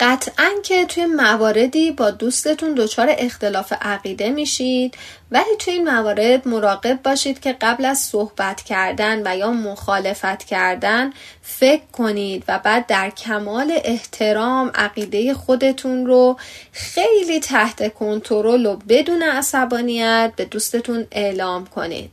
قطعا 0.00 0.50
که 0.64 0.84
توی 0.84 1.06
مواردی 1.06 1.90
با 1.90 2.10
دوستتون 2.10 2.74
دچار 2.74 3.14
اختلاف 3.18 3.72
عقیده 3.80 4.30
میشید 4.30 4.94
ولی 5.30 5.56
توی 5.58 5.72
این 5.72 5.90
موارد 5.90 6.48
مراقب 6.48 7.02
باشید 7.02 7.40
که 7.40 7.52
قبل 7.52 7.84
از 7.84 7.98
صحبت 7.98 8.62
کردن 8.62 9.22
و 9.24 9.36
یا 9.36 9.50
مخالفت 9.50 10.44
کردن 10.44 11.12
فکر 11.42 11.82
کنید 11.92 12.44
و 12.48 12.58
بعد 12.58 12.86
در 12.86 13.10
کمال 13.10 13.72
احترام 13.84 14.70
عقیده 14.74 15.34
خودتون 15.34 16.06
رو 16.06 16.36
خیلی 16.72 17.40
تحت 17.40 17.94
کنترل 17.94 18.66
و 18.66 18.76
بدون 18.88 19.22
عصبانیت 19.22 20.32
به 20.36 20.44
دوستتون 20.44 21.06
اعلام 21.12 21.66
کنید. 21.66 22.10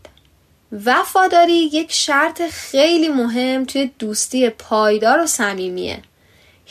وفاداری 0.85 1.53
یک 1.53 1.91
شرط 1.91 2.41
خیلی 2.41 3.09
مهم 3.09 3.65
توی 3.65 3.91
دوستی 3.99 4.49
پایدار 4.49 5.21
و 5.23 5.27
صمیمیه. 5.27 6.01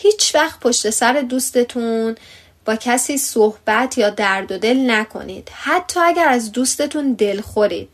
هیچ 0.03 0.35
وقت 0.35 0.61
پشت 0.61 0.91
سر 0.91 1.13
دوستتون 1.13 2.17
با 2.65 2.77
کسی 2.77 3.19
صحبت 3.19 3.99
یا 3.99 4.11
درد 4.11 4.53
و 4.53 4.59
دل 4.59 4.91
نکنید. 4.91 5.51
حتی 5.53 6.01
اگر 6.01 6.29
از 6.29 6.53
دوستتون 6.53 7.13
دل 7.13 7.41
خورید. 7.41 7.89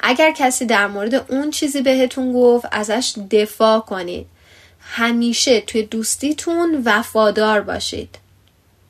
اگر 0.00 0.30
کسی 0.30 0.66
در 0.66 0.86
مورد 0.86 1.14
اون 1.14 1.50
چیزی 1.50 1.82
بهتون 1.82 2.32
گفت 2.32 2.66
ازش 2.72 3.14
دفاع 3.30 3.80
کنید. 3.80 4.26
همیشه 4.80 5.60
توی 5.60 5.82
دوستیتون 5.82 6.82
وفادار 6.84 7.60
باشید. 7.60 8.18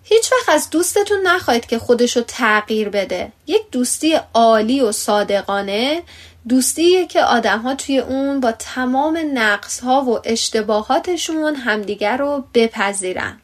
هیچ 0.05 0.33
وقت 0.33 0.49
از 0.49 0.71
دوستتون 0.71 1.27
نخواهید 1.27 1.67
که 1.67 1.79
خودشو 1.79 2.21
تغییر 2.21 2.89
بده. 2.89 3.33
یک 3.47 3.63
دوستی 3.73 4.21
عالی 4.35 4.81
و 4.81 4.93
صادقانه 4.93 6.03
دوستیه 6.49 7.07
که 7.07 7.23
آدم 7.23 7.59
ها 7.59 7.75
توی 7.75 7.99
اون 7.99 8.41
با 8.41 8.53
تمام 8.53 9.19
نقص 9.35 9.81
ها 9.81 10.05
و 10.05 10.21
اشتباهاتشون 10.25 11.55
همدیگر 11.55 12.17
رو 12.17 12.45
بپذیرن. 12.55 13.39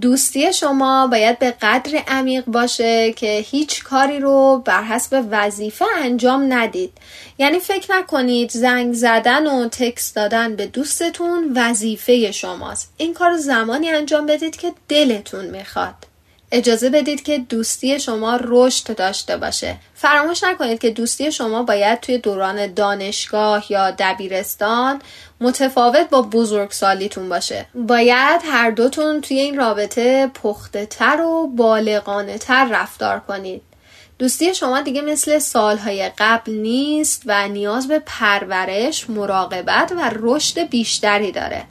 دوستی 0.00 0.52
شما 0.52 1.06
باید 1.06 1.38
به 1.38 1.50
قدر 1.50 2.02
عمیق 2.08 2.44
باشه 2.44 3.12
که 3.12 3.44
هیچ 3.50 3.84
کاری 3.84 4.20
رو 4.20 4.62
بر 4.64 4.82
حسب 4.82 5.24
وظیفه 5.30 5.84
انجام 5.98 6.52
ندید. 6.52 6.92
یعنی 7.38 7.58
فکر 7.58 7.96
نکنید 7.96 8.50
زنگ 8.50 8.94
زدن 8.94 9.46
و 9.46 9.68
تکست 9.68 10.16
دادن 10.16 10.56
به 10.56 10.66
دوستتون 10.66 11.52
وظیفه 11.56 12.32
شماست. 12.32 12.92
این 12.96 13.14
کار 13.14 13.36
زمانی 13.36 13.90
انجام 13.90 14.26
بدید 14.26 14.56
که 14.56 14.72
دلتون 14.88 15.44
می‌خواد. 15.44 15.94
اجازه 16.52 16.90
بدید 16.90 17.22
که 17.22 17.38
دوستی 17.38 18.00
شما 18.00 18.38
رشد 18.42 18.96
داشته 18.96 19.36
باشه. 19.36 19.76
فراموش 19.94 20.44
نکنید 20.44 20.78
که 20.78 20.90
دوستی 20.90 21.32
شما 21.32 21.62
باید 21.62 22.00
توی 22.00 22.18
دوران 22.18 22.74
دانشگاه 22.74 23.72
یا 23.72 23.90
دبیرستان 23.90 25.02
متفاوت 25.40 26.10
با 26.10 26.22
بزرگسالیتون 26.22 27.28
باشه. 27.28 27.66
باید 27.74 28.40
هر 28.44 28.70
دوتون 28.70 29.20
توی 29.20 29.38
این 29.38 29.56
رابطه 29.56 30.26
پخته 30.26 30.86
تر 30.86 31.20
و 31.20 31.46
بالغانه 31.46 32.38
تر 32.38 32.68
رفتار 32.70 33.20
کنید. 33.20 33.62
دوستی 34.18 34.54
شما 34.54 34.80
دیگه 34.80 35.02
مثل 35.02 35.38
سالهای 35.38 36.10
قبل 36.18 36.52
نیست 36.52 37.22
و 37.26 37.48
نیاز 37.48 37.88
به 37.88 38.02
پرورش، 38.06 39.10
مراقبت 39.10 39.92
و 39.96 40.10
رشد 40.14 40.68
بیشتری 40.68 41.32
داره. 41.32 41.64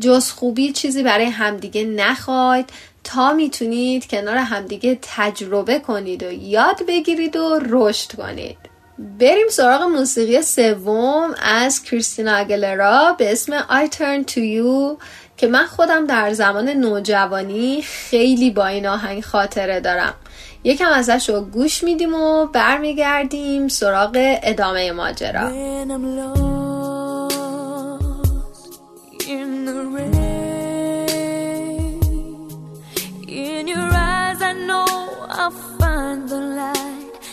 جز 0.00 0.30
خوبی 0.30 0.72
چیزی 0.72 1.02
برای 1.02 1.26
همدیگه 1.26 1.84
نخواید. 1.84 2.70
تا 3.04 3.32
می‌تونید 3.32 4.06
کنار 4.06 4.36
همدیگه 4.36 4.98
تجربه 5.02 5.78
کنید 5.78 6.22
و 6.22 6.32
یاد 6.32 6.86
بگیرید 6.88 7.36
و 7.36 7.60
رشد 7.68 8.12
کنید. 8.12 8.58
بریم 8.98 9.48
سراغ 9.48 9.82
موسیقی 9.82 10.42
سوم 10.42 11.34
از 11.42 11.82
کریستینا 11.82 12.32
اگلرا 12.32 13.16
به 13.18 13.32
اسم 13.32 13.60
I 13.60 13.88
Turn 13.88 14.30
To 14.30 14.38
You 14.38 15.02
که 15.36 15.46
من 15.46 15.66
خودم 15.66 16.06
در 16.06 16.32
زمان 16.32 16.68
نوجوانی 16.68 17.82
خیلی 17.82 18.50
با 18.50 18.66
این 18.66 18.86
آهنگ 18.86 19.24
خاطره 19.24 19.80
دارم. 19.80 20.14
یکم 20.64 20.88
ازش 20.88 21.28
رو 21.28 21.40
گوش 21.40 21.84
میدیم 21.84 22.14
و 22.14 22.46
برمیگردیم 22.46 23.68
سراغ 23.68 24.38
ادامه 24.42 24.92
ماجرا. 24.92 25.50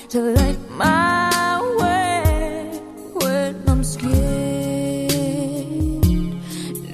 To 0.09 0.21
light 0.21 0.57
my 0.71 1.61
way 1.79 2.81
when 3.13 3.63
I'm 3.69 3.83
scared, 3.83 5.11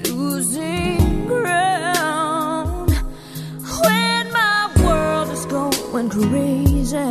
losing 0.06 1.26
ground. 1.26 2.90
When 3.84 4.32
my 4.32 4.70
world 4.84 5.30
is 5.30 5.46
going 5.46 6.10
crazy, 6.10 7.08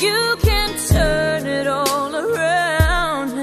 you 0.00 0.36
can 0.40 0.70
turn 0.88 1.46
it 1.46 1.66
all 1.66 2.16
around. 2.16 3.38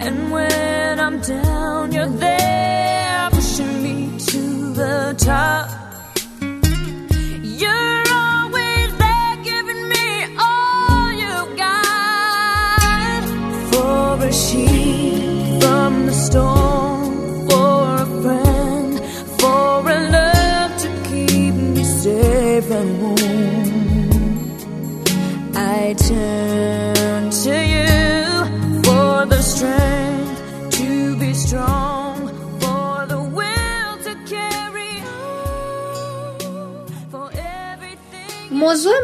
And 0.00 0.30
when 0.30 1.00
I'm 1.00 1.20
down, 1.20 1.90
you're 1.90 2.06
there 2.06 3.28
pushing 3.32 3.82
me 3.82 4.18
to 4.18 4.72
the 4.72 5.16
top. 5.18 5.77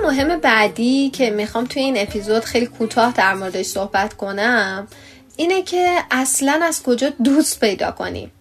مهم 0.05 0.41
بعدی 0.41 1.11
که 1.11 1.31
می‌خوام 1.31 1.65
توی 1.65 1.83
این 1.83 1.99
اپیزود 1.99 2.45
خیلی 2.45 2.67
کوتاه 2.67 3.13
در 3.13 3.35
موردش 3.35 3.67
صحبت 3.67 4.15
کنم 4.15 4.89
اینه 5.37 5.63
که 5.63 5.99
اصلا 6.11 6.61
از 6.63 6.83
کجا 6.83 7.09
دوست 7.25 7.61
پیدا 7.61 7.91
کنیم 7.91 8.33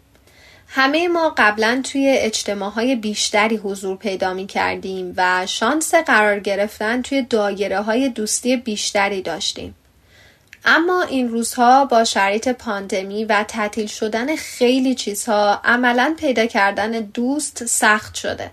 همه 0.68 1.08
ما 1.08 1.34
قبلا 1.38 1.82
توی 1.92 2.16
اجتماع 2.20 2.96
بیشتری 2.96 3.56
حضور 3.56 3.98
پیدا 3.98 4.34
می 4.34 4.48
کردیم 4.48 5.14
و 5.18 5.46
شانس 5.48 5.96
قرار 5.96 6.40
گرفتن 6.40 7.02
توی 7.02 7.22
دایره 7.22 7.82
های 7.82 8.10
دوستی 8.10 8.58
بیشتری 8.58 9.22
داشتیم. 9.22 9.76
اما 10.66 11.02
این 11.02 11.30
روزها 11.30 11.86
با 11.86 12.04
شرایط 12.04 12.48
پاندمی 12.48 13.26
و 13.26 13.46
تعطیل 13.48 13.88
شدن 13.88 14.36
خیلی 14.36 14.96
چیزها 14.96 15.62
عملا 15.64 16.16
پیدا 16.20 16.46
کردن 16.46 16.92
دوست 16.92 17.66
سخت 17.66 18.16
شده. 18.16 18.52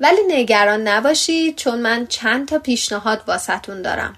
ولی 0.00 0.20
نگران 0.28 0.88
نباشید 0.88 1.56
چون 1.56 1.78
من 1.78 2.06
چند 2.06 2.48
تا 2.48 2.58
پیشنهاد 2.58 3.22
واسطون 3.26 3.82
دارم. 3.82 4.16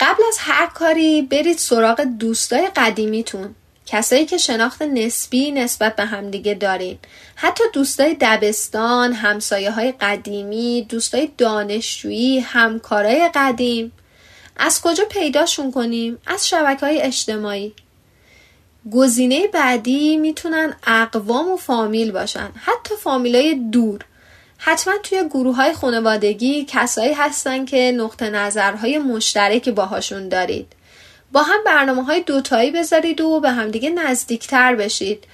قبل 0.00 0.22
از 0.28 0.36
هر 0.38 0.66
کاری 0.66 1.22
برید 1.22 1.58
سراغ 1.58 2.00
دوستای 2.00 2.68
قدیمیتون 2.76 3.54
کسایی 3.86 4.26
که 4.26 4.38
شناخت 4.38 4.82
نسبی 4.82 5.50
نسبت 5.50 5.96
به 5.96 6.04
همدیگه 6.04 6.54
دارین. 6.54 6.98
حتی 7.34 7.64
دوستای 7.72 8.16
دبستان 8.20 9.12
همسایه 9.12 9.70
های 9.70 9.92
قدیمی 9.92 10.86
دوستای 10.88 11.30
دانشجویی 11.38 12.40
همکارای 12.40 13.30
قدیم. 13.34 13.92
از 14.56 14.80
کجا 14.82 15.04
پیداشون 15.04 15.70
کنیم؟ 15.70 16.18
از 16.26 16.48
شبکه 16.48 16.86
های 16.86 17.02
اجتماعی. 17.02 17.72
گزینه 18.92 19.46
بعدی 19.46 20.16
می‌تونن 20.16 20.76
اقوام 20.86 21.48
و 21.48 21.56
فامیل 21.56 22.12
باشن. 22.12 22.50
حتی 22.54 22.94
فامیلای 23.02 23.54
دور. 23.54 24.04
حتما 24.62 24.94
توی 25.02 25.24
گروه 25.30 25.56
های 25.56 25.72
خانوادگی 25.72 26.64
کسایی 26.68 27.12
هستن 27.12 27.64
که 27.64 27.92
نقطه 27.96 28.30
نظرهای 28.30 28.98
مشترک 28.98 29.68
باهاشون 29.68 30.28
دارید. 30.28 30.72
با 31.32 31.42
هم 31.42 31.64
برنامه 31.66 32.04
های 32.04 32.20
دوتایی 32.20 32.70
بذارید 32.70 33.20
و 33.20 33.40
به 33.40 33.50
همدیگه 33.50 33.90
نزدیکتر 33.90 34.74
بشید. 34.74 35.24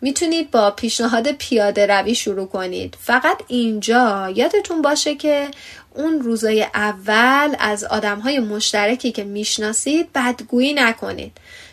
می‌تونید 0.00 0.50
با 0.50 0.70
پیشنهاد 0.70 1.32
پیاده 1.32 1.86
روی 1.86 2.14
شروع 2.14 2.46
کنید. 2.46 2.96
فقط 3.00 3.42
اینجا 3.48 4.32
یادتون 4.34 4.82
باشه 4.82 5.14
که 5.14 5.48
اون 5.94 6.20
روزای 6.20 6.62
اول 6.74 7.56
از 7.58 7.84
آدم 7.84 8.18
های 8.18 8.38
مشترکی 8.38 9.12
که 9.12 9.24
می‌شناسید 9.24 10.12
بدگویی 10.12 10.74
نکنید. 10.74 11.32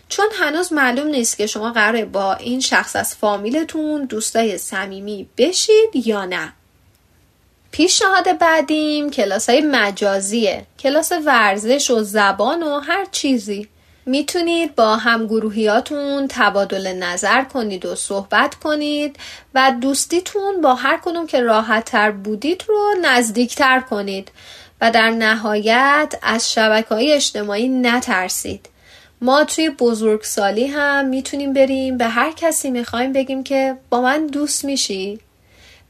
چون 0.10 0.26
هنوز 0.40 0.74
معلوم 0.74 1.08
نیست 1.08 1.38
که 1.38 1.48
شما 1.48 1.72
قراره 1.72 2.06
با 2.06 2.34
این 2.34 2.60
شخص 2.60 2.96
از 2.96 3.16
فامیلتون 3.16 4.06
دوستای 4.06 4.58
صمیمی 4.58 5.28
بشید 5.38 6.08
یا 6.08 6.26
نه. 6.26 6.54
پیشنهاد 7.74 8.38
بعدیم 8.38 9.10
کلاس 9.10 9.50
های 9.50 9.62
مجازیه 9.62 10.66
کلاس 10.80 11.12
ورزش 11.26 11.92
و 11.92 12.04
زبان 12.04 12.64
و 12.64 12.80
هر 12.80 13.06
چیزی. 13.12 13.68
می‌تونید 14.06 14.76
با 14.76 14.96
همگروهیاتون 14.96 16.28
تبادل 16.30 16.94
نظر 16.94 17.44
کنید 17.44 17.86
و 17.86 17.96
صحبت 17.96 18.56
کنید 18.56 19.16
و 19.56 19.72
دوستیتون 19.82 20.62
با 20.62 20.76
هر 20.76 20.98
کنون 20.98 21.28
که 21.28 21.42
راحت 21.42 21.86
تر 21.86 22.12
بودید 22.12 22.64
رو 22.68 22.94
نزدیکتر 23.02 23.80
کنید 23.80 24.32
و 24.82 24.92
در 24.92 25.10
نهایت 25.10 26.16
از 26.22 26.52
شبکه 26.54 26.96
های 26.96 27.14
اجتماعی 27.14 27.70
نترسید. 27.70 28.70
ما 29.22 29.44
توی 29.44 29.70
بزرگسالی 29.70 30.68
هم 30.68 31.06
می‌تونیم 31.06 31.54
بریم 31.54 31.98
به 31.98 32.08
هر 32.08 32.32
کسی 32.32 32.72
می‌خوایم 32.72 33.14
بگیم 33.14 33.44
که 33.44 33.78
با 33.90 34.02
من 34.02 34.28
دوست 34.28 34.66
میشی. 34.66 35.20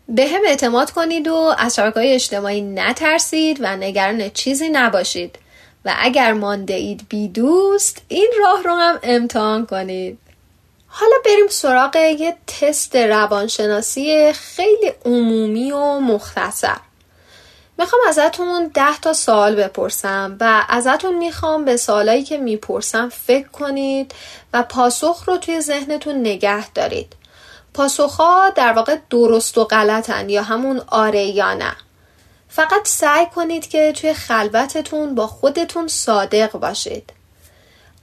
به 0.09 0.27
هم 0.27 0.41
اعتماد 0.45 0.91
کنید 0.91 1.27
و 1.27 1.55
از 1.57 1.75
شبکه 1.75 2.15
اجتماعی 2.15 2.61
نترسید 2.61 3.57
و 3.61 3.75
نگران 3.75 4.29
چیزی 4.29 4.69
نباشید. 4.69 5.39
و 5.85 5.93
اگر 5.99 6.33
مانده 6.33 6.73
اید 6.73 7.01
بی 7.09 7.27
دوست 7.27 8.01
این 8.07 8.31
راه 8.39 8.63
رو 8.63 8.75
هم 8.75 8.99
امتحان 9.03 9.65
کنید. 9.65 10.17
حالا 10.87 11.15
بریم 11.25 11.47
سراغ 11.47 11.95
یه 11.95 12.35
تست 12.47 12.95
روانشناسی 12.95 14.33
خیلی 14.33 14.91
عمومی 15.05 15.71
و 15.71 15.99
مختصر. 15.99 16.77
می‌خوام 17.77 18.01
ازتون 18.07 18.71
ده 18.73 18.99
تا 19.01 19.13
سوال 19.13 19.55
بپرسم 19.55 20.37
و 20.39 20.65
ازتون 20.69 21.15
می‌خوام 21.15 21.65
به 21.65 21.77
سوالایی 21.77 22.23
که 22.23 22.37
می‌پرسم 22.37 23.09
فکر 23.09 23.47
کنید 23.47 24.11
و 24.53 24.63
پاسخ 24.63 25.23
رو 25.27 25.37
توی 25.37 25.61
ذهنتون 25.61 26.15
نگه 26.15 26.71
دارید. 26.71 27.15
پاسخها 27.73 28.49
در 28.49 28.73
واقع 28.73 28.97
درست 29.09 29.57
و 29.57 29.63
غلطن 29.63 30.29
یا 30.29 30.43
همون 30.43 30.81
آره 30.87 31.23
یا 31.23 31.53
نه. 31.53 31.75
فقط 32.49 32.87
سعی 32.87 33.25
کنید 33.25 33.69
که 33.69 33.91
توی 33.91 34.13
خلوتتون 34.13 35.15
با 35.15 35.27
خودتون 35.27 35.87
صادق 35.87 36.51
باشید. 36.51 37.13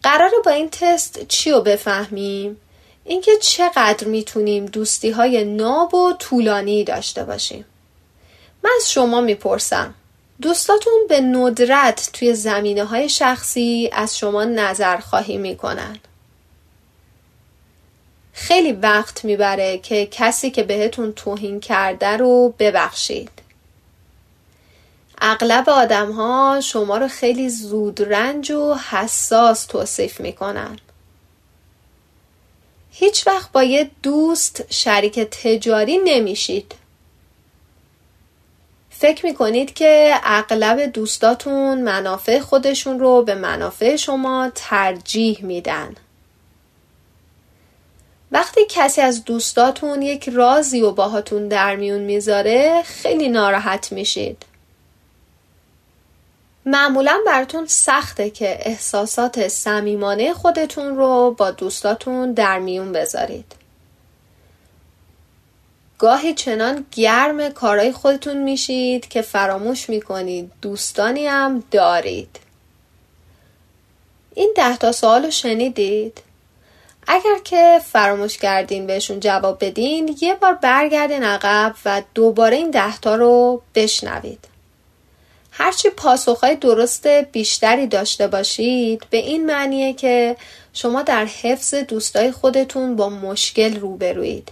قراره 0.02 0.38
با 0.44 0.50
این 0.50 0.70
تست 0.70 1.26
چی 1.28 1.50
رو 1.50 1.61
بفهمیم؟ 1.61 2.56
اینکه 3.04 3.33
چقدر 3.37 4.06
می‌تونیم 4.06 4.66
دوستی 4.66 5.11
های 5.11 5.44
ناب 5.44 5.94
و 5.94 6.12
طولانی 6.12 6.85
داشته 6.85 7.24
باشیم. 7.24 7.64
من 8.64 8.70
از 8.76 8.92
شما 8.92 9.20
می‌پرسم 9.20 9.94
دوستاتون 10.42 11.06
به 11.09 11.20
ندرت 11.20 12.11
توی 12.12 12.35
زمینه 12.35 12.85
های 12.85 13.09
شخصی 13.09 13.90
از 13.92 14.18
شما 14.18 14.44
نظر 14.44 14.96
خواهی 14.96 15.37
می‌کنن؟ 15.37 15.98
خیلی 18.40 18.72
وقت 18.72 19.24
می‌بره 19.24 19.79
که 19.79 20.07
کسی 20.11 20.50
که 20.50 20.62
بهتون 20.62 21.12
توهین 21.12 21.61
کرده 21.61 22.16
رو 22.16 22.55
ببخشید. 22.59 23.31
اغلب 25.18 25.68
آدم 25.68 26.12
ها 26.12 26.61
شما 26.62 26.98
رو 26.98 27.09
خیلی 27.09 27.48
زود 27.48 28.03
رنج 28.03 28.50
و 28.50 28.74
حساس 28.74 29.66
توصیف 29.66 30.20
می‌کنن. 30.20 30.79
هیچ 32.90 33.26
وقت 33.26 33.53
با 33.53 33.62
یه 33.62 33.90
دوست 34.03 34.72
شریک 34.72 35.20
تجاری 35.20 35.98
نمیشید. 35.98 36.74
فکر 38.90 39.26
می‌کنید 39.26 39.74
که 39.74 40.14
اغلب 40.22 40.81
دوستاتون 40.81 41.83
منافع 41.83 42.38
خودشون 42.38 43.00
رو 43.00 43.22
به 43.22 43.35
منافع 43.35 43.96
شما 43.96 44.53
ترجیح 44.55 45.44
میدن. 45.44 45.94
وقتی 48.33 48.61
کسی 48.69 49.01
از 49.01 49.25
دوستاتون 49.25 50.03
یک 50.03 50.29
رازی 50.29 50.83
و 50.83 50.90
باهاتون 50.90 51.49
در 51.49 51.77
میون 51.77 52.01
می‌ذاره 52.01 52.83
خیلی 52.83 53.29
ناراحت 53.29 53.93
میشید. 53.93 54.47
معمولا 56.66 57.19
براتون 57.27 57.66
سخته 57.66 58.31
که 58.31 58.59
احساسات 58.61 59.49
صمیمانه 59.49 60.33
خودتون 60.33 60.97
رو 60.97 61.35
با 61.38 61.51
دوستاتون 61.51 62.33
در 62.33 62.59
میون 62.59 62.93
بذارید. 62.93 63.55
گاهی 65.99 66.35
چنان 66.35 66.87
گرم 66.93 67.49
کارهای 67.49 67.93
خودتون 67.93 68.37
میشید 68.37 69.09
که 69.09 69.23
فراموش 69.23 69.88
می‌کنید 69.88 70.53
دوستانی 70.62 71.27
هم 71.27 71.64
دارید. 71.71 72.40
این 74.35 74.53
ده 74.57 74.77
تا 74.77 74.93
سوال 74.93 75.25
رو 75.25 75.31
شنیدید؟ 75.31 76.21
اگر 77.12 77.38
که 77.44 77.81
فراموش 77.92 78.38
کردین 78.38 78.87
بهشون 78.87 79.20
جواب 79.20 79.64
بدین 79.64 80.16
یه 80.20 80.35
بار 80.35 80.55
برگردین 80.55 81.23
عقب 81.25 81.75
و 81.85 82.03
دوباره 82.14 82.57
این 82.57 82.70
دهتا 82.70 83.16
رو 83.16 83.62
بشنوید. 83.75 84.44
هرچی 85.51 85.90
پاسخهای 85.90 86.57
درست 86.57 87.07
بیشتری 87.07 87.87
داشته 87.87 88.29
باشید 88.29 89.07
به 89.11 89.16
این 89.16 89.46
معنیه 89.46 89.92
که 89.92 90.37
شما 90.73 91.03
در 91.03 91.25
حفظ 91.25 91.75
دوستای 91.75 92.33
خودتون 92.33 92.96
با 92.96 93.09
مشکل 93.09 93.81
روبروید. 93.81 94.49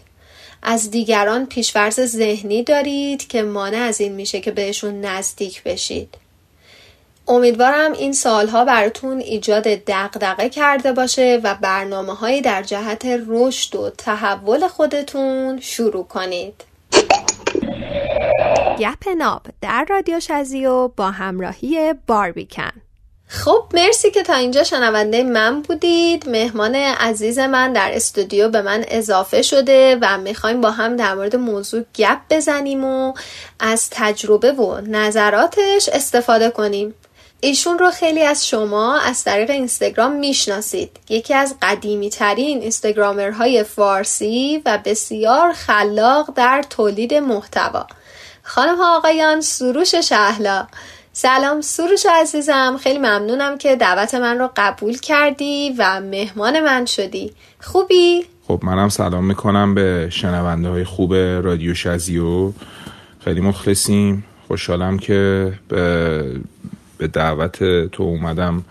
از 0.62 0.90
دیگران 0.90 1.46
پیشورز 1.46 2.00
ذهنی 2.00 2.62
دارید 2.62 3.28
که 3.28 3.42
مانع 3.42 3.78
از 3.78 4.00
این 4.00 4.12
میشه 4.12 4.40
که 4.40 4.50
بهشون 4.50 5.00
نزدیک 5.00 5.62
بشید. 5.62 6.14
امیدوارم 7.28 7.92
این 7.92 8.12
سالها 8.12 8.64
براتون 8.64 9.18
ایجاد 9.18 9.62
دقدقه 9.62 10.48
کرده 10.48 10.92
باشه 10.92 11.40
و 11.44 11.54
برنامه 11.54 12.14
هایی 12.14 12.40
در 12.40 12.62
جهت 12.62 13.06
رشد 13.28 13.76
و 13.76 13.90
تحول 13.90 14.68
خودتون 14.68 15.60
شروع 15.60 16.04
کنید. 16.04 16.64
گپ 18.78 19.08
ناب 19.18 19.42
در 19.60 19.86
رادیو 19.88 20.20
شزیو 20.20 20.88
با 20.88 21.10
همراهی 21.10 21.94
باربیکن. 22.06 22.72
خب 23.30 23.64
مرسی 23.74 24.10
که 24.10 24.22
تا 24.22 24.34
اینجا 24.34 24.64
شنونده 24.64 25.22
من 25.22 25.62
بودید. 25.62 26.28
مهمان 26.28 26.74
عزیز 26.74 27.38
من 27.38 27.72
در 27.72 27.90
استودیو 27.94 28.48
به 28.48 28.62
من 28.62 28.84
اضافه 28.88 29.42
شده 29.42 29.98
و 30.02 30.18
می‌خوایم 30.18 30.60
با 30.60 30.70
هم 30.70 30.96
در 30.96 31.14
مورد 31.14 31.36
موضوع 31.36 31.84
گپ 31.94 32.18
بزنیم 32.30 32.84
و 32.84 33.14
از 33.60 33.88
تجربه 33.90 34.52
و 34.52 34.80
نظراتش 34.80 35.88
استفاده 35.92 36.50
کنیم. 36.50 36.94
ایشون 37.40 37.78
رو 37.78 37.90
خیلی 37.90 38.22
از 38.22 38.48
شما 38.48 38.98
از 38.98 39.24
طریق 39.24 39.50
اینستاگرام 39.50 40.12
می‌شناسید. 40.12 40.90
یکی 41.08 41.34
از 41.34 41.54
قدیمی 41.62 42.10
ترین 42.10 42.60
اینستاگرامرهای 42.60 43.64
فارسی 43.64 44.62
و 44.66 44.78
بسیار 44.84 45.52
خلاق 45.52 46.32
در 46.36 46.64
تولید 46.70 47.14
محتوا. 47.14 47.86
خانم 48.42 48.76
ها 48.76 48.96
آقایان 48.96 49.40
سروش 49.40 49.94
شهلا. 49.94 50.66
سلام 51.12 51.60
سروش 51.60 52.06
عزیزم. 52.10 52.78
خیلی 52.82 52.98
ممنونم 52.98 53.58
که 53.58 53.76
دعوت 53.76 54.14
من 54.14 54.38
رو 54.38 54.50
قبول 54.56 54.98
کردی 54.98 55.74
و 55.78 56.00
مهمان 56.00 56.60
من 56.60 56.86
شدی. 56.86 57.32
خوبی؟ 57.60 58.24
خب 58.48 58.60
منم 58.62 58.88
سلام 58.88 59.24
می‌کنم 59.24 59.74
به 59.74 60.08
شنونده 60.10 60.68
های 60.68 60.84
خوب 60.84 61.14
رادیو 61.14 61.74
شزیو 61.74 62.52
خیلی 63.24 63.40
مخلصیم. 63.40 64.24
خوشحالم 64.48 64.98
که 64.98 65.52
به 65.68 66.24
به 66.98 67.06
دعوت 67.06 67.86
تو 67.88 68.02
اومدم 68.02 68.64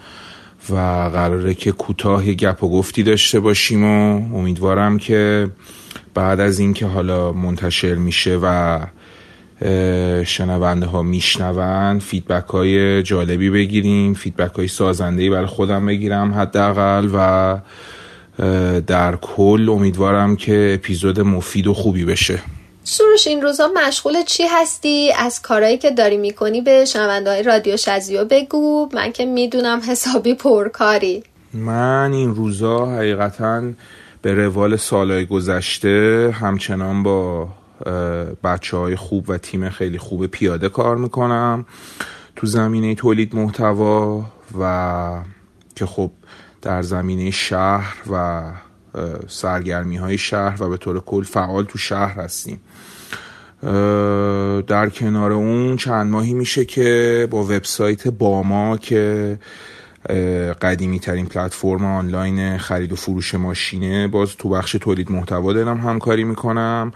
و 0.70 0.76
قراره 1.14 1.54
که 1.54 1.72
کوتاه 1.72 2.26
گپ 2.26 2.64
و 2.64 2.70
گفتی 2.70 3.04
داشته 3.04 3.40
باشیم 3.40 3.84
و 3.84 4.16
امیدوارم 4.38 4.98
که 4.98 5.50
بعد 6.14 6.40
از 6.40 6.60
اینکه 6.60 6.86
حالا 6.86 7.32
منتشر 7.32 7.96
میشه 7.96 8.40
و 8.44 8.80
شنونده 10.26 10.86
ها 10.86 11.02
میشنون 11.02 12.00
feedback 12.00 12.50
های 12.50 13.04
جالبی 13.04 13.50
بگیریم 13.50 14.14
feedback 14.14 14.56
های 14.56 14.68
سازنده 14.68 15.30
برای 15.30 15.46
خودم 15.46 15.86
بگیرم 15.86 16.34
حداقل 16.34 17.10
و 17.14 17.58
در 18.88 19.16
کل 19.16 19.70
امیدوارم 19.70 20.36
که 20.36 20.72
اپیزود 20.74 21.20
مفید 21.20 21.68
و 21.68 21.74
خوبی 21.74 22.06
بشه. 22.06 22.40
سروش 22.90 23.28
این 23.28 23.42
روزا 23.42 23.72
مشغول 23.76 24.24
چی 24.24 24.44
هستی؟ 24.44 25.14
از 25.18 25.42
کارهایی 25.42 25.78
که 25.78 25.92
داری 25.92 26.18
می‌کنی 26.18 26.62
به 26.62 26.86
شنونده 26.86 27.30
های 27.30 27.44
رادیو 27.44 27.78
شزیو 27.78 28.26
بگو. 28.26 28.90
من 28.94 29.12
که 29.12 29.26
می‌دونم 29.26 29.82
حسابی 29.88 30.34
پرکاری. 30.34 31.24
من 31.54 32.12
این 32.14 32.36
روزا 32.36 32.86
حقیقتا 32.86 33.64
به 34.22 34.34
روال 34.34 34.76
سالهای 34.76 35.26
گذشته 35.26 36.36
همچنان 36.40 37.04
با 37.04 37.48
بچه 38.44 38.78
های 38.78 38.96
خوب 38.96 39.30
و 39.30 39.38
تیم 39.38 39.70
خیلی 39.70 39.98
خوب 39.98 40.28
پیاده 40.28 40.70
کار 40.70 40.98
می‌کنم. 40.98 41.66
تو 42.36 42.48
زمینه 42.48 42.96
تولید 42.96 43.36
محتوا 43.36 44.26
و 44.60 45.22
که 45.76 45.86
خب 45.86 46.12
در 46.62 46.82
زمینه 46.82 47.32
شهر 47.32 47.96
و 48.12 48.44
سرگرمی 49.28 49.98
های 49.98 50.18
شهر 50.18 50.64
و 50.64 50.70
به 50.70 50.78
طور 50.78 51.00
کل 51.00 51.24
فعال 51.24 51.66
تو 51.66 51.78
شهر 51.78 52.22
هستیم. 52.22 52.62
در 54.68 54.90
کنار 54.90 55.32
اون 55.32 55.78
چند 55.78 56.12
ماهی 56.12 56.34
میشه 56.34 56.66
که 56.66 57.28
با 57.32 57.44
وبسایت 57.44 58.08
باما 58.08 58.78
که 58.78 59.40
قدیمی 60.62 61.00
ترین 61.00 61.26
پلتفرم 61.26 61.86
آنلاین 61.86 62.58
خرید 62.58 62.92
و 62.92 62.96
فروش 62.96 63.36
ماشینه 63.36 64.08
باز 64.08 64.36
تو 64.36 64.50
بخش 64.50 64.72
تولید 64.72 65.12
محتوا 65.12 65.54
دارم 65.54 65.78
همکاری 65.78 66.24
می‌کنم. 66.24 66.92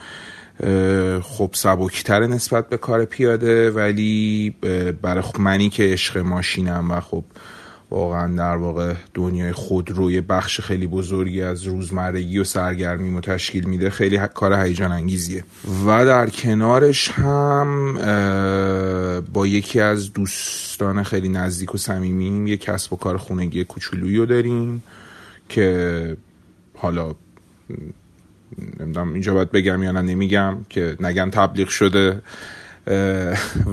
خب 1.22 1.50
سبکتر 1.54 2.28
نسبت 2.28 2.70
به 2.70 2.78
کار 2.78 3.06
پیاده 3.06 3.72
ولی 3.72 4.56
برای 5.02 5.24
منی 5.40 5.70
که 5.70 5.84
عشق 5.84 6.18
ماشینم 6.18 6.92
و 6.92 7.00
خب 7.00 7.24
واقعا 7.92 8.36
در 8.36 8.56
واقع 8.56 8.94
دنیای 9.14 9.52
خودروی 9.52 10.22
بخش 10.22 10.62
خیلی 10.62 10.88
بزرگی 10.88 11.42
از 11.42 11.64
روزمرگی 11.64 12.40
و 12.40 12.44
سرگرمی 12.44 13.22
تشکیل 13.22 13.68
میده 13.68 13.90
خیلی 13.90 14.20
کار 14.34 14.54
هیجان 14.54 14.92
انگیزیه 14.92 15.44
و 15.86 16.06
در 16.06 16.30
کنارش 16.30 17.12
هم 17.12 17.94
با 19.34 19.48
یکی 19.48 19.80
از 19.80 20.14
دوستان 20.14 21.04
خیلی 21.04 21.30
نزدیک 21.30 21.76
و 21.76 21.78
صمیمیم 21.78 22.48
یه 22.48 22.58
کسب 22.58 22.94
و 22.94 22.96
کار 22.96 23.18
خونگی 23.18 23.64
کوچولویی 23.64 24.18
رو 24.18 24.26
داریم 24.26 24.84
که 25.50 26.18
حالا 26.78 27.16
نمی‌دونم 28.80 29.14
اینجا 29.14 29.34
باید 29.34 29.52
بگم 29.52 29.84
یا 29.84 29.92
نه 29.92 30.02
نمیگم 30.02 30.66
که 30.70 30.98
نگن 31.00 31.30
تبلیغ 31.30 31.68
شده. 31.68 32.22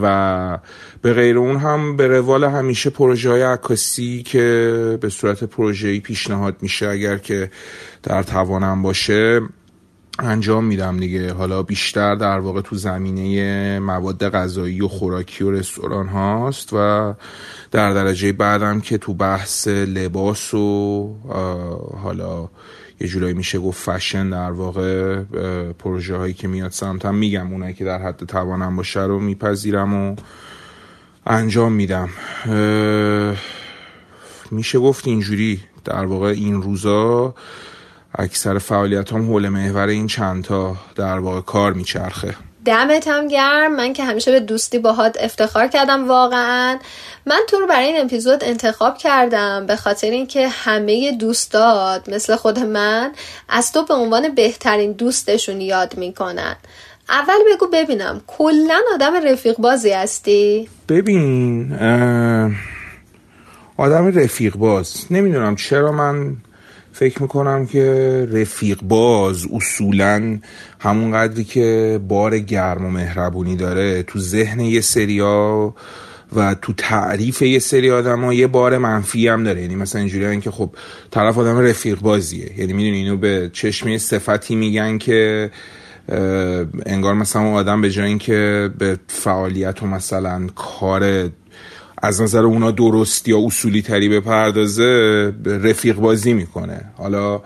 و 0.03 0.59
به 1.03 1.13
غیر 1.13 1.39
اون 1.39 1.57
هم 1.57 1.97
به 1.97 2.07
روال 2.07 2.45
همیشه 2.45 2.91
پروژه 2.91 3.31
های 3.31 3.43
عکاسی 3.43 4.23
که 4.23 4.99
به 5.01 5.09
صورت 5.09 5.45
پروژه‌ای 5.45 6.01
پیشنهاد 6.01 6.57
میشه 6.61 6.89
اگر 6.89 7.19
که 7.19 7.51
در 8.03 8.23
توانم 8.23 8.83
باشه 8.83 9.41
انجام 10.19 10.65
میدم 10.65 10.97
دیگه. 10.97 11.33
حالا 11.33 11.63
بیشتر 11.63 12.15
در 12.15 12.39
واقع 12.39 12.61
تو 12.61 12.77
زمینه 12.77 13.79
مواد 13.79 14.29
غذایی 14.29 14.81
و 14.81 14.89
خوراکی 14.89 15.45
و 15.45 15.51
رستوران 15.51 16.09
هاست 16.09 16.73
و 16.73 17.15
در 17.71 17.95
درجه 17.95 18.33
بعدم 18.33 18.81
که 18.81 18.99
تو 18.99 19.15
بحث 19.15 19.69
لباس 19.69 20.55
و 20.55 21.15
حالا 22.03 22.49
یه 23.01 23.09
جورایی 23.09 23.35
میشه 23.35 23.59
گفت 23.59 23.91
فشن 23.91 24.31
در 24.31 24.51
واقع 24.51 25.23
پروژه 25.73 26.17
هایی 26.17 26.35
که 26.35 26.49
میاد 26.49 26.71
سمتم 26.71 27.15
میگم 27.15 27.53
اونایی 27.53 27.75
که 27.75 27.85
در 27.85 28.03
حد 28.03 28.25
توانم 28.25 28.77
باشه 28.77 29.03
رو 29.03 29.21
میپذیرم 29.21 29.95
و 29.95 30.17
انجام 31.27 31.73
میدم. 31.73 32.09
میشه 34.51 34.79
گفت 34.79 35.07
اینجوری. 35.07 35.61
در 35.85 36.05
واقع 36.05 36.27
این 36.27 36.63
روزا 36.63 37.35
اکثر 38.15 38.59
فعالیت 38.59 39.13
هم 39.13 39.23
حول 39.23 39.49
محور 39.49 39.89
این 39.89 40.07
چندتا 40.07 40.77
در 40.97 41.19
واقع 41.19 41.41
کار 41.41 41.73
میچرخه. 41.73 42.35
دمت 42.69 43.09
هم 43.09 43.29
گرم. 43.29 43.77
من 43.77 43.93
که 43.93 44.05
همیشه 44.05 44.33
به 44.33 44.41
دوستی 44.41 44.79
باهات 44.79 45.17
افتخار 45.21 45.69
کردم 45.69 46.09
واقعا. 46.09 46.79
من 47.27 47.41
تو 47.49 47.61
رو 47.61 47.67
برای 47.67 47.87
این 47.87 48.05
اپیزود 48.05 48.45
انتخاب 48.45 48.99
کردم 48.99 49.67
به 49.67 49.77
خاطر 49.77 50.11
اینکه 50.11 50.49
همه 50.49 51.13
دوستات 51.13 52.09
مثل 52.09 52.37
خود 52.37 52.59
من 52.59 53.13
از 53.49 53.73
تو 53.73 53.85
به 53.85 53.95
عنوان 53.95 54.35
بهترین 54.35 54.93
دوستشون 54.93 55.61
یاد 55.61 55.97
می‌کنن. 55.97 56.57
اول 57.09 57.35
بگو 57.55 57.67
ببینم 57.73 58.21
کلا 58.27 58.81
آدم 58.95 59.15
رفیق 59.25 59.57
بازی 59.57 59.91
هستی؟ 59.91 60.69
ببین 60.89 61.73
آدم 63.77 64.07
رفیق 64.19 64.57
باز 64.57 65.07
نمی‌دونم 65.11 65.57
چرا 65.57 65.93
من 65.93 66.37
فکر 66.99 67.23
می‌کنم 67.23 67.67
که 67.67 68.29
رفیق 68.33 68.83
باز 68.83 69.47
اصولا 69.53 70.39
همون 70.81 71.13
قدری 71.13 71.45
که 71.45 72.01
بار 72.09 72.39
گرم 72.39 72.85
و 72.87 72.91
مهربونی 72.91 73.57
داره 73.57 74.03
تو 74.03 74.19
ذهن 74.19 74.61
یه 74.61 74.81
سریا 74.81 75.75
و 76.37 76.55
تو 76.55 76.73
تعریف 76.73 77.43
یه 77.43 77.59
سری 77.59 77.91
آدم 77.91 78.25
ها 78.25 78.35
یه 78.35 78.47
بار 78.47 78.79
منفی 78.79 79.29
هم 79.29 79.45
داره. 79.45 79.63
یعنی 79.63 79.77
مثلا 79.77 80.01
اینجوری 80.01 80.41
که 80.41 80.51
خب 80.51 80.71
طرف 81.11 81.39
آدم 81.39 81.59
رفیق 81.59 82.01
بازیه. 82.01 82.51
یعنی 82.59 82.73
می‌دونی 82.73 82.97
اینو 82.97 83.17
به 83.17 83.51
چشمه 83.53 83.99
صفتی 83.99 84.57
میگن 84.57 84.99
که 84.99 85.51
انگار 86.87 87.15
مثلا 87.15 87.43
اون 87.43 87.55
آدم 87.55 87.81
به 87.81 87.91
جای 87.91 88.07
اینکه 88.07 88.71
به 88.79 88.99
فعالیت 89.09 89.83
و 89.83 89.87
مثلا 89.87 90.47
کار 90.55 91.31
از 92.03 92.23
نظر 92.23 92.45
اونا 92.45 92.71
درستی 92.71 93.31
یا 93.31 93.47
اصولی 93.47 93.83
تری 93.83 94.09
بپردازه 94.09 95.33
رفیق 95.45 95.97
بازی 95.97 96.33
می‌کنه. 96.33 96.81
حالا 96.97 97.43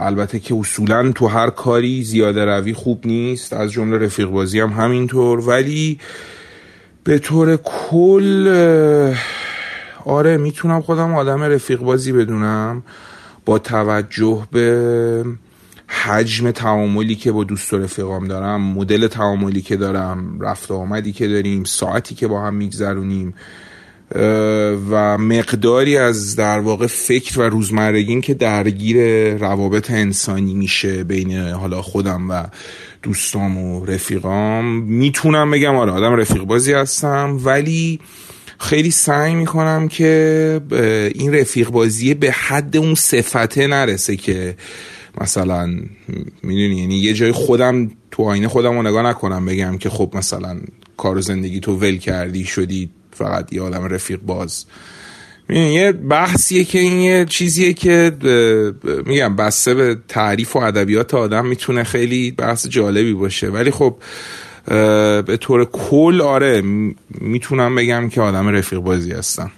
البته 0.00 0.38
که 0.38 0.54
اصولا 0.54 1.12
تو 1.12 1.26
هر 1.26 1.50
کاری 1.50 2.04
زیاده 2.04 2.44
روی 2.44 2.74
خوب 2.74 3.06
نیست 3.06 3.52
از 3.52 3.72
جمله 3.72 3.98
رفیق 3.98 4.28
بازی 4.28 4.60
هم 4.60 4.70
همینطور. 4.70 5.40
ولی 5.48 5.98
به 7.04 7.18
طور 7.18 7.56
کل 7.56 9.14
آره 10.04 10.36
می‌تونم 10.36 10.82
خودم 10.82 11.14
آدم 11.14 11.42
رفیق 11.42 11.80
بازی 11.80 12.12
بدونم. 12.12 12.82
با 13.44 13.58
توجه 13.58 14.46
به 14.52 15.24
حجم 15.90 16.50
تعاملی 16.50 17.14
که 17.14 17.32
با 17.32 17.44
دوست 17.44 17.72
و 17.72 17.78
رفیقام 17.78 18.28
دارم 18.28 18.60
مدل 18.60 19.06
تعاملی 19.06 19.62
که 19.62 19.76
دارم 19.76 20.40
رفت 20.40 20.70
آمدی 20.70 21.12
که 21.12 21.28
داریم 21.28 21.64
ساعتی 21.64 22.14
که 22.14 22.26
با 22.26 22.42
هم 22.42 22.54
میگذرونیم 22.54 23.34
و 24.90 25.18
مقداری 25.18 25.96
از 25.96 26.36
در 26.36 26.60
واقع 26.60 26.86
فکر 26.86 27.40
و 27.40 27.42
روزمرگین 27.42 28.20
که 28.20 28.34
درگیر 28.34 29.28
روابط 29.36 29.90
انسانی 29.90 30.54
میشه 30.54 31.04
بین 31.04 31.38
حالا 31.38 31.82
خودم 31.82 32.30
و 32.30 32.44
دوستام 33.02 33.58
و 33.58 33.86
رفیقام. 33.86 34.64
می‌تونم 34.82 35.50
بگم 35.50 35.76
آره 35.76 35.92
آدم 35.92 36.16
رفیق 36.16 36.42
بازی 36.42 36.72
هستم 36.72 37.40
ولی 37.44 38.00
خیلی 38.58 38.90
سعی 38.90 39.34
می‌کنم 39.34 39.88
که 39.88 40.60
این 41.14 41.34
رفیق 41.34 41.70
بازی 41.70 42.14
به 42.14 42.30
حد 42.30 42.76
اون 42.76 42.94
صفته 42.94 43.66
نرسه 43.66 44.16
که 44.16 44.56
مثلا 45.20 45.66
می‌دونی 46.42 46.76
یعنی 46.76 46.94
یه 46.94 47.14
جای 47.14 47.32
خودم 47.32 47.90
تو 48.10 48.22
آینه 48.22 48.48
خودم 48.48 48.72
رو 48.72 48.82
نگاه 48.82 49.02
نکنم 49.02 49.46
بگم 49.46 49.78
که 49.78 49.90
خب 49.90 50.12
مثلا 50.14 50.60
کار 50.96 51.20
زندگی 51.20 51.60
تو 51.60 51.76
ول 51.76 51.96
کردی 51.96 52.44
شدی 52.44 52.90
فقط 53.10 53.52
یه 53.52 53.62
آدم 53.62 53.84
رفیق 53.84 54.20
باز. 54.20 54.64
یه 55.48 55.92
بحثیه 55.92 56.64
که 56.64 56.78
این 56.78 57.00
یه 57.00 57.24
چیزیه 57.28 57.72
که 57.72 58.12
میگم 59.06 59.36
بسته 59.36 59.74
به 59.74 59.98
تعریف 60.08 60.56
و 60.56 60.58
ادبیات 60.58 61.14
آدم 61.14 61.46
می‌تونه 61.46 61.84
خیلی 61.84 62.30
بحث 62.30 62.66
جالبی 62.66 63.12
باشه. 63.14 63.48
ولی 63.48 63.70
خب 63.70 63.96
به 65.26 65.38
طور 65.40 65.64
کل 65.64 66.20
آره 66.20 66.62
می‌تونم 67.10 67.74
بگم 67.74 68.08
که 68.08 68.20
آدم 68.20 68.48
رفیق 68.48 68.78
بازی 68.78 69.12
هستم. 69.12 69.52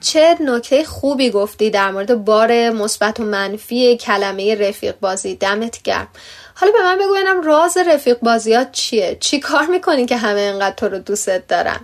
چه 0.00 0.36
نکته 0.40 0.84
خوبی 0.84 1.30
گفتی 1.30 1.70
در 1.70 1.90
مورد 1.90 2.24
بار 2.24 2.70
مثبت 2.70 3.20
و 3.20 3.24
منفی 3.24 3.96
کلمه 3.96 4.54
رفیق 4.54 4.94
بازی؟ 5.00 5.34
دمت 5.34 5.82
گرم. 5.82 6.08
حالا 6.54 6.72
به 6.72 6.78
من 6.84 6.98
بگو 6.98 7.14
راز 7.44 7.76
رفیق 7.76 8.18
بازیات 8.18 8.72
چیه؟ 8.72 9.16
چی 9.20 9.40
کار 9.40 9.66
می‌کنی 9.66 10.06
که 10.06 10.16
همه 10.16 10.40
انقدر 10.40 10.74
تو 10.74 10.88
رو 10.88 10.98
دوستت 10.98 11.46
دارن؟ 11.46 11.80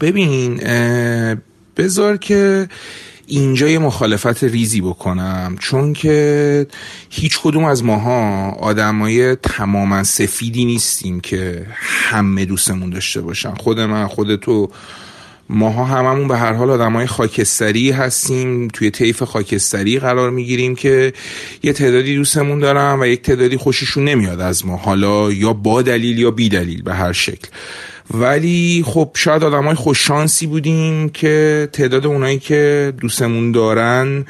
ببین 0.00 0.60
بذار 1.76 2.16
که 2.16 2.68
اینجا 3.26 3.68
یه 3.68 3.78
مخالفت 3.78 4.44
ریزی 4.44 4.80
بکنم. 4.80 5.56
چون 5.60 5.92
که 5.92 6.66
هیچ 7.10 7.40
کدوم 7.42 7.64
از 7.64 7.84
ماها 7.84 8.50
آدمای 8.50 9.36
تماما 9.36 10.04
سفیدی 10.04 10.64
نیستیم 10.64 11.20
که 11.20 11.66
همه 11.80 12.44
دوستمون 12.44 12.90
داشته 12.90 13.20
باشن. 13.20 13.54
خود 13.54 13.80
من 13.80 14.06
خود 14.06 14.36
تو 14.36 14.70
ماها 15.48 15.84
هممون 15.84 16.28
به 16.28 16.36
هر 16.36 16.52
حال 16.52 16.70
آدمای 16.70 17.06
خاکستری 17.06 17.90
هستیم 17.90 18.68
توی 18.68 18.90
طیف 18.90 19.22
خاکستری 19.22 19.98
قرار 19.98 20.30
می‌گیریم 20.30 20.74
که 20.74 21.12
یه 21.62 21.72
تعدادی 21.72 22.16
دوستمون 22.16 22.58
دارن 22.58 23.00
و 23.00 23.06
یک 23.06 23.22
تعدادی 23.22 23.56
خوششون 23.56 24.04
نمیاد 24.04 24.40
از 24.40 24.66
ما 24.66 24.76
حالا 24.76 25.32
یا 25.32 25.52
با 25.52 25.82
دلیل 25.82 26.18
یا 26.18 26.30
بی 26.30 26.48
دلیل 26.48 26.82
به 26.82 26.94
هر 26.94 27.12
شکل. 27.12 27.48
ولی 28.10 28.84
خب 28.86 29.10
شاید 29.14 29.44
آدم 29.44 29.64
های 29.64 29.74
خوششانسی 29.74 30.46
بودیم 30.46 31.08
که 31.08 31.68
تعداد 31.72 32.06
اونایی 32.06 32.38
که 32.38 32.92
دوستمون 33.00 33.52
دارن 33.52 34.24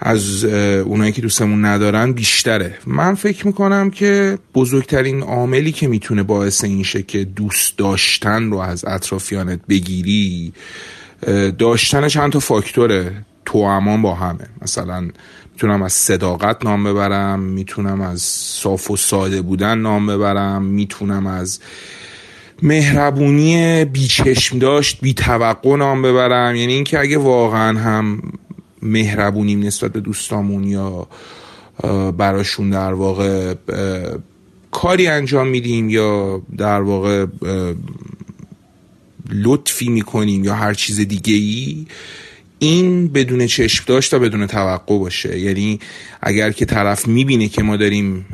از 0.00 0.44
اونایی 0.44 1.12
که 1.12 1.22
دوستمون 1.22 1.64
ندارن 1.64 2.12
بیشتره. 2.12 2.78
من 2.86 3.14
فکر 3.14 3.46
می‌کنم 3.46 3.90
که 3.90 4.38
بزرگترین 4.54 5.22
عاملی 5.22 5.72
که 5.72 5.88
می‌تونه 5.88 6.22
باعث 6.22 6.64
این 6.64 6.82
شه 6.82 7.02
که 7.02 7.24
دوست 7.24 7.78
داشتن 7.78 8.50
رو 8.50 8.58
از 8.58 8.84
اطرافیانت 8.84 9.60
بگیری 9.68 10.52
داشتن 11.58 12.08
چند 12.08 12.32
تا 12.32 12.38
فاکتوره. 12.38 13.12
تو 13.44 13.58
امان 13.58 14.02
با 14.02 14.14
همه. 14.14 14.46
مثلا 14.62 15.08
می‌تونم 15.52 15.82
از 15.82 15.92
صداقت 15.92 16.64
نام 16.64 16.84
ببرم 16.84 17.40
می‌تونم 17.40 18.00
از 18.00 18.22
صاف 18.22 18.90
و 18.90 18.96
ساده 18.96 19.42
بودن 19.42 19.78
نام 19.78 20.06
ببرم 20.06 20.62
می‌تونم 20.62 21.26
از 21.26 21.60
مهربونی 22.62 23.84
بیچشم 23.84 24.58
داشت 24.58 24.98
بی 25.00 25.14
توقع 25.14 25.76
نام 25.76 26.02
ببرم. 26.02 26.56
یعنی 26.56 26.72
اینکه 26.72 27.00
اگه 27.00 27.18
واقعا 27.18 27.78
هم 27.78 28.22
مهربونیم 28.82 29.62
نسبت 29.62 29.92
به 29.92 30.00
دوستامون 30.00 30.64
یا 30.64 31.08
براشون 32.18 32.70
در 32.70 32.92
واقع 32.92 33.54
کاری 34.70 35.06
انجام 35.06 35.48
میدیم 35.48 35.90
یا 35.90 36.42
در 36.56 36.80
واقع 36.80 37.26
لطفی 39.30 39.88
می‌کنیم 39.88 40.44
یا 40.44 40.54
هر 40.54 40.74
چیز 40.74 41.00
دیگه 41.00 41.34
ای 41.34 41.86
این 42.58 43.08
بدون 43.08 43.46
چشم 43.46 43.84
داشت 43.86 44.14
و 44.14 44.18
بدون 44.18 44.46
توقع 44.46 44.98
باشه. 44.98 45.38
یعنی 45.38 45.80
اگر 46.22 46.50
که 46.52 46.64
طرف 46.64 47.08
می‌بینه 47.08 47.48
که 47.48 47.62
ما 47.62 47.76
داریم 47.76 48.26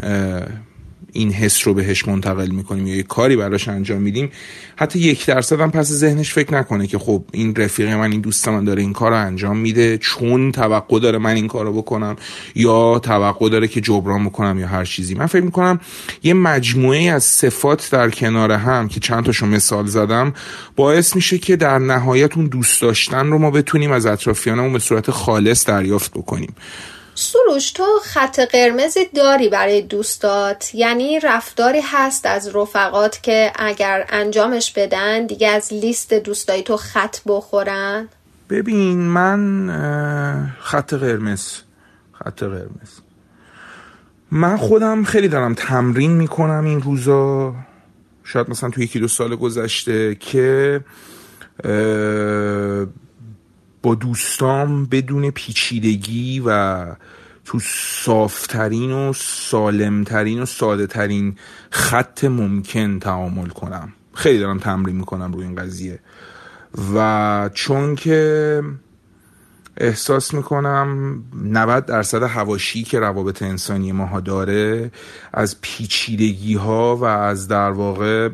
این 1.17 1.33
حس 1.33 1.67
رو 1.67 1.75
بهش 1.75 2.09
منتقل 2.09 2.51
می‌کنیم 2.51 2.87
یا 2.87 2.97
یه 2.97 3.03
کاری 3.03 3.37
براش 3.37 3.69
انجام 3.69 4.03
میدیم 4.03 4.31
حتی 4.77 4.99
یک 4.99 5.27
درصد 5.27 5.61
هم 5.61 5.71
پس 5.71 5.87
ذهنش 5.87 6.33
فکر 6.33 6.55
نکنه 6.55 6.87
که 6.87 6.99
خب 6.99 7.25
این 7.33 7.57
رفیق 7.57 7.89
من 7.89 8.13
این 8.13 8.21
دوست 8.21 8.49
من 8.49 8.65
داره 8.65 8.83
این 8.83 8.93
کار 8.93 9.11
رو 9.11 9.17
انجام 9.27 9.57
میده 9.57 9.99
چون 9.99 10.53
توقع 10.53 10.99
داره 10.99 11.19
من 11.19 11.35
این 11.35 11.49
کار 11.49 11.65
رو 11.65 11.73
بکنم 11.73 12.17
یا 12.55 12.99
توقع 12.99 13.49
داره 13.49 13.69
که 13.69 13.81
جبران 13.81 14.25
بکنم 14.25 14.59
یا 14.59 14.67
هر 14.67 14.85
چیزی. 14.85 15.15
من 15.15 15.27
فکر 15.27 15.45
می‌کنم 15.45 15.81
یه 16.23 16.35
مجموعه 16.35 17.03
از 17.03 17.25
صفات 17.25 17.89
در 17.91 18.11
کنار 18.11 18.53
هم 18.53 18.89
که 18.89 19.01
چند 19.01 19.25
تاشو 19.25 19.47
مثال 19.47 19.87
زدم 19.87 20.35
باعث 20.77 21.17
میشه 21.17 21.39
که 21.39 21.57
در 21.57 21.79
نهایت 21.79 22.37
اون 22.37 22.47
دوست 22.47 22.83
داشتن 22.83 23.27
رو 23.27 23.39
ما 23.39 23.51
بتونیم 23.51 23.93
از 23.93 24.07
اطرافیانمون 24.07 24.73
به 24.73 24.79
صورت 24.79 25.11
خالص 25.11 25.67
دریافت 25.69 26.11
بکنیم. 26.11 26.55
سروش 27.15 27.71
تو 27.73 27.85
خط 28.05 28.41
قرمزی 28.41 29.01
داری 29.15 29.49
برای 29.49 29.83
دوستات؟ 29.83 30.75
یعنی 30.75 31.21
رفتاری 31.21 31.81
هست 31.85 32.27
از 32.27 32.57
رفقات 32.57 33.23
که 33.23 33.53
اگر 33.57 34.07
انجامش 34.09 34.73
بدن 34.73 35.27
دیگه 35.27 35.49
از 35.49 35.73
لیست 35.73 36.15
دوستایی 36.15 36.63
تو 36.63 36.77
خط 36.77 37.17
بخورن؟ 37.27 38.09
ببین 38.51 38.99
من 38.99 40.53
خط 40.61 40.95
قرمز 40.95 41.53
خط 42.13 42.43
قرمز. 42.43 43.01
من 44.31 44.57
خودم 44.57 45.05
خیلی 45.05 45.29
دارم 45.29 45.55
تمرین 45.55 46.11
می‌کنم 46.11 46.65
این 46.65 46.83
روزا. 46.83 47.55
شاید 48.25 48.51
مثلا 48.51 48.71
تو 48.71 48.83
یکی 48.83 49.01
دو 49.01 49.09
سال 49.09 49.37
گذشته 49.37 50.15
که 50.15 50.81
با 53.85 53.95
دوستام 53.95 54.87
بدون 54.87 55.31
پیچیدگی 55.31 56.43
و 56.47 56.87
تو 57.45 57.59
صافترین 58.05 58.93
و 58.93 59.13
سالمترین 59.17 60.43
و 60.43 60.47
ساده 60.47 60.87
ترین 60.87 61.37
خط 61.71 62.25
ممکن 62.25 62.99
تعامل 62.99 63.49
کنم. 63.49 63.93
خیلی 64.15 64.39
دارم 64.39 64.59
تمرین 64.59 64.97
می‌کنم 64.97 65.33
روی 65.33 65.45
این 65.45 65.55
قضیه. 65.55 65.99
و 66.95 67.51
چون 67.55 67.95
که 67.95 68.63
احساس 69.77 70.35
می‌کنم 70.35 71.19
90 71.45 71.87
درصد 71.87 72.23
هواشی 72.23 72.83
که 72.83 72.99
روابط 72.99 73.43
انسانی 73.43 73.93
ماها 73.93 74.21
داره 74.21 74.91
از 75.33 75.61
پیچیدگی 75.61 76.55
ها 76.55 76.97
و 76.97 77.05
از 77.05 77.49
در 77.49 77.71
واقع 77.71 78.29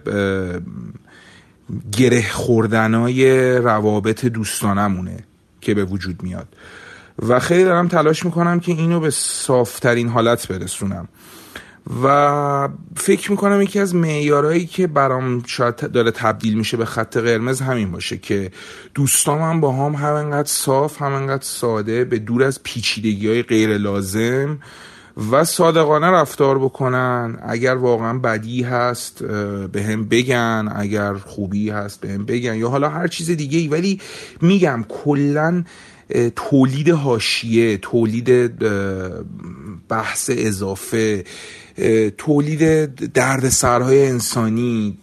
گره 1.92 2.28
خوردنای 2.28 3.52
روابط 3.58 4.24
دوستانمونه 4.24 5.24
که 5.60 5.74
به 5.74 5.84
وجود 5.84 6.22
میاد. 6.22 6.48
و 7.28 7.38
خیلی 7.38 7.64
دارم 7.64 7.88
تلاش 7.88 8.24
می‌کنم 8.24 8.60
که 8.60 8.72
اینو 8.72 9.00
به 9.00 9.10
صافترین 9.10 10.08
حالت 10.08 10.48
برسونم. 10.48 11.08
و 12.02 12.68
فکر 12.96 13.30
می‌کنم 13.30 13.62
یکی 13.62 13.78
از 13.78 13.94
معیارهایی 13.94 14.66
که 14.66 14.86
برام 14.86 15.42
شاید 15.46 15.76
داره 15.76 16.10
تبدیل 16.10 16.54
میشه 16.54 16.76
به 16.76 16.84
خط 16.84 17.16
قرمز 17.16 17.60
همین 17.60 17.92
باشه 17.92 18.18
که 18.18 18.50
دوستام 18.94 19.42
هم 19.42 19.60
با 19.60 19.72
هم 19.72 19.94
همینقدر 19.94 20.48
صاف 20.48 21.02
همینقدر 21.02 21.44
ساده 21.44 22.04
به 22.04 22.18
دور 22.18 22.42
از 22.42 22.62
پیچیدگی 22.62 23.28
های 23.28 23.42
غیر 23.42 23.78
لازم 23.78 24.58
و 25.30 25.44
صادقانه 25.44 26.06
رفتار 26.06 26.58
بکنن. 26.58 27.38
اگر 27.42 27.74
واقعا 27.74 28.18
بدی 28.18 28.62
هست 28.62 29.22
به 29.72 29.82
هم 29.82 30.04
بگن. 30.04 30.72
اگر 30.76 31.14
خوبی 31.14 31.70
هست 31.70 32.00
به 32.00 32.08
هم 32.08 32.24
بگن. 32.24 32.54
یا 32.54 32.68
حالا 32.68 32.88
هر 32.88 33.06
چیز 33.06 33.30
دیگه 33.30 33.58
ای 33.58 33.68
ولی 33.68 34.00
میگم 34.40 34.84
کلا 34.88 35.64
تولید 36.36 36.88
هاشیه 36.88 37.76
تولید 37.76 38.52
بحث 39.88 40.30
اضافه 40.34 41.24
تولید 42.18 42.94
درد 43.12 43.48
سرهای 43.48 44.06
انسانی 44.06 44.98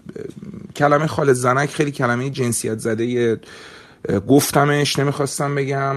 کلمه 0.75 1.07
خالد 1.07 1.33
زنک 1.33 1.69
خیلی 1.69 1.91
کلمه 1.91 2.29
جنسیت 2.29 2.79
زده 2.79 3.39
گفتمش 4.27 4.99
نمی‌خواستم 4.99 5.55
بگم 5.55 5.95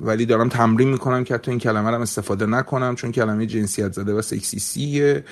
ولی 0.00 0.26
دارم 0.26 0.48
تمرین 0.48 0.88
می‌کنم 0.88 1.24
که 1.24 1.34
حتی 1.34 1.50
این 1.50 1.60
کلمه 1.60 1.90
رو 1.90 2.00
استفاده 2.00 2.46
نکنم 2.46 2.94
چون 2.94 3.12
کلمه 3.12 3.46
جنسیت 3.46 3.92
زده 3.92 4.12
و 4.12 4.22
سکسیسیه. 4.22 5.24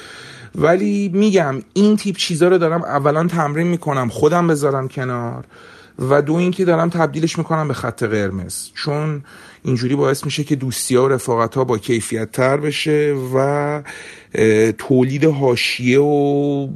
ولی 0.55 1.11
میگم 1.15 1.63
این 1.73 1.97
تیپ 1.97 2.17
چیزا 2.17 2.49
رو 2.49 2.59
دارم 2.59 2.83
اولا 2.83 3.27
تمرین 3.27 3.67
می‌کنم 3.67 4.09
خودم 4.09 4.47
بذارم 4.47 4.89
کنار 4.89 5.45
و 5.99 6.23
دو 6.23 6.35
اینکه 6.35 6.65
دارم 6.65 6.89
تبدیلش 6.89 7.39
می‌کنم 7.39 7.69
به 7.69 7.75
خط 7.75 8.03
قرمز. 8.03 8.69
چون 8.75 9.25
اینجوری 9.65 9.97
باعث 9.97 10.25
میشه 10.25 10.45
که 10.45 10.57
دوستی 10.57 10.97
ها 10.97 11.05
و 11.05 11.09
رفاقت 11.09 11.55
ها 11.55 11.65
با 11.65 11.79
کیفیت 11.79 12.33
تر 12.33 12.57
بشه 12.57 13.17
و 13.35 13.83
تولید 14.79 15.25
حاشیه 15.25 16.01
و 16.01 16.67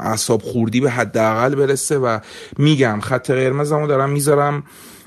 اعصاب 0.00 0.42
خوردی 0.42 0.80
به 0.80 0.90
حداقل 0.90 1.54
برسه 1.54 1.98
و 1.98 2.18
میگم 2.58 3.00
خط 3.00 3.30
قرمزمو 3.30 3.86
دارم 3.86 4.10
می‌ذارم 4.10 4.62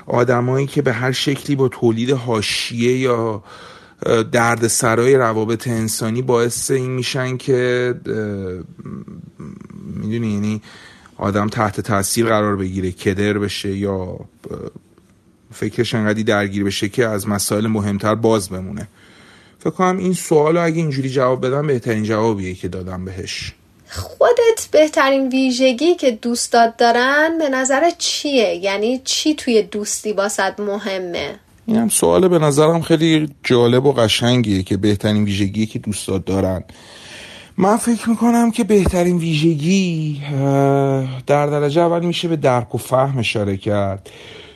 آدمایی 0.06 0.66
که 0.66 0.82
به 0.82 0.92
هر 0.92 1.12
شکلی 1.12 1.56
با 1.56 1.68
تولید 1.68 2.10
حاشیه 2.10 2.98
یا 2.98 3.42
درد 4.32 4.66
سرای 4.66 5.16
روابط 5.16 5.68
انسانی 5.68 6.22
باعث 6.22 6.70
این 6.70 6.90
میشن 6.90 7.36
که 7.36 7.94
می‌دونی 9.94 10.32
یعنی 10.32 10.62
آدم 11.16 11.48
تحت 11.48 11.80
تاثیر 11.80 12.26
قرار 12.26 12.56
بگیره 12.56 12.92
کدر 12.92 13.38
بشه 13.38 13.76
یا 13.76 14.16
فکرش 15.52 15.94
انقدی 15.94 16.24
درگیر 16.24 16.64
بشه 16.64 16.88
که 16.88 17.06
از 17.06 17.28
مسائل 17.28 17.66
مهمتر 17.66 18.14
باز 18.14 18.48
بمونه 18.48 18.88
فکر 19.58 19.70
کنم 19.70 19.98
این 19.98 20.14
سوال 20.14 20.56
اگه 20.56 20.76
اینجوری 20.76 21.10
جواب 21.10 21.46
بدم 21.46 21.66
بهترین 21.66 22.02
جوابیه 22.02 22.54
که 22.54 22.68
دادم 22.68 23.04
بهش 23.04 23.54
خودت 23.90 24.68
بهترین 24.70 25.28
ویژگی 25.28 25.94
که 25.94 26.10
دوستات 26.10 26.76
دارن 26.76 27.38
به 27.38 27.48
نظر 27.48 27.90
چیه؟ 27.98 28.54
یعنی 28.54 29.00
چی 29.04 29.34
توی 29.34 29.62
دوستی 29.62 30.12
باسد 30.12 30.60
مهمه؟ 30.60 31.34
این 31.66 31.76
هم 31.76 31.88
سوال 31.88 32.28
به 32.28 32.38
نظرم 32.38 32.82
خیلی 32.82 33.28
جالب 33.44 33.86
و 33.86 33.92
قشنگیه 33.92 34.62
که 34.62 34.76
بهترین 34.76 35.24
ویژگی 35.24 35.66
که 35.66 35.78
دوستات 35.78 36.24
دارن 36.24 36.64
من 37.56 37.76
فکر 37.76 38.10
می‌کنم 38.10 38.50
که 38.50 38.64
بهترین 38.64 39.18
ویژگی 39.18 40.22
در 41.26 41.46
درجه 41.46 41.80
اول 41.80 42.04
میشه 42.04 42.28
به 42.28 42.36
درک 42.36 42.74
و 42.74 42.78
فهم 42.78 43.18
اشاره 43.18 43.56
کرد 43.56 44.10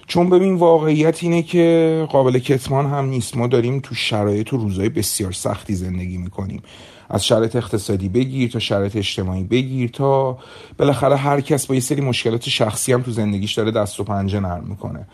چون 0.07 0.31
ببین 0.31 0.55
واقعیت 0.55 1.23
اینه 1.23 1.43
که 1.43 2.07
قابل 2.11 2.39
کتمان 2.39 2.87
هم 2.87 3.05
نیست. 3.05 3.37
ما 3.37 3.47
داریم 3.47 3.81
تو 3.81 3.95
شرایط 3.95 4.53
و 4.53 4.57
روزهای 4.57 4.89
بسیار 4.89 5.33
سختی 5.33 5.75
زندگی 5.75 6.19
می‌کنیم. 6.19 6.63
از 7.11 7.27
شرایط 7.27 7.57
اقتصادی 7.57 8.09
بگیر 8.09 8.51
تا 8.51 8.59
شرایط 8.59 8.97
اجتماعی 8.97 9.45
بگیر 9.45 9.91
تا 9.91 10.39
بالاخره 10.79 11.17
هر 11.17 11.41
کس 11.41 11.67
با 11.67 11.75
یه 11.75 11.81
سری 11.81 12.01
مشکلات 12.01 12.49
شخصی 12.49 12.93
هم 12.93 13.03
تو 13.03 13.11
زندگیش 13.11 13.53
داره 13.53 13.71
دست 13.71 14.01
و 14.01 14.05
پنجه 14.05 14.41
نرم 14.41 14.65
می‌کنه. 14.69 15.07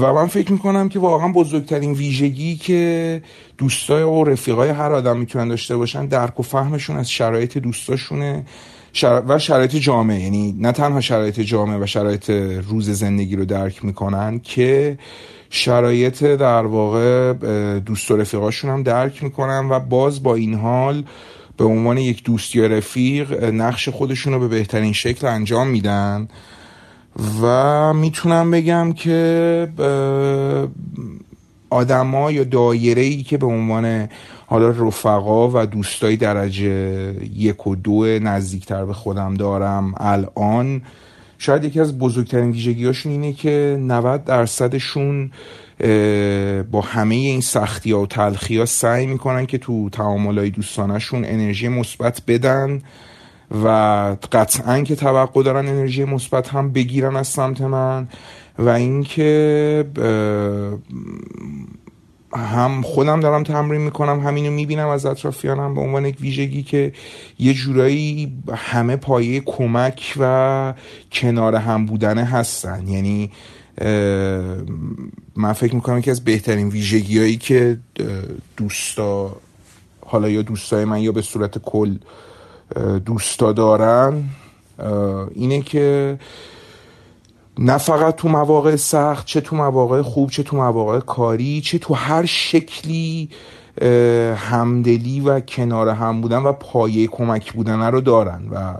و 0.00 0.12
من 0.12 0.26
فکر 0.26 0.52
می‌کنم 0.52 0.88
که 0.88 0.98
واقعا 0.98 1.28
بزرگترین 1.32 1.92
ویژگی 1.92 2.56
که 2.56 3.22
دوستای 3.58 4.02
و 4.02 4.24
رفیقای 4.24 4.68
هر 4.68 4.92
آدم 4.92 5.16
می‌تونن 5.16 5.48
داشته 5.48 5.76
باشن 5.76 6.06
درک 6.06 6.40
و 6.40 6.42
فهمشون 6.42 6.96
از 6.96 7.10
شرایط 7.10 7.58
دوستاشونه. 7.58 8.44
و 9.02 9.38
شرایط 9.38 9.76
جامعه 9.76 10.20
یعنی 10.20 10.54
نه 10.58 10.72
تنها 10.72 11.00
شرایط 11.00 11.40
جامعه 11.40 11.78
و 11.78 11.86
شرایط 11.86 12.30
روز 12.68 12.90
زندگی 12.90 13.36
رو 13.36 13.44
درک 13.44 13.84
می‌کنن 13.84 14.40
که 14.40 14.98
شرایط 15.50 16.24
در 16.24 16.66
واقع 16.66 17.32
دوست 17.78 18.10
و 18.10 18.16
رفیقاشون 18.16 18.70
هم 18.70 18.82
درک 18.82 19.22
می‌کنن 19.22 19.68
و 19.70 19.80
باز 19.80 20.22
با 20.22 20.34
این 20.34 20.54
حال 20.54 21.04
به 21.56 21.64
عنوان 21.64 21.98
یک 21.98 22.24
دوست 22.24 22.56
یا 22.56 22.66
رفیق 22.66 23.44
نقش 23.44 23.88
خودشون 23.88 24.32
رو 24.32 24.40
به 24.40 24.48
بهترین 24.48 24.92
شکل 24.92 25.26
انجام 25.26 25.68
میدن. 25.68 26.28
و 27.42 27.92
می‌تونم 27.92 28.50
بگم 28.50 28.92
که 28.92 29.68
آدما 31.70 32.30
یا 32.30 32.44
دایره 32.44 33.02
ای 33.02 33.22
که 33.22 33.38
به 33.38 33.46
عنوان 33.46 34.08
حالا 34.50 34.68
رفقا 34.68 35.50
و 35.50 35.66
دوستای 35.66 36.16
درجه 36.16 37.14
یک 37.34 37.66
و 37.66 37.76
دو 37.76 38.18
نزدیکتر 38.18 38.84
به 38.84 38.92
خودم 38.92 39.34
دارم 39.34 39.94
الان. 39.96 40.82
شاید 41.38 41.64
یکی 41.64 41.80
از 41.80 41.98
بزرگترین 41.98 42.50
ویژگیاشون 42.50 43.12
اینه 43.12 43.32
که 43.32 43.78
90 43.80 44.24
درصدشون 44.24 45.30
با 46.70 46.80
همه 46.80 47.14
این 47.14 47.40
سختی 47.40 47.92
ها 47.92 48.02
و 48.02 48.06
تلخی 48.06 48.58
ها 48.58 48.66
سعی 48.66 49.06
می‌کنن 49.06 49.46
که 49.46 49.58
تو 49.58 49.90
تعامل 49.90 50.38
های 50.38 50.50
دوستانشون 50.50 51.24
انرژی 51.24 51.68
مثبت 51.68 52.22
بدن 52.26 52.82
و 53.64 53.68
قطعا 54.32 54.80
که 54.80 54.96
توقع 54.96 55.42
دارن 55.42 55.68
انرژی 55.68 56.04
مثبت 56.04 56.48
هم 56.48 56.72
بگیرن 56.72 57.16
از 57.16 57.28
سمت 57.28 57.60
من 57.60 58.08
و 58.58 58.68
اینکه 58.68 59.84
هم 62.36 62.82
خودم 62.82 63.20
دارم 63.20 63.42
تمرین 63.42 63.80
می‌کنم 63.80 64.20
همینو 64.20 64.50
می‌بینم 64.50 64.88
از 64.88 65.06
اطرافیانم 65.06 65.74
به 65.74 65.80
عنوان 65.80 66.06
یک 66.06 66.16
ویژگی 66.20 66.62
که 66.62 66.92
یه 67.38 67.54
جورایی 67.54 68.32
همه 68.54 68.96
پایه 68.96 69.40
کمک 69.40 70.14
و 70.20 70.74
کنار 71.12 71.54
هم 71.54 71.86
بودنه 71.86 72.24
هستن. 72.24 72.88
یعنی 72.88 73.30
من 75.36 75.52
فکر 75.52 75.74
می‌کنم 75.74 76.00
که 76.00 76.10
از 76.10 76.24
بهترین 76.24 76.68
ویژگی 76.68 77.18
هایی 77.18 77.36
که 77.36 77.78
دوستا 78.56 79.36
حالا 80.06 80.28
یا 80.28 80.42
دوستای 80.42 80.84
من 80.84 81.00
یا 81.00 81.12
به 81.12 81.22
صورت 81.22 81.58
کل 81.58 81.96
دوستا 83.04 83.52
دارن 83.52 84.24
اینه 85.34 85.62
که 85.62 86.18
نه 87.60 87.78
فقط 87.78 88.16
تو 88.16 88.28
مواقع 88.28 88.76
سخت 88.76 89.26
چه 89.26 89.40
تو 89.40 89.56
مواقع 89.56 90.02
خوب 90.02 90.30
چه 90.30 90.42
تو 90.42 90.56
مواقع 90.56 91.00
کاری 91.00 91.60
چه 91.60 91.78
تو 91.78 91.94
هر 91.94 92.24
شکلی 92.26 93.28
همدلی 94.36 95.20
و 95.20 95.40
کنار 95.40 95.88
هم 95.88 96.20
بودن 96.20 96.38
و 96.38 96.52
پایه 96.52 97.06
کمک 97.06 97.52
بودن 97.52 97.82
رو 97.82 98.00
دارن 98.00 98.48
و 98.52 98.74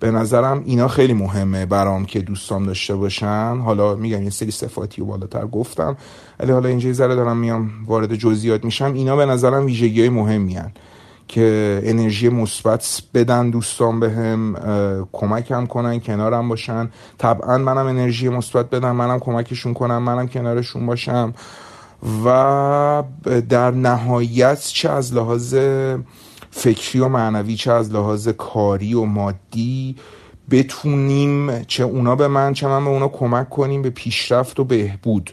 به 0.00 0.10
نظرم 0.10 0.62
اینا 0.66 0.88
خیلی 0.88 1.12
مهمه 1.12 1.66
برام 1.66 2.04
که 2.04 2.20
دوستان 2.20 2.66
داشته 2.66 2.94
باشن 2.94 3.60
حالا 3.64 3.94
میگم 3.94 4.22
یه 4.22 4.30
سری 4.30 4.50
صفاتی 4.50 5.02
و 5.02 5.04
بالاتر 5.04 5.46
گفتم 5.46 5.96
ولی 6.40 6.52
حالا 6.52 6.68
اینجا 6.68 6.92
ذره 6.92 7.14
دارم 7.14 7.36
میام 7.36 7.70
وارد 7.86 8.14
جزئیات 8.14 8.64
میشم 8.64 8.92
اینا 8.94 9.16
به 9.16 9.26
نظرم 9.26 9.66
ویژگی 9.66 10.00
های 10.00 10.08
مهمی 10.08 10.54
هن. 10.54 10.72
که 11.34 11.80
انرژی 11.84 12.28
مثبت 12.28 13.02
بدن 13.14 13.50
دوستان 13.50 14.00
بهم 14.00 14.52
به 14.52 15.06
کمکم 15.12 15.66
کنن 15.66 16.00
کنارم 16.00 16.48
باشن. 16.48 16.90
طبعا 17.18 17.58
منم 17.58 17.86
انرژی 17.86 18.28
مثبت 18.28 18.70
بدم 18.70 18.96
منم 18.96 19.18
کمکشون 19.18 19.74
کنم 19.74 20.02
منم 20.02 20.28
کنارشون 20.28 20.86
باشم. 20.86 21.34
و 22.24 23.02
در 23.48 23.70
نهایت 23.70 24.60
چه 24.60 24.90
از 24.90 25.14
لحاظ 25.14 25.54
فکری 26.50 27.00
و 27.00 27.08
معنوی 27.08 27.56
چه 27.56 27.72
از 27.72 27.92
لحاظ 27.92 28.28
کاری 28.28 28.94
و 28.94 29.04
مادی 29.04 29.96
بتونیم 30.50 31.62
چه 31.62 31.84
اونا 31.84 32.16
به 32.16 32.28
من 32.28 32.52
چه 32.52 32.68
من 32.68 32.84
به 32.84 32.90
اونا 32.90 33.08
کمک 33.08 33.48
کنیم 33.50 33.82
به 33.82 33.90
پیشرفت 33.90 34.60
و 34.60 34.64
بهبود. 34.64 35.30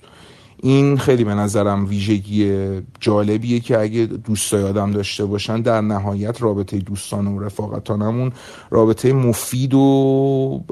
این 0.61 0.97
خیلی 0.97 1.23
به 1.23 1.33
نظرم 1.33 1.85
ویژگی 1.85 2.69
جالبیه 2.99 3.59
که 3.59 3.79
اگه 3.79 4.05
دوستای 4.05 4.63
آدم 4.63 4.91
داشته 4.91 5.25
باشن 5.25 5.61
در 5.61 5.81
نهایت 5.81 6.41
رابطه 6.41 6.77
دوستان 6.77 7.27
و 7.27 7.39
رفاقتانمون 7.39 8.31
رابطه 8.69 9.13
مفید 9.13 9.73
و 9.73 10.63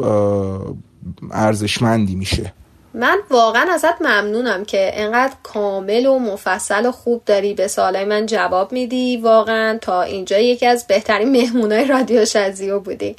ارزشمندی 1.32 2.16
میشه. 2.16 2.54
من 2.94 3.18
واقعا 3.32 3.66
ازت 3.74 4.02
ممنونم 4.02 4.66
که 4.66 4.92
انقدر 4.94 5.34
کامل 5.44 6.06
و 6.06 6.20
مفصل 6.20 6.86
و 6.86 6.92
خوب 6.92 7.22
داری 7.26 7.54
به 7.54 7.68
سوالای 7.68 8.06
من 8.06 8.26
جواب 8.26 8.72
میدی. 8.72 9.18
واقعا 9.18 9.78
تا 9.82 10.02
اینجا 10.02 10.40
یکی 10.40 10.66
از 10.66 10.88
بهترین 10.88 11.32
مهمونای 11.32 11.86
رادیو 11.88 12.26
شزیو 12.26 12.80
بودی. 12.80 13.16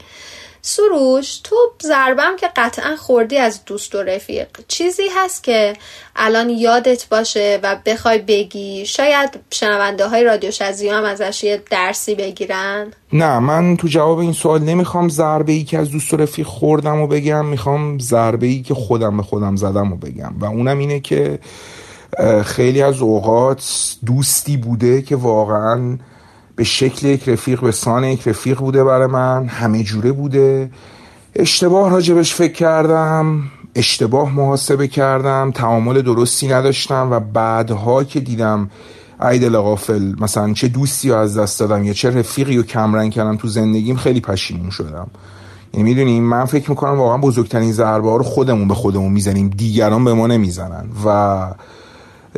سروش 0.63 1.41
تو 1.45 1.57
ضربم 1.83 2.37
که 2.41 2.49
قطعا 2.57 2.97
خوردی 2.97 3.37
از 3.37 3.65
دوست 3.65 3.95
و 3.95 4.03
رفیق. 4.03 4.49
چیزی 4.69 5.03
هست 5.17 5.45
که 5.45 5.73
الان 6.17 6.51
یادت 6.51 7.09
باشه 7.09 7.61
و 7.63 7.77
بخوای 7.87 8.19
بگی. 8.19 8.87
شاید 8.87 9.41
شنونده 9.51 10.09
های 10.09 10.25
رادیو 10.25 10.51
شزی 10.51 10.89
هم 10.89 11.05
ازش 11.05 11.45
یه 11.45 11.63
درسی 11.71 12.15
بگیرن. 12.15 12.93
نه 13.13 13.39
من 13.39 13.77
تو 13.77 13.89
جواب 13.89 14.19
این 14.19 14.33
سوال 14.33 14.63
نمی‌خوام 14.63 15.09
ضربه 15.09 15.53
ای 15.53 15.65
که 15.65 15.79
از 15.79 15.91
دوست 15.91 16.15
و 16.15 16.17
رفیق 16.17 16.47
خوردم 16.47 17.01
و 17.01 17.07
بگم 17.07 17.47
می‌خوام 17.47 17.99
ضربه 17.99 18.47
ای 18.47 18.63
که 18.63 18.75
خودم 18.75 19.17
به 19.17 19.23
خودم 19.23 19.57
زدم 19.57 19.93
و 19.93 19.97
بگم. 19.97 20.35
و 20.39 20.45
اونم 20.45 20.79
اینه 20.79 21.01
که 21.01 21.39
خیلی 22.45 22.83
از 22.83 23.01
اوقات 23.01 23.97
دوستی 24.07 24.57
بوده 24.57 25.03
که 25.03 25.17
واقعا 25.17 25.99
به 26.61 26.65
شکل 26.65 27.07
یک 27.07 27.29
رفیق 27.29 27.61
به 27.61 27.73
سان 27.73 28.05
یک 28.05 28.29
رفیق 28.29 28.59
بوده 28.59 28.85
برای 28.85 29.07
من. 29.07 29.47
همه 29.47 29.83
جوره 29.83 30.13
بوده. 30.13 30.71
اشتباه 31.35 31.91
راجبش 31.91 32.35
فکر 32.35 32.53
کردم. 32.53 33.43
اشتباه 33.75 34.35
محاسبه 34.35 34.89
کردم. 34.89 35.51
تعامل 35.55 36.03
درستی 36.03 36.49
نداشتم 36.49 37.09
و 37.11 37.21
بعدها 37.21 38.05
که 38.05 38.21
دیدم 38.21 38.71
عیدل 39.21 39.59
غافل 39.59 40.13
مثلا 40.21 40.53
چه 40.53 40.69
دوستی 40.69 41.11
رو 41.11 41.17
از 41.17 41.39
دست 41.39 41.61
دادم 41.61 41.85
یا 41.85 41.93
چه 41.93 42.11
رفیقی 42.11 42.57
رو 42.57 42.63
کمرنگ 42.63 43.13
کردم 43.13 43.37
تو 43.37 43.49
زندگیم 43.49 43.97
خیلی 43.97 44.21
پشیمون 44.21 44.71
شدم. 44.71 45.07
یعنی 45.75 45.85
می‌دونیم 45.85 46.25
من 46.25 46.45
فکر 46.45 46.71
می‌کنم 46.71 46.99
واقعا 46.99 47.19
بزرگترین 47.19 47.73
ضربه 47.73 48.17
رو 48.17 48.23
خودمون 48.23 48.69
به 48.69 48.75
خودمون 48.75 49.13
می‌زنیم. 49.13 49.49
دیگران 49.49 50.05
به 50.05 50.15
ما 50.15 50.27
نمی‌زنن. 50.27 50.87
و 51.07 51.47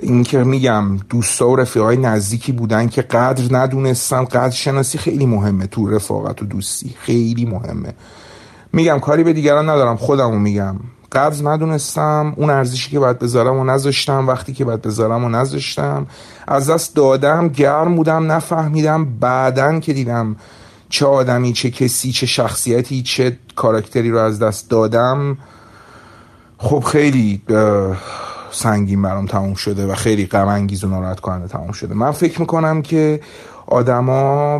این 0.01 0.23
که 0.23 0.39
میگم 0.39 0.97
دوستا 0.97 1.49
و 1.49 1.57
رفیقای 1.57 1.97
نزدیکی 1.97 2.53
بودن 2.53 2.89
که 2.89 3.03
قدر 3.03 3.57
ندونستن 3.57 4.25
قدر 4.25 4.51
شناسی 4.51 4.99
خیلی 4.99 5.27
مهمه 5.27 5.67
تو 5.67 5.91
رفاقت 5.91 6.43
و 6.43 6.47
دوستی 6.47 6.95
خیلی 6.99 7.45
مهمه. 7.45 7.95
میگم 8.73 9.01
کاری 9.01 9.25
به 9.25 9.33
دیگران 9.33 9.69
ندارم 9.71 9.97
خودمو 9.97 10.39
میگم. 10.39 10.77
قبض 11.13 11.43
ندونستم 11.47 12.35
اون 12.37 12.51
ارزشی 12.51 12.91
که 12.91 12.99
باید 12.99 13.19
بذارم 13.19 13.57
و 13.57 13.65
نذاشتم 13.65 14.29
وقتی 14.29 14.53
که 14.53 14.65
باید 14.65 14.83
بذارم 14.83 15.25
و 15.25 15.29
نذاشتم. 15.29 16.07
از 16.47 16.71
دست 16.71 16.97
دادم 16.97 17.49
گرم 17.49 17.97
بودم 17.97 18.33
نفهمیدم 18.33 19.05
بعدن 19.05 19.81
که 19.81 19.93
دیدم 19.93 20.37
چه 20.89 21.07
آدمی 21.07 21.53
چه 21.53 21.71
کسی 21.71 22.13
چه 22.13 22.27
شخصیتی 22.27 23.03
چه 23.03 23.39
کاراکتری 23.57 24.11
رو 24.11 24.19
از 24.19 24.39
دست 24.39 24.71
دادم. 24.71 25.39
خب 26.59 26.81
خیلی 26.81 27.43
سنگین 28.53 29.03
برام 29.03 29.27
تموم 29.27 29.55
شده 29.55 29.87
و 29.87 29.95
خیلی 29.95 30.27
غم 30.27 30.49
انگیز 30.49 30.85
و 30.85 30.89
ناراحت 30.89 31.21
کننده 31.21 31.49
تموم 31.49 31.73
شده. 31.73 31.95
من 31.95 32.11
فکر 32.11 32.41
می‌کنم 32.41 32.83
که 32.83 33.21
آدما 33.67 34.59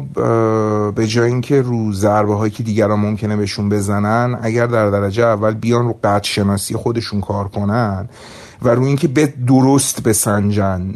به 0.95 1.07
جای 1.07 1.31
اینکه 1.31 1.63
رو 1.63 1.93
ضربه 1.93 2.35
هایی 2.35 2.51
که 2.51 2.63
دیگران 2.63 3.01
ممکنه 3.01 3.37
بهشون 3.37 3.69
بزنن 3.69 4.39
اگر 4.43 4.67
در 4.67 4.91
درجه 4.91 5.25
اول 5.25 5.55
بیان 5.55 5.85
رو 5.85 5.99
قد 6.05 6.23
شناسی 6.23 6.77
خودشون 6.77 7.21
کار 7.21 7.49
کنن 7.49 8.09
و 8.63 8.69
روی 8.69 8.87
اینکه 8.87 9.09
به 9.09 9.35
درست 9.47 10.03
بسنجن 10.03 10.95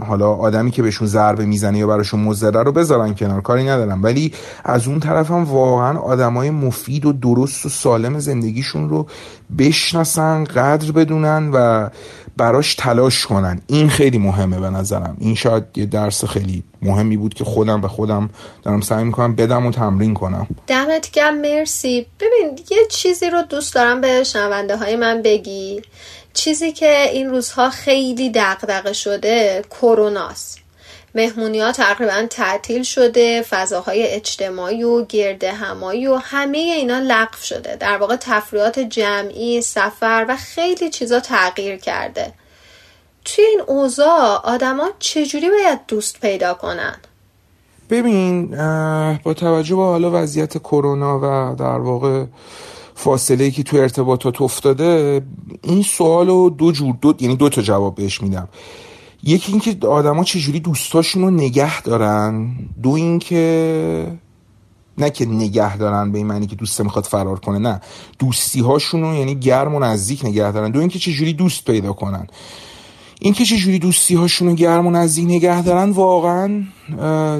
حالا 0.00 0.30
آدمی 0.30 0.70
که 0.70 0.82
بهشون 0.82 1.06
ضربه 1.06 1.44
می‌زنه 1.44 1.78
یا 1.78 1.86
براشون 1.86 2.20
مزره 2.20 2.62
رو 2.62 2.72
بذارن 2.72 3.14
کنار 3.14 3.40
کاری 3.40 3.64
ندارم. 3.64 4.02
ولی 4.02 4.32
از 4.64 4.86
اون 4.86 5.00
طرف 5.00 5.30
هم 5.30 5.44
واقعا 5.44 5.98
آدمای 5.98 6.50
مفید 6.50 7.06
و 7.06 7.12
درست 7.12 7.66
و 7.66 7.68
سالم 7.68 8.18
زندگیشون 8.18 8.88
رو 8.88 9.06
بشناسن 9.58 10.44
قدر 10.44 10.92
بدونن 10.92 11.50
و 11.54 11.88
براش 12.36 12.74
تلاش 12.74 13.26
کنن. 13.26 13.60
این 13.66 13.88
خیلی 13.88 14.18
مهمه 14.18 14.60
به 14.60 14.70
نظرم. 14.70 15.16
این 15.20 15.34
شاید 15.34 15.64
یه 15.76 15.86
درس 15.86 16.24
خیلی 16.24 16.64
مهمی 16.82 17.16
بود 17.16 17.34
که 17.34 17.44
خودم 17.44 17.80
به 17.80 17.88
خودم 17.88 18.30
دارم 18.62 18.80
سعی 18.80 19.04
می‌کنم 19.04 19.34
بدم 19.34 19.66
و 19.66 19.70
تمرین 19.70 20.14
کنم. 20.14 20.46
دمت 20.66 21.12
گم 21.12 21.34
مرسی. 21.34 22.06
ببین 22.20 22.58
یه 22.70 22.78
چیزی 22.90 23.30
رو 23.30 23.42
دوست 23.42 23.74
دارم 23.74 24.00
به 24.00 24.24
شنونده 24.24 24.76
های 24.76 24.96
من 24.96 25.22
بگی. 25.22 25.82
چیزی 26.32 26.72
که 26.72 27.10
این 27.12 27.30
روزها 27.30 27.70
خیلی 27.70 28.30
دقدقه 28.30 28.92
شده 28.92 29.64
کروناست 29.70 30.58
مهمونی 31.14 31.60
ها 31.60 31.72
تقریبا 31.72 32.26
تعطیل 32.30 32.82
شده 32.82 33.42
فضاهای 33.42 34.06
اجتماعی 34.06 34.82
و 34.82 35.04
گرده 35.04 35.52
همایی 35.52 36.06
و 36.06 36.16
همه 36.16 36.58
اینا 36.58 36.98
لغو 36.98 37.38
شده. 37.42 37.76
در 37.76 37.96
واقع 37.96 38.16
تفریحات 38.16 38.78
جمعی 38.78 39.60
سفر 39.60 40.26
و 40.28 40.36
خیلی 40.36 40.90
چیزا 40.90 41.20
تغییر 41.20 41.76
کرده. 41.76 42.32
توی 43.24 43.44
این 43.44 43.60
اوضاع 43.66 44.40
آدما 44.44 44.88
چجوری 44.98 45.50
باید 45.50 45.80
دوست 45.88 46.20
پیدا 46.20 46.54
کنن؟ 46.54 46.96
ببین 47.90 48.56
با 49.22 49.34
توجه 49.34 49.76
به 49.76 49.82
حالا 49.82 50.10
وضعیت 50.22 50.58
کرونا 50.58 51.18
و 51.18 51.56
در 51.56 51.78
واقع 51.78 52.24
فاصله 53.04 53.50
که 53.50 53.62
تو 53.62 53.76
ارتباطات 53.76 54.42
افتاده 54.42 55.22
این 55.62 55.82
سوال 55.82 56.28
رو 56.28 56.50
دو 56.50 56.72
جور 56.72 56.94
دو 57.00 57.14
یعنی 57.20 57.36
دو 57.36 57.48
تا 57.48 57.62
جواب 57.62 57.94
بهش 57.94 58.22
میدم. 58.22 58.48
یکی 59.22 59.52
اینکه 59.52 59.86
آدما 59.86 60.24
چجوری 60.24 60.60
دوستاشون 60.60 61.22
رو 61.22 61.30
نگه 61.30 61.82
دارن 61.82 62.56
دو 62.82 62.90
اینکه 62.90 64.06
نه 64.98 65.10
که 65.10 65.26
نگه 65.26 65.76
دارن 65.76 66.12
به 66.12 66.18
این 66.18 66.26
معنی 66.26 66.46
که 66.46 66.56
دوست 66.56 66.80
می‌خواد 66.80 67.04
فرار 67.04 67.40
کنه 67.40 67.58
نه. 67.58 67.80
دوستی 68.18 68.60
هاشون 68.60 69.02
رو 69.02 69.14
یعنی 69.14 69.34
گرم 69.34 69.74
و 69.74 69.78
نزدیک 69.78 70.24
نگه 70.24 70.52
دارن. 70.52 70.70
دو 70.70 70.80
اینکه 70.80 70.98
چجوری 70.98 71.32
دوست 71.32 71.64
پیدا 71.64 71.92
کنن. 71.92 72.26
این 73.20 73.32
که 73.32 73.44
چجوری 73.44 73.78
دوستی 73.78 74.14
هاشون 74.14 74.48
رو 74.48 74.54
گرم 74.54 74.86
و 74.86 74.90
نزدیک 74.90 75.24
نگه 75.24 75.62
دارن 75.62 75.90
واقعا 75.90 76.62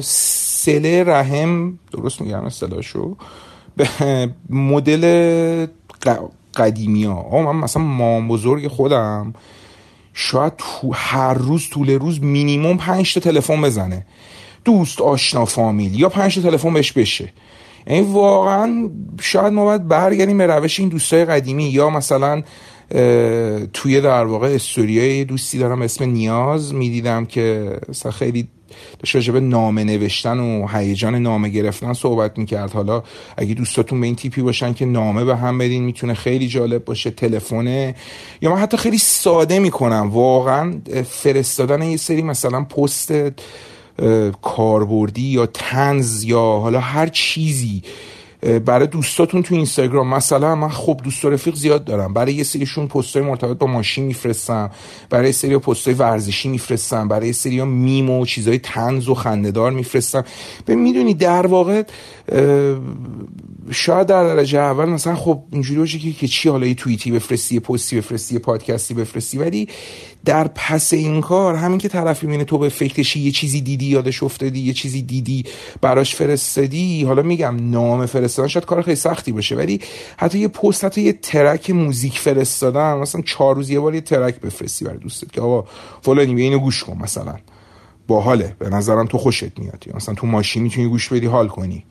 سله 0.03 1.05
رحم 1.05 1.79
درست 1.93 2.21
میگم 2.21 2.45
اصطلاحشو؟ 2.45 3.17
مدل 4.51 5.66
قدیمی 6.55 7.05
ها. 7.05 7.53
من 7.53 7.57
مثلا 7.57 7.83
مام 7.83 8.28
بزرگ 8.28 8.68
خودم 8.68 9.35
شاید 10.14 10.53
تو 10.59 10.93
هر 10.95 11.35
روز 11.35 11.68
طول 11.70 11.91
روز 11.91 12.22
مینیموم 12.22 12.76
پنج 12.76 13.14
تا 13.14 13.20
تلفن 13.20 13.62
بزنه. 13.62 14.07
دوست 14.64 15.01
آشنا 15.01 15.45
فامیل 15.45 16.01
یا 16.01 16.09
پنج 16.09 16.35
تا 16.35 16.51
تلفن 16.51 16.72
بهش 16.72 16.93
بشه. 16.93 17.33
یعنی 17.87 18.01
واقعا 18.01 18.91
شاید 19.20 19.53
ما 19.53 19.64
باید 19.64 19.89
برگردیم 19.89 20.39
به 20.39 20.47
روش 20.47 20.81
این 20.81 20.89
دوستای 20.89 21.24
قدیمی 21.24 21.64
یا 21.64 21.91
مثلا 21.91 22.43
توی 23.72 24.01
در 24.01 24.24
واقع 24.24 24.49
استوریای 24.49 25.24
دوستی 25.24 25.59
دارم 25.59 25.83
اسم 25.83 26.05
نیاز 26.05 26.74
می‌دیدم 26.74 27.26
که 27.26 27.76
مثلا 27.89 28.12
خیلی 28.12 28.49
داشت 28.99 29.14
راجبه 29.14 29.41
نامه 29.41 29.85
نوشتن 29.85 30.39
و 30.39 30.66
هیجان 30.68 31.14
نامه 31.14 31.49
گرفتن 31.49 31.93
صحبت 31.93 32.39
می‌کرد. 32.39 32.72
حالا 32.72 33.03
اگه 33.37 33.55
دوستاتون 33.55 34.01
به 34.01 34.07
این 34.07 34.16
تیپی 34.16 34.43
باشن 34.43 34.72
که 34.72 34.85
نامه 34.85 35.24
به 35.24 35.37
هم 35.37 35.59
بدین 35.59 35.83
می‌تونه 35.83 36.14
خیلی 36.14 36.49
جالب 36.49 36.85
باشه 36.85 37.11
تلفنه. 37.11 37.95
یا 38.43 38.51
من 38.51 38.59
حتی 38.59 38.76
خیلی 38.76 38.99
ساده 38.99 39.59
می‌کنم. 39.59 40.11
واقعا 40.11 40.81
فرستادن 41.09 41.83
یه 41.83 41.97
سری 41.97 42.22
مثلا 42.22 42.64
پست 42.64 43.12
کاربردی 44.43 45.22
یا 45.22 45.47
تنز 45.47 46.24
یا 46.24 46.41
حالا 46.41 46.81
هر 46.81 47.07
چیزی 47.07 47.83
برای 48.41 48.86
دوستاتون 48.86 49.43
تو 49.43 49.55
اینستاگرام. 49.55 50.14
مثلا 50.14 50.55
من 50.55 50.68
خب 50.68 51.01
دوست 51.05 51.24
و 51.24 51.30
رفیق 51.30 51.55
زیاد 51.55 51.84
دارم. 51.84 52.14
برای 52.14 52.34
یه 52.34 52.45
سریشون 52.45 52.88
پستای 52.88 53.22
مرتبط 53.22 53.59
با 53.59 53.66
ماشین 53.66 54.05
میفرستم. 54.05 54.70
برای 55.11 55.32
سری 55.32 55.59
پستای 55.59 55.95
ورزشی 55.95 56.49
میفرستم. 56.49 57.09
برای 57.09 57.32
سری 57.32 57.62
میم 57.62 58.11
و 58.11 58.26
چیزای 58.26 58.59
تنز 58.59 59.09
و 59.09 59.14
خندهدار 59.14 59.72
میفرستم. 59.72 60.24
به 60.66 60.74
می‌دونی 60.74 61.14
در 61.14 61.47
واقع 61.47 61.82
شاید 63.70 64.07
در 64.07 64.24
درجه 64.24 64.59
اول 64.59 64.84
مثلا 64.84 65.14
خب 65.14 65.43
اینجوری 65.53 65.80
باشه 65.80 65.99
که 65.99 66.28
چی 66.28 66.49
حالا 66.49 66.66
یه 66.66 66.74
توییتی 66.74 67.11
بفرستی 67.11 67.61
پستی 67.61 67.97
بفرستی 67.97 68.38
پادکستی 68.38 68.95
بفرستی 68.95 69.38
ولی 69.38 69.68
در 70.25 70.49
پس 70.49 70.93
این 70.93 71.21
کار 71.21 71.55
همین 71.55 71.79
که 71.79 71.89
طرفی 71.89 72.27
می‌بینه 72.27 72.45
تو 72.45 72.59
به 72.59 72.68
فکرشی 72.68 73.21
یه 73.21 73.31
چیزی 73.31 73.61
دیدی 73.61 73.87
یادش 73.87 74.23
افتادی 74.23 74.61
یه 74.61 74.73
چیزی 74.73 75.03
دیدی 75.03 75.45
براش 75.81 76.14
فرستادی 76.14 77.05
حالا 77.05 77.23
میگم 77.23 77.71
نام 77.71 78.07
فرستادن 78.07 78.49
شاید 78.49 78.64
کار 78.64 78.83
خیلی 78.83 78.97
سختی 78.97 79.33
باشه 79.33 79.57
ولی 79.57 79.81
حتی 80.16 80.39
یه 80.39 80.49
پست 80.49 80.85
حتی 80.85 81.01
یه 81.03 81.12
ترک 81.12 81.71
موزیک 81.71 82.18
فرستادن 82.18 82.95
مثلا 82.95 83.23
چهار 83.23 83.55
روز 83.57 83.71
یه 83.71 83.81
بار 83.81 83.95
یه 83.95 84.01
ترک 84.01 84.41
بفرستی 84.41 84.85
برای 84.85 84.99
دوستت 84.99 85.33
که 85.33 85.41
آقا 85.41 85.68
فلانی 86.03 86.35
بیا 86.35 86.45
اینو 86.45 86.59
گوش 86.59 86.85
کن 86.85 86.99
مثلا. 86.99 87.35
باحاله. 88.07 88.57
به 88.59 88.68
نظرم 88.68 89.07
تو 89.07 89.18
خوشت 89.18 89.59
میاد. 89.59 89.85
مثلا 89.95 90.14
تو 90.14 90.27
ماشین 90.27 90.62
می‌تونی 90.62 90.89
گوش 90.89 91.12
بدی 91.12 91.27
حال 91.27 91.49
کنی. 91.49 91.85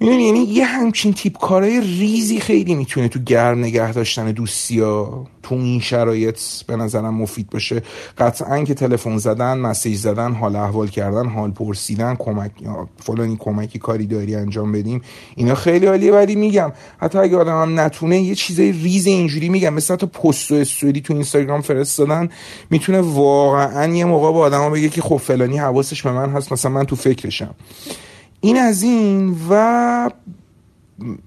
می‌دونی؟ 0.00 0.24
یعنی 0.24 0.38
یه 0.38 0.64
همچین 0.64 1.12
تیپ 1.12 1.38
کارهای 1.38 1.80
ریزی 1.80 2.40
خیلی 2.40 2.74
می‌تونه 2.74 3.08
تو 3.08 3.18
گرم 3.18 3.58
نگه 3.58 3.92
داشتن 3.92 4.32
دوستی 4.32 4.80
ها 4.80 5.26
تو 5.42 5.54
این 5.54 5.80
شرایط 5.80 6.40
به 6.66 6.76
نظرم 6.76 7.14
مفید 7.14 7.50
باشه. 7.50 7.82
قطعا 8.18 8.64
که 8.64 8.74
تلفن 8.74 9.18
زدن 9.18 9.58
مسیج 9.58 9.96
زدن 9.98 10.32
حال 10.32 10.56
احوال 10.56 10.88
کردن 10.88 11.28
حال 11.28 11.50
پرسیدن 11.50 12.16
کمک 12.18 12.50
فلانی 12.96 13.36
کمکی 13.40 13.78
کاری 13.78 14.06
داری 14.06 14.34
انجام 14.34 14.72
بدیم 14.72 15.02
اینا 15.36 15.54
خیلی 15.54 15.86
عالیه. 15.86 16.12
ولی 16.12 16.34
میگم 16.34 16.72
حتی 16.98 17.18
اگه 17.18 17.36
آدم 17.36 17.80
نتونه 17.80 18.20
یه 18.20 18.34
چیزای 18.34 18.72
ریز 18.72 19.06
اینجوری 19.06 19.48
میگم. 19.48 19.74
مثل 19.74 19.96
تو 19.96 20.06
پست 20.06 20.52
و 20.52 20.54
استوری 20.54 21.00
تو 21.00 21.14
اینستاگرام 21.14 21.60
فرستادن 21.60 22.28
می‌تونه 22.70 23.00
واقعا 23.00 23.94
یه 23.94 24.04
موقع 24.04 24.32
با 24.32 24.40
آدما 24.40 24.70
بگه 24.70 24.88
که 24.88 25.02
خب 25.02 25.16
فلانی 25.16 25.58
حواسش 25.58 26.02
به 26.02 26.12
من 26.12 26.30
هست 26.30 26.52
مثلا 26.52 26.70
من 26.70 26.84
تو 26.84 26.96
فکرشم. 26.96 27.54
این 28.40 28.58
از 28.58 28.82
این 28.82 29.36
و 29.50 30.10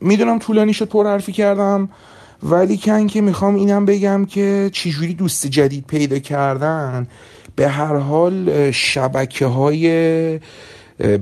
می‌دونم 0.01 0.39
طولانی 0.39 0.73
شد 0.73 0.85
پر 0.85 1.07
حرفی 1.07 1.31
کردم 1.31 1.89
ولی 2.43 2.77
کن 2.77 3.07
که 3.07 3.21
می‌خوام 3.21 3.55
اینم 3.55 3.85
بگم 3.85 4.25
که 4.25 4.69
چجوری 4.73 5.13
دوست 5.13 5.47
جدید 5.47 5.87
پیدا 5.87 6.19
کردن 6.19 7.07
به 7.55 7.67
هر 7.67 7.95
حال 7.95 8.71
شبکه 8.71 9.45
های 9.45 10.39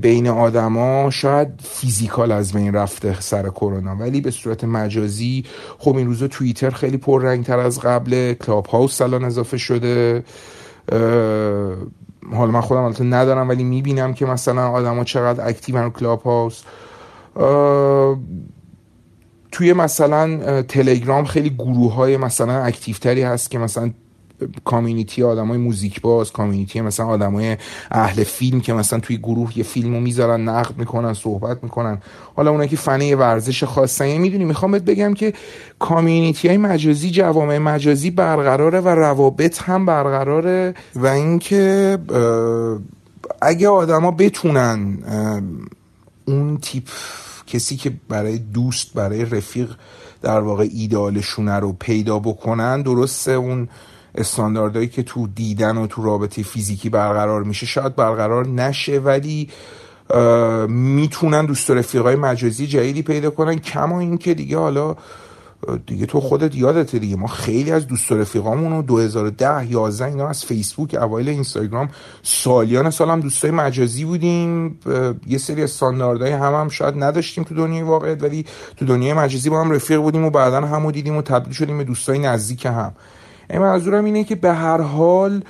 بین 0.02 0.28
آدما 0.28 1.10
شاید 1.10 1.48
فیزیکال 1.64 2.32
از 2.32 2.54
بین 2.54 2.74
رفته 2.74 3.22
سر 3.22 3.50
کرونا 3.50 3.96
ولی 3.96 4.22
به 4.22 4.32
صورت 4.32 4.64
مجازی 4.64 5.44
خب 5.78 5.96
این 5.96 6.08
روزا 6.08 6.28
توییتر 6.28 6.70
خیلی 6.70 6.98
پررنگ 6.98 7.46
تر 7.46 7.60
از 7.60 7.80
قبل 7.80 8.34
کلاب 8.34 8.66
هاوس 8.66 9.02
الان 9.02 9.24
اضافه 9.24 9.58
شده 9.58 10.24
حالا 12.36 12.52
من 12.52 12.62
خودم 12.62 12.82
البته 12.82 13.04
ندارم 13.04 13.50
ولی 13.50 13.64
می‌بینم 13.64 14.14
که 14.14 14.26
مثلا 14.26 14.70
آدما 14.70 15.04
چقدر 15.04 15.48
active 15.48 15.78
رو 15.78 15.90
کلاب 15.90 16.22
هاوس 16.22 16.64
توی 19.52 19.74
مثلا 19.74 20.62
تلگرام 20.62 21.26
خیلی 21.26 21.50
گروه 21.50 21.94
های 21.94 22.18
مثلا 22.18 22.64
active 22.64 22.96
تری 22.96 23.24
هست 23.24 23.52
که 23.52 23.60
مثلا 23.60 23.92
community 24.66 25.24
آدمای 25.24 25.58
موزیک 25.58 26.02
باز 26.02 26.32
community 26.32 26.82
مثلا 26.82 27.06
آدمای 27.06 27.58
اهل 27.92 28.24
فیلم 28.24 28.62
که 28.62 28.74
مثلا 28.74 29.00
توی 29.00 29.18
گروه 29.18 29.58
یه 29.58 29.64
فیلمو 29.64 30.00
می‌ذارن 30.00 30.50
نقد 30.50 30.78
می‌کنن 30.78 31.14
صحبت 31.14 31.64
می‌کنن. 31.64 32.02
حالا 32.36 32.52
اونایی 32.52 32.70
که 32.70 32.76
فنه 32.76 33.16
ورزش 33.16 33.64
خاصن 33.64 34.18
می‌دونی 34.18 34.46
می‌خوام 34.46 34.72
بهت 34.72 34.84
بگم 34.84 35.14
که 35.14 35.34
کامیونیتی 35.80 36.48
های 36.48 36.58
مجازی 36.58 37.12
جوامع 37.12 37.58
مجازی 37.58 38.12
برقراره 38.12 38.80
و 38.80 38.88
روابط 38.88 39.62
هم 39.62 39.86
برقراره 39.86 40.74
و 40.96 41.08
اینکه 41.08 41.98
اگه 43.42 43.68
آدما 43.68 44.12
بتونن 44.12 44.98
اون 46.26 46.58
تیپ 46.58 46.88
کسی 47.48 47.76
که 47.76 47.94
برای 48.10 48.38
دوست 48.38 48.94
برای 48.94 49.26
رفیق 49.26 49.76
در 50.22 50.40
واقع 50.40 50.68
ایدالشونه 50.74 51.60
رو 51.60 51.74
پیدا 51.74 52.20
بکنن 52.20 52.82
درسته 52.82 53.32
اون 53.32 53.70
استانداردهایی 54.18 54.88
که 54.88 55.04
تو 55.04 55.28
دیدن 55.28 55.78
و 55.78 55.88
تو 55.88 56.04
رابطه 56.04 56.44
فیزیکی 56.44 56.90
برقرار 56.90 57.44
میشه. 57.44 57.66
شاید 57.66 57.96
برقرار 57.96 58.48
نشه 58.48 59.00
ولی 59.00 59.50
می‌تونن 60.68 61.46
دوست 61.46 61.70
و 61.70 61.74
رفیقای 61.74 62.16
مجازی 62.16 62.68
جدیدی 62.68 63.02
پیدا 63.02 63.30
کنن. 63.30 63.56
کما 63.56 64.00
اینکه 64.00 64.34
دیگه 64.34 64.58
حالا 64.58 64.96
دیگه 65.88 66.06
تو 66.06 66.20
خودت 66.20 66.56
یادته 66.56 67.00
دیگه. 67.00 67.16
ما 67.16 67.28
خیلی 67.28 67.72
از 67.72 67.88
دوست 67.88 68.12
و 68.12 68.18
رفیقامون 68.18 68.72
رو 68.72 68.82
2010 68.82 69.72
11 69.72 70.06
اینا 70.06 70.28
از 70.28 70.46
فیسبوک 70.46 70.96
اوایل 71.02 71.30
اینستاگرام 71.30 71.90
سالیان 72.24 72.90
سال 72.90 73.10
هم 73.10 73.20
دوستای 73.20 73.52
مجازی 73.52 74.06
بودیم. 74.06 74.80
یه 75.28 75.38
سری 75.38 75.64
استانداردهای 75.64 76.32
هم 76.32 76.54
هم 76.54 76.70
شاید 76.70 77.04
نداشتیم 77.04 77.44
تو 77.44 77.56
دنیای 77.56 77.84
واقعیت 77.84 78.24
ولی 78.24 78.46
تو 78.78 78.86
دنیای 78.86 79.14
مجازی 79.14 79.50
با 79.50 79.62
هم 79.62 79.72
رفیق 79.72 80.00
بودیم 80.00 80.26
و 80.26 80.30
بعدا 80.30 80.62
همو 80.62 80.92
دیدیم 80.92 81.18
و 81.18 81.22
تبدیل 81.22 81.54
شدیم 81.54 81.78
به 81.78 81.84
دوستای 81.84 82.20
نزدیک 82.20 82.66
هم. 82.66 82.94
منظورم 83.50 84.06
اینه 84.06 84.24
که 84.24 84.36
به 84.36 84.54
هر 84.54 84.82
حال 84.82 85.44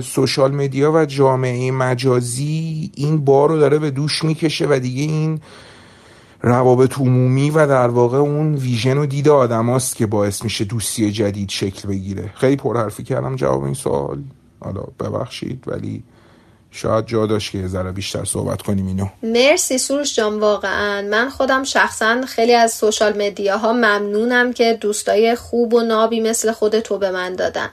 سوشال 0.00 0.54
مدیا 0.54 0.92
و 0.92 1.04
جامعه 1.04 1.70
مجازی 1.70 2.90
این 2.94 3.24
بار 3.24 3.48
رو 3.48 3.58
داره 3.58 3.78
به 3.78 3.90
دوش 3.90 4.24
می‌کشه 4.24 4.66
و 4.70 4.78
دیگه 4.82 5.02
این 5.02 5.40
روابط 6.42 6.98
عمومی 6.98 7.50
و 7.50 7.66
در 7.66 7.88
واقع 7.88 8.18
اون 8.18 8.54
ویژن 8.54 8.98
و 8.98 9.06
دید 9.06 9.28
آدماست 9.28 9.96
که 9.96 10.06
باعث 10.06 10.44
میشه 10.44 10.64
دوستی 10.64 11.12
جدید 11.12 11.48
شکل 11.48 11.88
بگیره. 11.88 12.30
خیلی 12.34 12.56
پرحرفی 12.56 13.02
کردم 13.02 13.36
جواب 13.36 13.64
این 13.64 13.74
سوال. 13.74 14.22
حالا 14.60 14.82
ببخشید 15.00 15.64
ولی 15.66 16.02
شاید 16.76 17.06
جا 17.06 17.26
داشت 17.26 17.52
که 17.52 17.68
ذره 17.68 17.92
بیشتر 17.92 18.24
صحبت 18.24 18.62
کنیم 18.62 18.86
اینو. 18.86 19.06
مرسی 19.22 19.78
سروش 19.78 20.16
جان 20.16 20.40
واقعا. 20.40 21.02
من 21.02 21.30
خودم 21.30 21.64
شخصا 21.64 22.20
خیلی 22.26 22.54
از 22.54 22.72
سوشال 22.72 23.22
مدیاها 23.26 23.72
ممنونم 23.72 24.52
که 24.52 24.78
دوستای 24.80 25.34
خوب 25.34 25.74
و 25.74 25.80
نابی 25.80 26.20
مثل 26.20 26.52
خود 26.52 26.80
تو 26.80 26.98
به 26.98 27.10
من 27.10 27.34
دادن. 27.34 27.70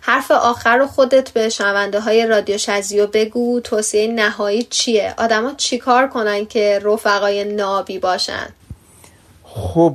حرف 0.00 0.30
آخر 0.30 0.76
رو 0.76 0.86
خودت 0.86 1.30
به 1.30 1.48
شنونده 1.48 2.00
های 2.00 2.26
رادیو 2.26 2.58
شزیو 2.58 3.06
بگو. 3.06 3.60
توصیه 3.60 4.06
نهایی 4.08 4.62
چیه؟ 4.62 5.14
آدما 5.18 5.52
چیکار 5.56 6.08
کنن 6.08 6.46
که 6.46 6.80
رفقای 6.84 7.44
نابی 7.44 7.98
باشن؟ 7.98 8.46
خب 9.44 9.94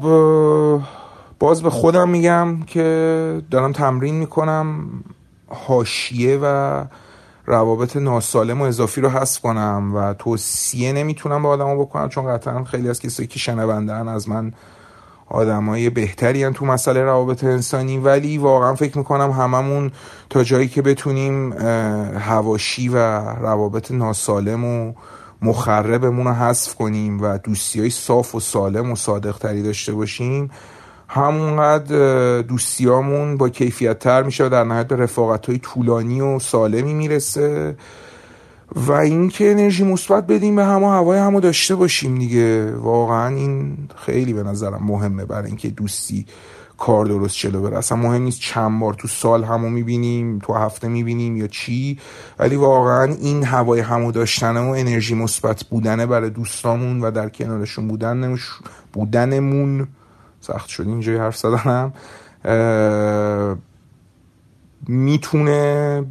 باز 1.40 1.64
به 1.64 1.70
خودم 1.70 2.10
میگم 2.10 2.64
که 2.64 3.42
دارم 3.52 3.74
تمرین 3.74 4.16
می‌کنم 4.16 4.90
حاشیه 5.48 6.40
و 6.42 6.84
روابط 7.50 7.96
ناسالم 7.98 8.62
و 8.62 8.64
اضافی 8.64 9.02
رو 9.02 9.10
حذف 9.10 9.42
کنم 9.42 9.92
و 9.96 10.14
توصیه 10.14 10.94
نمی‌تونم 10.94 11.44
به 11.44 11.50
آدما 11.50 11.76
بکنم 11.76 12.10
چون 12.10 12.28
قطعا 12.28 12.64
خیلی 12.64 12.90
از 12.90 13.00
کسایی 13.00 13.28
که 13.28 13.40
شنوندن 13.40 14.08
از 14.08 14.30
من 14.30 14.54
آدمای 15.28 15.90
بهتری 15.90 16.50
تو 16.50 16.66
مسئله 16.66 17.04
روابط 17.04 17.44
انسانی. 17.44 17.98
ولی 17.98 18.38
واقعا 18.38 18.76
فکر 18.76 18.98
می‌کنم 18.98 19.32
هممون 19.32 19.92
تا 20.30 20.44
جایی 20.44 20.68
که 20.68 20.82
بتونیم 20.82 21.54
هواشی 22.18 22.90
و 22.90 22.98
روابط 23.20 23.92
ناسالم 23.92 24.66
و 24.66 24.94
مخربمون 25.42 26.28
رو 26.28 26.34
حذف 26.34 26.76
کنیم 26.76 27.22
و 27.22 27.38
دوستی 27.38 27.80
های 27.80 27.90
صاف 27.90 28.36
و 28.36 28.40
سالم 28.40 28.92
و 28.92 28.96
صادق 28.96 29.38
تری 29.38 29.64
داشته 29.64 29.94
باشیم. 29.94 30.52
همونقدر 31.12 32.42
دوستیامون 32.42 33.38
با 33.38 33.50
کیفیت 33.50 34.00
تر 34.00 34.24
میشه 34.24 34.46
و 34.46 34.50
در 34.50 34.64
نهایت 34.64 34.88
به 34.88 34.96
رفاقت 34.96 35.46
های 35.46 35.58
طولانی 35.58 36.22
و 36.22 36.40
سالمی 36.40 36.94
می‌رسه. 36.94 37.76
و 38.76 38.92
اینکه 38.92 39.52
انرژی 39.52 39.84
مثبت 39.84 40.28
بدیم 40.28 40.56
به 40.56 40.66
همه 40.66 40.88
هوای 40.88 41.20
همو 41.20 41.40
داشته 41.40 41.76
باشیم 41.76 42.18
دیگه. 42.18 42.72
واقعا 42.72 43.36
این 43.36 43.78
خیلی 43.96 44.34
به 44.34 44.44
نظرم 44.44 44.84
مهمه 44.84 45.26
برای 45.26 45.48
اینکه 45.48 45.70
دوستی 45.70 46.26
کار 46.78 47.06
درست 47.06 47.38
جلو 47.38 47.62
بره. 47.62 47.78
اصلا 47.78 47.98
مهم 47.98 48.22
نیست 48.22 48.40
چند 48.40 48.80
بار 48.80 48.94
تو 48.94 49.08
سال 49.08 49.44
همو 49.44 49.70
می‌بینیم 49.70 50.40
تو 50.40 50.54
هفته 50.54 50.88
می‌بینیم 50.88 51.38
یا 51.38 51.48
چی 51.48 52.00
ولی 52.40 52.56
واقعا 52.56 53.04
این 53.04 53.44
هوای 53.44 53.80
همو 53.80 54.12
داشتن 54.12 54.58
و 54.58 54.70
انرژی 54.70 55.16
مثبت 55.16 55.64
بودنه 55.64 56.06
برای 56.06 56.30
دوستامون 56.30 57.02
و 57.02 57.12
در 57.12 57.30
کنارشون 57.30 57.88
بودن 57.88 58.38
بودنمون 58.94 59.88
سخت 60.50 60.70
شد. 60.70 60.88
اینجای 60.88 61.18
حرف 61.18 61.38
زدنم. 61.38 61.94
می‌تونه 64.88 66.06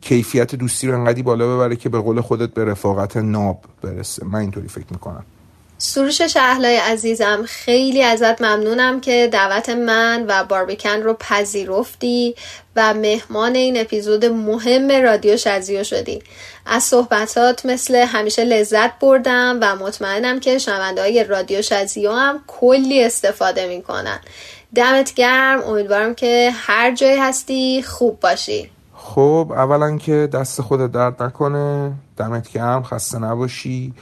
کیفیت 0.00 0.54
دوستی 0.54 0.88
رو 0.88 0.98
انقدی 1.00 1.22
بالا 1.22 1.56
ببره 1.56 1.76
که 1.76 1.88
به 1.88 1.98
قول 1.98 2.20
خودت 2.20 2.54
به 2.54 2.64
رفاقت 2.64 3.16
ناب 3.16 3.64
برسه. 3.82 4.26
من 4.26 4.38
اینطوری 4.38 4.68
فکر 4.68 4.86
می‌کنم. 4.90 5.24
سروش 5.82 6.22
شهلای 6.22 6.76
عزیزم 6.76 7.42
خیلی 7.46 8.02
ازت 8.02 8.42
ممنونم 8.42 9.00
که 9.00 9.28
دعوت 9.32 9.68
من 9.68 10.24
و 10.28 10.44
باربیکن 10.44 11.02
رو 11.02 11.14
پذیرفتی 11.14 12.34
و 12.76 12.94
مهمان 12.94 13.54
این 13.54 13.80
اپیزود 13.80 14.24
مهم 14.24 14.90
رادیو 14.90 15.36
شزیو 15.36 15.84
شدی. 15.84 16.22
از 16.66 16.82
صحبتات 16.82 17.66
مثل 17.66 17.94
همیشه 17.94 18.44
لذت 18.44 18.98
بردم 18.98 19.58
و 19.62 19.76
مطمئنم 19.76 20.40
که 20.40 20.58
شنونده 20.58 21.00
های 21.00 21.24
رادیو 21.24 21.62
شزیو 21.62 22.12
هم 22.12 22.40
کلی 22.46 23.04
استفاده 23.04 23.66
می‌کنن. 23.66 24.20
دمت 24.74 25.14
گرم 25.14 25.62
امیدوارم 25.62 26.14
که 26.14 26.50
هر 26.54 26.94
جای 26.94 27.18
هستی 27.18 27.82
خوب 27.82 28.20
باشی. 28.20 28.70
خب 28.94 29.52
اولا 29.56 29.96
که 29.98 30.28
دست 30.32 30.60
خود 30.60 30.92
درد 30.92 31.22
نکنه 31.22 31.92
دمت 32.16 32.52
گرم 32.52 32.82
خسته 32.82 33.18
نباشی. 33.18 33.94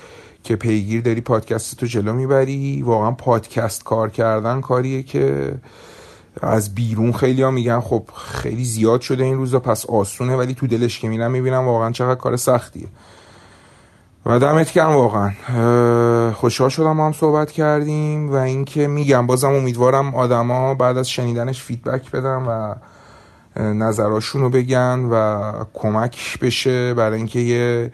که 0.49 0.57
پیگیر 0.57 1.03
داری 1.03 1.21
پادکست 1.21 1.77
تو 1.77 1.87
جلو 1.87 2.13
می‌بری. 2.13 2.83
واقعا 2.83 3.11
پادکست 3.11 3.85
کار 3.85 4.11
کردن 4.11 4.61
کاریه 4.61 5.03
که 5.03 5.55
از 6.43 6.75
بیرون 6.75 7.13
خیلی 7.13 7.43
ها 7.43 7.51
میگن 7.51 7.81
خب 7.81 8.03
خیلی 8.29 8.65
زیاد 8.65 9.01
شده 9.01 9.25
این 9.25 9.37
روزا 9.37 9.61
پس 9.61 9.87
آسونه 9.87 10.37
ولی 10.37 10.55
تو 10.55 10.67
دلش 10.67 11.01
که 11.01 11.09
میرم 11.09 11.31
می‌بینم 11.31 11.65
واقعا 11.65 11.91
چقدر 11.91 12.21
کار 12.21 12.37
سختیه. 12.37 12.89
و 14.27 14.39
دمت 14.39 14.73
گرم 14.73 14.93
واقعا. 14.97 15.33
خوشحال 16.33 16.69
شدم 16.69 16.93
ما 16.93 17.07
هم 17.07 17.13
صحبت 17.13 17.51
کردیم 17.51 18.31
و 18.31 18.35
اینکه 18.35 18.87
میگم 18.87 19.27
بازم 19.27 19.53
امیدوارم 19.53 20.15
آدما 20.15 20.75
بعد 20.75 20.99
از 20.99 21.11
شنیدنش 21.11 21.63
فیدبک 21.63 22.11
بدم 22.11 22.45
و 22.49 22.75
نظراشون 23.61 24.43
رو 24.43 24.51
بگن 24.51 25.09
و 25.13 25.53
کمک 25.75 26.39
بشه 26.41 26.95
برای 26.95 27.17
اینکه 27.17 27.39
یه 27.39 27.93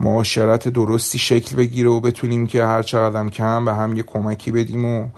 معاشرت 0.00 0.68
درستی 0.68 1.18
شکل 1.18 1.56
بگیره 1.56 1.88
و 1.90 2.00
بتونیم 2.00 2.46
که 2.46 2.64
هر 2.64 2.82
چقدر 2.82 3.28
کم 3.28 3.64
به 3.64 3.74
هم 3.74 3.96
یه 3.96 4.02
کمکی 4.02 4.50
بدیم 4.50 4.84
و 4.84 5.08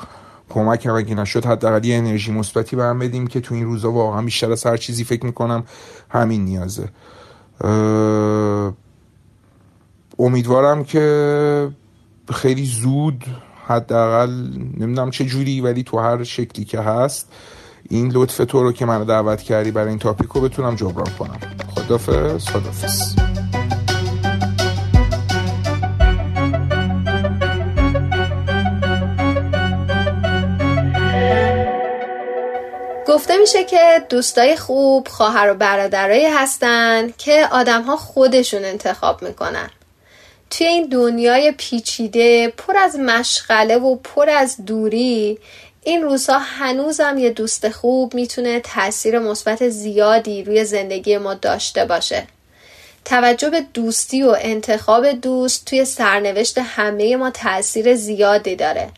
کمک 0.49 0.87
هم 0.87 0.95
اگه 0.95 1.14
نشد 1.14 1.47
حداقل 1.47 1.85
یه 1.85 1.97
انرژی 1.97 2.33
مثبتی 2.33 2.76
به 2.76 2.85
هم 2.85 2.99
بدیم 2.99 3.26
که 3.26 3.41
تو 3.41 3.55
این 3.55 3.64
روزا 3.64 3.93
واقعا 3.93 4.22
بیشتر 4.22 4.53
از 4.53 4.66
هر 4.66 4.76
چیزی 4.76 5.05
فکر 5.05 5.26
می‌کنم 5.26 5.64
همین 6.11 6.45
نیازه. 6.45 6.89
امیدوارم 10.18 10.85
که 10.85 11.70
خیلی 12.33 12.64
زود 12.66 13.24
حداقل 13.66 14.31
نمی‌دونم 14.78 15.11
چه 15.11 15.24
جوری 15.24 15.61
ولی 15.61 15.83
تو 15.83 15.99
هر 15.99 16.24
شکلی 16.24 16.64
که 16.64 16.81
هست 16.81 17.33
این 17.89 18.12
لطف 18.12 18.37
تو 18.37 18.62
رو 18.62 18.72
که 18.72 18.87
منو 18.87 19.05
دعوت 19.05 19.43
کردی 19.43 19.70
برای 19.70 19.89
این 19.89 19.99
تاپیک 19.99 20.28
رو 20.28 20.41
بتونم 20.41 20.74
جبران 20.74 21.11
کنم. 21.18 21.39
خدافز 21.74 22.49
خدافز 22.49 23.16
گفته 33.11 33.37
میشه 33.37 33.65
که 33.65 34.05
دوستای 34.09 34.57
خوب 34.57 35.09
خواهر 35.09 35.51
و 35.51 35.55
برادرایی 35.55 36.27
هستن 36.27 37.13
که 37.19 37.49
آدم 37.53 37.97
خودشون 37.97 38.65
انتخاب 38.65 39.23
می‌کنن. 39.23 39.71
توی 40.51 40.67
این 40.67 40.89
دنیای 40.89 41.53
پیچیده 41.53 42.49
پر 42.49 42.77
از 42.77 42.97
مشغله 42.97 43.77
و 43.77 43.97
پر 43.97 44.31
از 44.31 44.65
دوری 44.65 45.39
این 45.85 46.03
روزها 46.03 46.39
هنوزم 46.39 47.19
یه 47.19 47.31
دوست 47.31 47.69
خوب 47.69 48.15
می‌تونه 48.15 48.61
تاثیر 48.61 49.19
مثبت 49.19 49.69
زیادی 49.69 50.45
روی 50.45 50.65
زندگی 50.65 51.19
ما 51.19 51.35
داشته 51.35 51.85
باشه. 51.85 52.27
توجه 53.05 53.51
به 53.51 53.61
دوستی 53.75 54.23
و 54.23 54.37
انتخاب 54.41 55.13
دوست 55.13 55.65
توی 55.65 55.85
سرنوشت 55.85 56.59
همه 56.59 57.17
ما 57.17 57.31
تاثیر 57.31 57.95
زیادی 57.95 58.57
داره. 58.57 58.89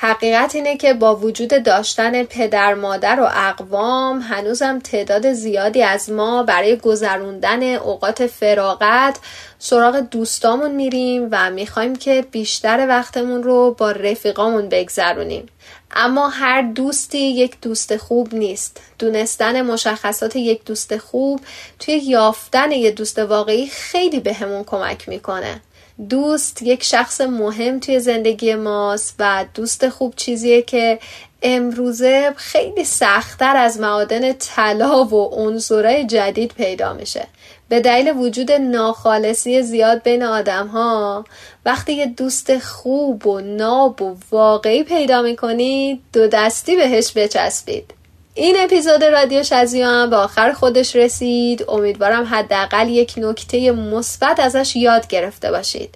حقیقت 0.00 0.54
اینه 0.54 0.76
که 0.76 0.94
با 0.94 1.16
وجود 1.16 1.62
داشتن 1.62 2.22
پدر 2.22 2.74
مادر 2.74 3.20
و 3.20 3.28
اقوام 3.32 4.20
هنوزم 4.20 4.78
تعداد 4.78 5.32
زیادی 5.32 5.82
از 5.82 6.10
ما 6.10 6.42
برای 6.42 6.76
گذروندن 6.76 7.62
اوقات 7.62 8.26
فراغت 8.26 9.18
سراغ 9.58 9.96
دوستامون 9.96 10.70
میریم 10.70 11.28
و 11.30 11.50
می‌خوایم 11.50 11.96
که 11.96 12.24
بیشتر 12.30 12.88
وقتمون 12.88 13.42
رو 13.42 13.74
با 13.78 13.90
رفیقامون 13.90 14.68
بگذرونیم. 14.68 15.46
اما 15.90 16.28
هر 16.28 16.62
دوستی 16.62 17.18
یک 17.18 17.56
دوست 17.62 17.96
خوب 17.96 18.34
نیست. 18.34 18.80
دونستن 18.98 19.62
مشخصات 19.62 20.36
یک 20.36 20.64
دوست 20.64 20.96
خوب 20.96 21.40
توی 21.78 21.94
یافتن 21.94 22.72
یک 22.72 22.94
دوست 22.94 23.18
واقعی 23.18 23.66
خیلی 23.66 24.20
بهمون 24.20 24.62
به 24.62 24.64
کمک 24.64 25.08
می‌کنه. 25.08 25.60
دوست 26.08 26.62
یک 26.62 26.84
شخص 26.84 27.20
مهم 27.20 27.80
توی 27.80 28.00
زندگی 28.00 28.54
ماست 28.54 29.14
و 29.18 29.44
دوست 29.54 29.88
خوب 29.88 30.14
چیزیه 30.16 30.62
که 30.62 30.98
امروزه 31.42 32.32
خیلی 32.36 32.84
سختتر 32.84 33.56
از 33.56 33.80
معادن 33.80 34.32
طلا 34.32 35.04
و 35.04 35.14
عنصرهای 35.14 36.06
جدید 36.06 36.52
پیدا 36.54 36.92
میشه. 36.92 37.26
به 37.68 37.80
دلیل 37.80 38.16
وجود 38.16 38.52
ناخالصی 38.52 39.62
زیاد 39.62 40.02
بین 40.02 40.22
آدم 40.22 40.66
ها 40.66 41.24
وقتی 41.64 41.92
یه 41.92 42.06
دوست 42.06 42.58
خوب 42.58 43.26
و 43.26 43.40
ناب 43.40 44.02
و 44.02 44.16
واقعی 44.30 44.82
پیدا 44.84 45.22
می‌کنید 45.22 46.00
دو 46.12 46.26
دستی 46.26 46.76
بهش 46.76 47.12
بچسبید. 47.16 47.97
این 48.38 48.56
اپیزود 48.58 49.04
رادیو 49.04 49.42
شزیو 49.42 49.86
هم 49.86 50.10
به 50.10 50.16
آخر 50.16 50.52
خودش 50.52 50.96
رسید. 50.96 51.64
امیدوارم 51.68 52.24
حداقل 52.24 52.88
یک 52.88 53.14
نکته 53.16 53.72
مثبت 53.72 54.40
ازش 54.40 54.76
یاد 54.76 55.06
گرفته 55.06 55.50
باشید. 55.50 55.94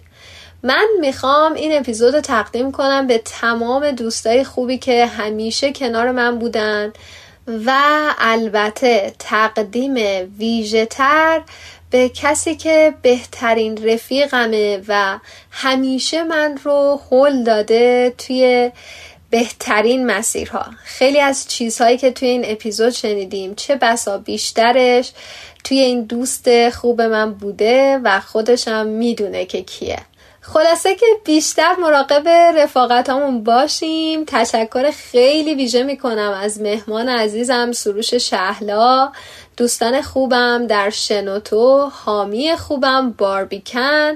من 0.63 0.87
می‌خوام 1.01 1.55
این 1.55 1.79
اپیزود 1.79 2.15
رو 2.15 2.21
تقدیم 2.21 2.73
کنم 2.73 3.07
به 3.07 3.19
تمام 3.25 3.91
دوستای 3.91 4.45
خوبی 4.45 4.79
که 4.79 5.07
همیشه 5.07 5.73
کنار 5.73 6.11
من 6.11 6.39
بودن 6.39 6.93
و 7.67 7.73
البته 8.19 9.13
تقدیم 9.19 9.95
ویژه 10.39 10.87
تر 10.87 11.43
به 11.91 12.09
کسی 12.09 12.55
که 12.55 12.95
بهترین 13.03 13.89
رفیقمه 13.89 14.83
و 14.89 15.19
همیشه 15.51 16.23
من 16.23 16.59
رو 16.65 17.01
هل 17.11 17.43
داده 17.45 18.15
توی 18.19 18.71
بهترین 19.33 20.07
مسیرها. 20.07 20.65
خیلی 20.85 21.21
از 21.21 21.49
چیزهایی 21.49 21.97
که 21.97 22.11
توی 22.11 22.29
این 22.29 22.43
اپیزود 22.47 22.91
شنیدیم 22.91 23.55
چه 23.55 23.77
بسا 23.77 24.19
بیشترش 24.19 25.13
توی 25.65 25.79
این 25.79 26.03
دوست 26.03 26.71
خوب 26.71 27.03
من 27.03 27.35
بوده 27.35 28.01
و 28.05 28.21
خودشم 28.21 28.87
می‌دونه 28.87 29.45
که 29.45 29.63
کیه. 29.63 29.99
خلاصه 30.41 30.95
که 30.95 31.07
بیشتر 31.25 31.75
مراقب 31.75 32.29
رفاقتامون 32.29 33.45
باشیم. 33.45 34.25
تشکر 34.27 34.91
خیلی 34.91 35.55
ویژه 35.55 35.83
می‌کنم 35.83 36.39
از 36.43 36.61
مهمان 36.61 37.09
عزیزم 37.09 37.73
سروش 37.73 38.15
شهلا. 38.15 39.13
دوستان 39.63 40.03
خوبم 40.03 40.67
در 40.67 40.91
شنوتو 40.91 41.91
حامی 42.05 42.57
خوبم 42.57 43.11
باربیکن 43.11 44.13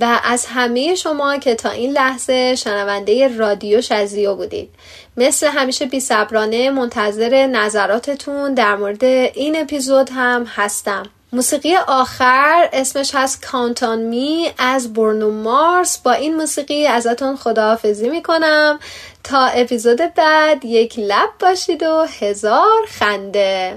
و 0.00 0.20
از 0.24 0.46
همه 0.46 0.94
شما 0.94 1.38
که 1.38 1.54
تا 1.54 1.70
این 1.70 1.92
لحظه 1.92 2.54
شنونده 2.54 3.36
رادیو 3.36 3.80
شزیو 3.80 4.34
بودید. 4.34 4.70
مثل 5.16 5.46
همیشه 5.46 5.86
بی 5.86 6.00
صبرانه 6.00 6.70
منتظر 6.70 7.46
نظراتتون 7.46 8.54
در 8.54 8.76
مورد 8.76 9.04
این 9.04 9.60
اپیزود 9.60 10.10
هم 10.14 10.46
هستم. 10.48 11.02
موسیقی 11.32 11.76
آخر 11.76 12.68
اسمش 12.72 13.10
هست 13.14 13.46
کانتان 13.46 13.98
می 13.98 14.50
از 14.58 14.92
برنو 14.92 15.30
مارس 15.30 15.98
با 15.98 16.12
این 16.12 16.36
موسیقی 16.36 16.86
ازتون 16.86 17.36
خداحافظی 17.36 18.08
می‌کنم. 18.08 18.78
تا 19.24 19.46
اپیزود 19.46 20.00
بعد 20.16 20.64
یک 20.64 20.98
لب 20.98 21.30
باشید 21.40 21.82
و 21.82 22.06
هزار 22.20 22.86
خنده. 22.88 23.76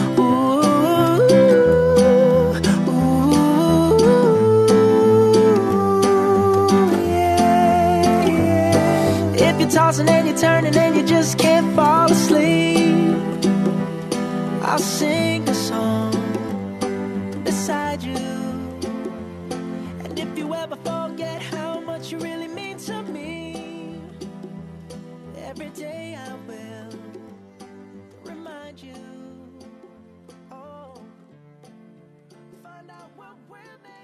you're 9.71 9.81
tossing 9.81 10.09
and 10.09 10.27
you're 10.27 10.37
turning 10.37 10.75
and 10.75 10.95
you 10.95 11.03
just 11.03 11.37
can't 11.37 11.73
fall 11.75 12.11
asleep. 12.11 13.15
I'll 14.63 14.77
sing 14.79 15.47
a 15.47 15.53
song 15.53 16.11
beside 17.43 18.03
you. 18.03 18.15
And 20.03 20.19
if 20.19 20.37
you 20.37 20.53
ever 20.53 20.75
forget 20.75 21.41
how 21.41 21.79
much 21.79 22.11
you 22.11 22.17
really 22.19 22.47
mean 22.47 22.77
to 22.79 23.01
me, 23.03 24.01
every 25.37 25.69
day 25.69 26.17
I 26.17 26.33
will 26.47 26.89
remind 28.23 28.81
you. 28.81 28.93
Oh, 30.51 31.01
find 32.63 32.89
out 32.89 33.11
what 33.15 33.35
we're 33.49 33.77
made. 33.83 34.00